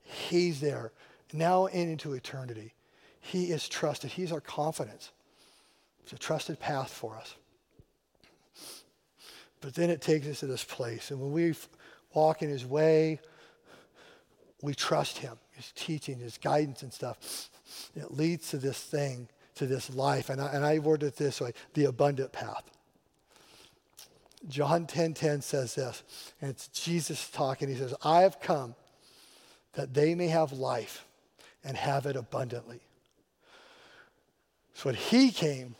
He's 0.03 0.61
there. 0.61 0.93
now 1.33 1.67
and 1.67 1.89
into 1.89 2.15
eternity. 2.15 2.75
He 3.21 3.53
is 3.53 3.69
trusted. 3.69 4.11
He's 4.11 4.33
our 4.33 4.41
confidence. 4.41 5.13
It's 6.03 6.13
a 6.13 6.19
trusted 6.19 6.59
path 6.59 6.91
for 6.91 7.17
us. 7.17 7.37
But 9.61 9.75
then 9.75 9.91
it 9.91 10.01
takes 10.01 10.27
us 10.27 10.41
to 10.41 10.47
this 10.47 10.65
place. 10.65 11.11
And 11.11 11.21
when 11.21 11.33
we 11.33 11.55
walk 12.15 12.43
in 12.43 12.49
his 12.49 12.67
way, 12.67 13.21
we 14.63 14.75
trust 14.75 15.19
him, 15.19 15.39
his 15.53 15.71
teaching, 15.77 16.19
his 16.19 16.39
guidance 16.39 16.83
and 16.83 16.93
stuff. 16.93 17.51
It 17.95 18.13
leads 18.13 18.51
to 18.51 18.59
this 18.59 18.83
thing, 18.83 19.29
to 19.55 19.67
this 19.67 19.91
life. 19.95 20.31
And 20.31 20.41
I, 20.41 20.47
and 20.53 20.65
I 20.65 20.79
word 20.79 21.03
it 21.03 21.17
this 21.17 21.41
way 21.41 21.53
the 21.75 21.85
abundant 21.85 22.33
path. 22.33 22.65
John 24.49 24.87
10:10 24.87 24.89
10, 24.89 25.15
10 25.15 25.43
says 25.43 25.75
this, 25.75 26.03
and 26.41 26.51
it's 26.51 26.69
Jesus 26.69 27.29
talking. 27.31 27.69
He 27.69 27.75
says, 27.75 27.95
I 28.03 28.23
have 28.23 28.41
come 28.41 28.75
that 29.75 29.95
they 29.95 30.15
may 30.15 30.29
have 30.29 30.53
life 30.53 31.07
and 31.63 31.77
have 31.77 32.07
it 32.07 32.17
abundantly. 32.17 32.81
So 34.75 34.89
when 34.89 34.95
he 34.95 35.31
came, 35.31 35.77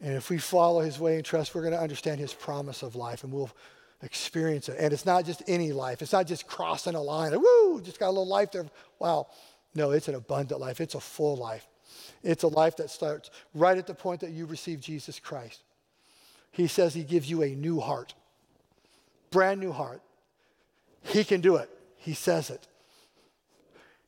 and 0.00 0.14
if 0.14 0.30
we 0.30 0.38
follow 0.38 0.80
his 0.80 1.00
way 1.00 1.16
and 1.16 1.24
trust, 1.24 1.54
we're 1.54 1.62
going 1.62 1.74
to 1.74 1.80
understand 1.80 2.20
his 2.20 2.32
promise 2.32 2.82
of 2.82 2.94
life 2.94 3.24
and 3.24 3.32
we'll 3.32 3.50
experience 4.02 4.68
it. 4.68 4.76
And 4.78 4.92
it's 4.92 5.04
not 5.04 5.24
just 5.24 5.42
any 5.48 5.72
life. 5.72 6.02
It's 6.02 6.12
not 6.12 6.26
just 6.26 6.46
crossing 6.46 6.94
a 6.94 7.02
line. 7.02 7.32
Woo, 7.32 7.80
just 7.80 7.98
got 7.98 8.06
a 8.06 8.10
little 8.10 8.28
life 8.28 8.52
there. 8.52 8.66
Wow. 9.00 9.26
No, 9.74 9.90
it's 9.90 10.06
an 10.06 10.14
abundant 10.14 10.60
life. 10.60 10.80
It's 10.80 10.94
a 10.94 11.00
full 11.00 11.36
life. 11.36 11.66
It's 12.22 12.44
a 12.44 12.48
life 12.48 12.76
that 12.76 12.90
starts 12.90 13.30
right 13.54 13.76
at 13.76 13.86
the 13.86 13.94
point 13.94 14.20
that 14.20 14.30
you 14.30 14.46
receive 14.46 14.80
Jesus 14.80 15.18
Christ. 15.18 15.62
He 16.50 16.66
says 16.66 16.94
he 16.94 17.04
gives 17.04 17.30
you 17.30 17.42
a 17.42 17.50
new 17.50 17.80
heart, 17.80 18.14
brand 19.30 19.60
new 19.60 19.72
heart. 19.72 20.02
He 21.02 21.24
can 21.24 21.40
do 21.40 21.56
it. 21.56 21.70
He 21.96 22.14
says 22.14 22.50
it. 22.50 22.66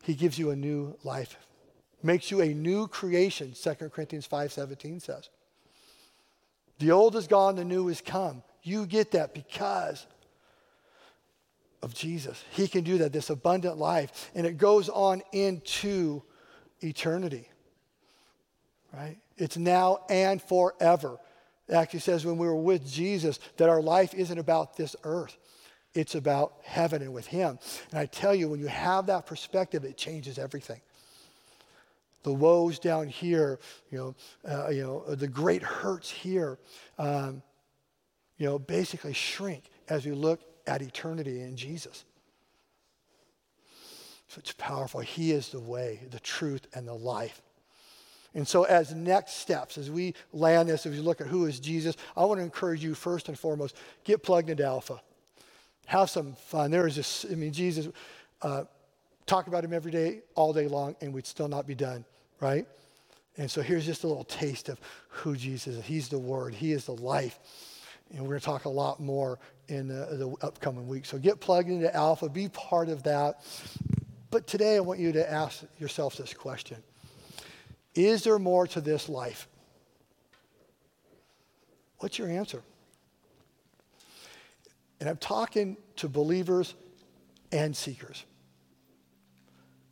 He 0.03 0.14
gives 0.14 0.38
you 0.38 0.51
a 0.51 0.57
new 0.57 0.97
life, 1.05 1.36
makes 2.03 2.30
you 2.30 2.41
a 2.41 2.55
new 2.55 2.88
creation, 2.88 3.53
2 3.55 3.91
Corinthians 3.91 4.26
5:17 4.26 5.01
says. 5.01 5.28
The 6.78 6.91
old 6.91 7.14
is 7.14 7.26
gone, 7.26 7.57
the 7.57 7.64
new 7.64 7.88
is 7.88 8.01
come. 8.01 8.43
You 8.62 8.86
get 8.86 9.11
that 9.12 9.34
because 9.34 10.07
of 11.82 11.95
Jesus. 11.95 12.43
He 12.51 12.68
can 12.68 12.84
do 12.84 12.99
that, 12.99 13.12
this 13.12 13.30
abundant 13.30 13.76
life. 13.76 14.30
And 14.34 14.47
it 14.47 14.59
goes 14.59 14.88
on 14.88 15.22
into 15.32 16.22
eternity. 16.80 17.49
Right? 18.93 19.18
It's 19.36 19.57
now 19.57 20.01
and 20.09 20.43
forever. 20.43 21.18
It 21.71 21.75
actually 21.75 22.01
says 22.01 22.27
when 22.27 22.37
we 22.37 22.49
were 22.49 22.57
with 22.57 22.85
Jesus 22.91 23.39
that 23.57 23.68
our 23.68 23.81
life 23.81 24.12
isn't 24.12 24.39
about 24.39 24.77
this 24.77 24.97
earth. 25.05 25.39
It's 25.95 26.16
about 26.16 26.55
heaven 26.64 27.01
and 27.01 27.14
with 27.14 27.29
Him. 27.29 27.61
And 27.91 28.01
I 28.01 28.07
tell 28.07 28.35
you, 28.35 28.49
when 28.49 28.59
you 28.59 28.66
have 28.66 29.07
that 29.07 29.25
perspective, 29.25 29.85
it 29.85 29.97
changes 29.97 30.37
everything. 30.37 30.81
The 32.25 32.33
woes 32.33 32.81
down 32.81 33.07
here, 33.07 33.61
you 33.91 33.99
know, 33.99 34.14
uh, 34.45 34.71
you 34.71 34.83
know, 34.83 35.14
the 35.14 35.29
great 35.29 35.62
hurts 35.62 36.11
here, 36.11 36.59
um, 36.99 37.41
you 38.37 38.47
know, 38.47 38.59
basically 38.59 39.12
shrink 39.12 39.71
as 39.89 40.05
we 40.05 40.11
look 40.11 40.41
at 40.66 40.83
eternity 40.83 41.41
in 41.41 41.57
Jesus. 41.57 42.05
So 44.27 44.41
it's 44.41 44.53
powerful. 44.53 45.01
He 45.01 45.31
is 45.31 45.51
the 45.51 45.61
way, 45.61 46.01
the 46.11 46.21
truth, 46.21 46.66
and 46.75 46.87
the 46.87 46.95
life. 46.95 47.41
And 48.35 48.47
so, 48.47 48.64
as 48.64 48.95
next 48.95 49.35
steps, 49.35 49.76
as 49.76 49.91
we 49.91 50.14
land 50.33 50.68
this, 50.68 50.87
as 50.87 50.93
we 50.93 51.01
look 51.01 51.20
at 51.20 51.26
who 51.26 51.47
is 51.47 51.59
Jesus, 51.59 51.97
I 52.16 52.24
want 52.24 52.39
to 52.39 52.45
encourage 52.45 52.83
you 52.83 52.95
first 52.95 53.28
and 53.28 53.39
foremost 53.39 53.76
get 54.05 54.22
plugged 54.22 54.51
into 54.51 54.64
Alpha 54.64 55.01
have 55.91 56.09
some 56.09 56.35
fun. 56.35 56.70
There 56.70 56.87
is 56.87 56.95
this, 56.95 57.26
I 57.31 57.35
mean, 57.35 57.53
Jesus, 57.53 57.89
uh, 58.43 58.62
talk 59.26 59.49
about 59.49 59.64
him 59.64 59.72
every 59.72 59.91
day, 59.91 60.20
all 60.37 60.53
day 60.53 60.68
long, 60.68 60.95
and 61.01 61.12
we'd 61.12 61.26
still 61.26 61.49
not 61.49 61.66
be 61.66 61.74
done, 61.74 62.05
right? 62.39 62.64
And 63.37 63.51
so 63.51 63.61
here's 63.61 63.87
just 63.87 64.05
a 64.05 64.07
little 64.07 64.24
taste 64.24 64.68
of 64.68 64.81
who 65.09 65.35
Jesus 65.35 65.78
is. 65.78 65.85
He's 65.85 66.09
the 66.09 66.18
Word, 66.18 66.55
He 66.55 66.72
is 66.72 66.85
the 66.85 66.95
life. 66.95 67.41
And 68.12 68.20
we're 68.22 68.28
going 68.28 68.41
to 68.41 68.47
talk 68.47 68.64
a 68.66 68.70
lot 68.70 69.01
more 69.01 69.41
in 69.66 69.89
the, 69.89 70.07
the 70.12 70.47
upcoming 70.47 70.87
week. 70.87 71.07
So 71.07 71.18
get 71.18 71.41
plugged 71.41 71.68
into 71.68 71.95
Alpha, 71.95 72.28
be 72.28 72.49
part 72.49 72.89
of 72.89 73.03
that. 73.03 73.45
But 74.31 74.47
today 74.47 74.76
I 74.76 74.81
want 74.81 75.01
you 75.01 75.11
to 75.12 75.31
ask 75.31 75.64
yourself 75.81 76.16
this 76.16 76.35
question 76.35 76.81
Is 77.95 78.24
there 78.24 78.38
more 78.38 78.66
to 78.68 78.80
this 78.80 79.09
life? 79.09 79.49
What's 81.99 82.18
your 82.18 82.28
answer? 82.28 82.62
And 85.01 85.09
I'm 85.09 85.16
talking 85.16 85.76
to 85.97 86.09
believers 86.09 86.74
and 87.53 87.76
seekers. 87.76 88.24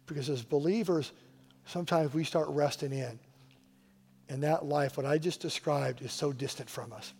Because 0.07 0.31
as 0.31 0.43
believers, 0.43 1.13
sometimes 1.67 2.15
we 2.15 2.25
start 2.25 2.49
resting 2.49 2.93
in. 2.93 3.19
And 4.29 4.43
that 4.43 4.65
life, 4.65 4.97
what 4.97 5.07
I 5.07 5.19
just 5.19 5.41
described, 5.41 6.03
is 6.03 6.13
so 6.13 6.33
distant 6.33 6.69
from 6.69 6.93
us. 6.93 7.13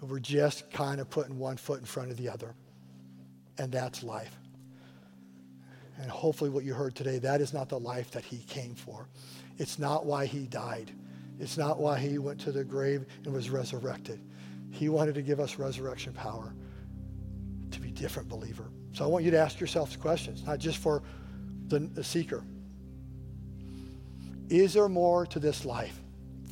We're 0.00 0.18
just 0.18 0.70
kind 0.70 1.00
of 1.00 1.10
putting 1.10 1.38
one 1.38 1.56
foot 1.56 1.80
in 1.80 1.86
front 1.86 2.10
of 2.10 2.16
the 2.16 2.28
other. 2.28 2.54
And 3.58 3.72
that's 3.72 4.02
life. 4.02 4.38
And 6.00 6.10
hopefully, 6.10 6.50
what 6.50 6.64
you 6.64 6.74
heard 6.74 6.94
today, 6.94 7.18
that 7.18 7.40
is 7.40 7.52
not 7.52 7.68
the 7.68 7.78
life 7.78 8.10
that 8.10 8.24
he 8.24 8.38
came 8.48 8.74
for. 8.74 9.08
It's 9.58 9.78
not 9.78 10.04
why 10.04 10.26
he 10.26 10.46
died. 10.46 10.92
It's 11.38 11.56
not 11.56 11.78
why 11.78 11.98
he 11.98 12.18
went 12.18 12.40
to 12.40 12.52
the 12.52 12.64
grave 12.64 13.06
and 13.24 13.32
was 13.32 13.50
resurrected. 13.50 14.20
He 14.70 14.88
wanted 14.88 15.14
to 15.14 15.22
give 15.22 15.40
us 15.40 15.58
resurrection 15.58 16.12
power 16.12 16.54
to 17.70 17.80
be 17.80 17.90
different 17.90 18.28
believer. 18.28 18.70
So 18.92 19.04
I 19.04 19.08
want 19.08 19.24
you 19.24 19.30
to 19.30 19.38
ask 19.38 19.60
yourself 19.60 19.98
questions, 20.00 20.44
not 20.44 20.58
just 20.58 20.78
for 20.78 21.02
the, 21.68 21.80
the 21.80 22.04
seeker. 22.04 22.44
Is 24.48 24.74
there 24.74 24.88
more 24.88 25.26
to 25.26 25.38
this 25.38 25.64
life? 25.64 26.00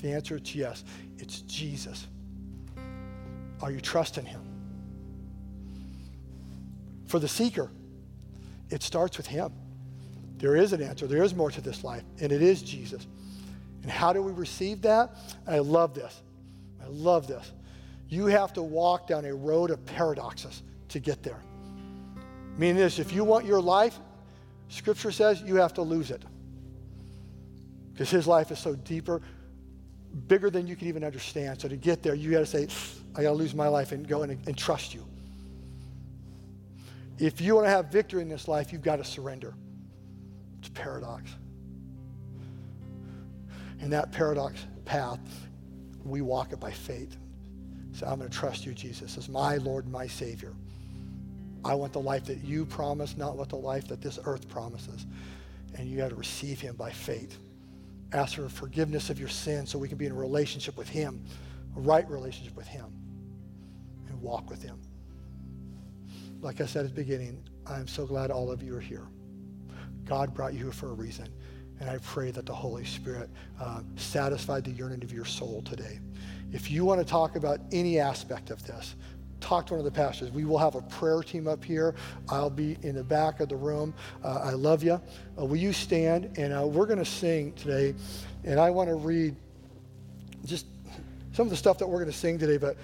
The 0.03 0.13
answer 0.13 0.37
is 0.37 0.55
yes. 0.55 0.85
It's 1.19 1.41
Jesus. 1.43 2.07
Are 3.63 3.71
you 3.71 3.81
trusting 3.81 4.27
him? 4.27 4.43
For 7.07 7.19
the 7.19 7.29
seeker, 7.29 7.71
it 8.71 8.83
starts 8.83 9.17
with 9.17 9.27
him. 9.27 9.53
There 10.39 10.57
is 10.57 10.73
an 10.73 10.83
answer. 10.83 11.07
There 11.07 11.23
is 11.23 11.35
more 11.35 11.51
to 11.51 11.61
this 11.61 11.85
life, 11.85 12.03
and 12.21 12.33
it 12.33 12.43
is 12.43 12.63
Jesus. 12.63 13.07
And 13.83 13.91
how 13.91 14.13
do 14.13 14.23
we 14.23 14.33
receive 14.33 14.83
that? 14.83 15.17
I 15.47 15.59
love 15.59 15.95
this. 15.95 16.23
I 16.83 16.89
love 16.89 17.27
this. 17.27 17.53
You 18.09 18.27
have 18.27 18.53
to 18.55 18.63
walk 18.63 19.07
down 19.07 19.25
a 19.25 19.35
road 19.35 19.71
of 19.71 19.85
paradoxes 19.87 20.63
to 20.89 21.01
get 21.01 21.23
there. 21.23 21.41
Meaning 22.57 22.77
this 22.77 22.99
if 22.99 23.13
you 23.13 23.25
want 23.25 23.47
your 23.47 23.61
life, 23.61 23.99
Scripture 24.69 25.13
says 25.13 25.43
you 25.43 25.57
have 25.57 25.75
to 25.75 25.83
lose 25.83 26.11
it. 26.11 26.23
Because 27.93 28.11
his 28.11 28.27
life 28.27 28.51
is 28.51 28.59
so 28.59 28.75
deeper, 28.75 29.23
bigger 30.27 30.51
than 30.51 30.67
you 30.67 30.77
can 30.77 30.89
even 30.89 31.05
understand. 31.05 31.61
So 31.61 31.69
to 31.69 31.77
get 31.77 32.03
there, 32.03 32.15
you 32.15 32.31
got 32.31 32.41
to 32.41 32.47
say, 32.47 32.69
I 33.15 33.23
got 33.23 33.31
to 33.31 33.37
lose 33.37 33.55
my 33.55 33.69
life 33.69 33.93
and 33.93 34.07
go 34.07 34.23
and, 34.23 34.33
and 34.47 34.57
trust 34.57 34.95
you. 34.95 35.07
If 37.19 37.41
you 37.41 37.55
want 37.55 37.67
to 37.67 37.71
have 37.71 37.87
victory 37.93 38.23
in 38.23 38.29
this 38.29 38.49
life, 38.49 38.73
you've 38.73 38.83
got 38.83 38.97
to 38.97 39.05
surrender. 39.05 39.55
It's 40.59 40.69
a 40.69 40.73
paradox. 40.73 41.31
In 43.81 43.91
that 43.91 44.13
paradox 44.13 44.67
path, 44.85 45.21
we 46.05 46.21
walk 46.21 46.53
it 46.53 46.61
by 46.61 46.71
faith. 46.71 47.17
So 47.93 48.07
I'm 48.07 48.19
going 48.19 48.31
to 48.31 48.37
trust 48.37 48.67
you, 48.67 48.75
Jesus, 48.75 49.17
as 49.17 49.29
my 49.29 49.57
Lord 49.57 49.85
and 49.85 49.93
my 49.93 50.07
Savior. 50.07 50.53
I 51.65 51.75
want 51.75 51.93
the 51.93 52.01
life 52.01 52.25
that 52.25 52.45
you 52.45 52.67
promise, 52.67 53.17
not 53.17 53.37
what 53.37 53.49
the 53.49 53.57
life 53.57 53.87
that 53.89 54.01
this 54.01 54.19
earth 54.25 54.49
promises. 54.49 55.07
And 55.77 55.89
you 55.89 55.97
got 55.97 56.11
to 56.11 56.17
receive 56.17 56.61
him 56.61 56.77
by 56.77 56.91
faith. 56.91 57.39
Ask 58.13 58.37
for 58.37 58.49
forgiveness 58.49 59.11
of 59.11 59.19
your 59.19 59.29
sins 59.29 59.71
so 59.71 59.79
we 59.79 59.89
can 59.89 59.97
be 59.97 60.07
in 60.07 60.13
a 60.13 60.17
relationship 60.17 60.77
with 60.77 60.89
him, 60.89 61.25
a 61.77 61.81
right 61.81 62.09
relationship 62.09 62.57
with 62.57 62.67
him, 62.67 62.87
and 64.09 64.21
walk 64.21 64.51
with 64.51 64.63
him. 64.63 64.81
Like 66.45 66.61
I 66.61 66.67
said 66.67 66.85
at 66.85 66.95
the 66.95 67.03
beginning, 67.03 67.43
I'm 67.67 67.89
so 67.89 68.05
glad 68.05 68.31
all 68.31 68.53
of 68.53 68.63
you 68.63 68.77
are 68.77 68.81
here. 68.81 69.07
God 70.05 70.35
brought 70.35 70.53
you 70.53 70.59
here 70.59 70.73
for 70.73 70.91
a 70.91 70.93
reason. 70.93 71.27
And 71.81 71.89
I 71.89 71.97
pray 72.03 72.33
that 72.33 72.45
the 72.45 72.53
Holy 72.53 72.85
Spirit 72.85 73.31
uh, 73.59 73.81
satisfied 73.97 74.65
the 74.65 74.71
yearning 74.71 75.03
of 75.03 75.11
your 75.11 75.25
soul 75.25 75.63
today. 75.63 76.01
If 76.53 76.71
you 76.71 76.85
want 76.85 77.01
to 77.01 77.05
talk 77.05 77.37
about 77.37 77.61
any 77.73 77.99
aspect 77.99 78.51
of 78.51 78.63
this, 78.67 78.95
talk 79.41 79.65
to 79.69 79.73
one 79.73 79.79
of 79.79 79.87
the 79.87 79.91
pastors. 79.91 80.31
We 80.33 80.45
will 80.45 80.59
have 80.59 80.75
a 80.75 80.83
prayer 80.83 81.23
team 81.23 81.49
up 81.49 81.65
here. 81.65 81.95
I'll 82.29 82.51
be 82.51 82.77
in 82.83 82.95
the 82.95 83.05
back 83.05 83.41
of 83.41 83.49
the 83.49 83.57
room. 83.57 83.95
Uh, 84.23 84.41
I 84.45 84.51
love 84.51 84.83
you. 84.83 85.01
Uh, 85.41 85.47
will 85.47 85.57
you 85.57 85.73
stand? 85.73 86.37
And 86.37 86.53
uh, 86.53 86.67
we're 86.67 86.87
going 86.87 86.99
to 86.99 87.07
sing 87.07 87.55
today. 87.55 87.95
And 88.45 88.61
I 88.61 88.69
want 88.69 88.91
to 88.91 88.97
read 88.97 89.35
just 90.45 90.67
some 91.33 91.47
of 91.47 91.51
the 91.51 91.57
stuff 91.57 91.79
that 91.79 91.87
we're 91.87 92.01
going 92.01 92.13
to 92.13 92.17
sing 92.17 92.39
today, 92.39 92.59
but 92.59 92.77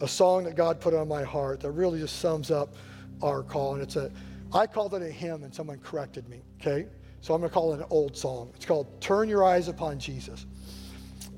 a 0.00 0.08
song 0.08 0.42
that 0.44 0.56
God 0.56 0.80
put 0.80 0.94
on 0.94 1.06
my 1.06 1.22
heart 1.22 1.60
that 1.60 1.70
really 1.70 2.00
just 2.00 2.18
sums 2.18 2.50
up 2.50 2.74
our 3.22 3.42
call. 3.42 3.74
And 3.74 3.82
it's 3.82 3.96
a, 3.96 4.10
I 4.52 4.66
called 4.66 4.94
it 4.94 5.02
a 5.02 5.10
hymn, 5.10 5.44
and 5.44 5.54
someone 5.54 5.78
corrected 5.78 6.28
me, 6.28 6.42
okay? 6.60 6.86
So 7.20 7.34
I'm 7.34 7.40
going 7.40 7.50
to 7.50 7.54
call 7.54 7.72
it 7.72 7.80
an 7.80 7.86
old 7.90 8.16
song. 8.16 8.52
It's 8.54 8.66
called 8.66 9.00
Turn 9.00 9.28
Your 9.28 9.44
Eyes 9.44 9.68
Upon 9.68 9.98
Jesus. 9.98 10.46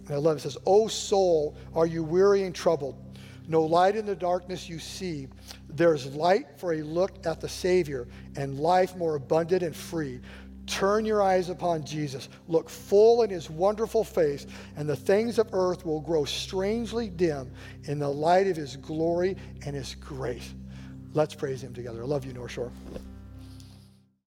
And 0.06 0.14
I 0.14 0.18
love 0.18 0.36
it. 0.36 0.40
It 0.40 0.42
says, 0.42 0.58
O 0.66 0.88
soul, 0.88 1.56
are 1.74 1.86
you 1.86 2.02
weary 2.02 2.42
and 2.42 2.54
troubled? 2.54 3.02
No 3.48 3.62
light 3.62 3.94
in 3.96 4.06
the 4.06 4.16
darkness 4.16 4.68
you 4.68 4.78
see. 4.78 5.28
There's 5.68 6.06
light 6.14 6.58
for 6.58 6.74
a 6.74 6.82
look 6.82 7.24
at 7.26 7.40
the 7.40 7.48
Savior 7.48 8.08
and 8.36 8.58
life 8.58 8.96
more 8.96 9.14
abundant 9.14 9.62
and 9.62 9.74
free. 9.74 10.20
Turn 10.66 11.04
your 11.04 11.22
eyes 11.22 11.48
upon 11.48 11.84
Jesus. 11.84 12.28
Look 12.48 12.68
full 12.68 13.22
in 13.22 13.30
his 13.30 13.48
wonderful 13.48 14.02
face, 14.02 14.48
and 14.76 14.88
the 14.88 14.96
things 14.96 15.38
of 15.38 15.48
earth 15.52 15.86
will 15.86 16.00
grow 16.00 16.24
strangely 16.24 17.08
dim 17.08 17.52
in 17.84 18.00
the 18.00 18.08
light 18.08 18.48
of 18.48 18.56
his 18.56 18.76
glory 18.76 19.36
and 19.64 19.76
his 19.76 19.94
grace. 19.94 20.54
Let's 21.16 21.34
praise 21.34 21.62
him 21.62 21.72
together. 21.72 22.02
I 22.02 22.04
love 22.04 22.26
you, 22.26 22.34
North 22.34 22.50
Shore. 22.50 22.70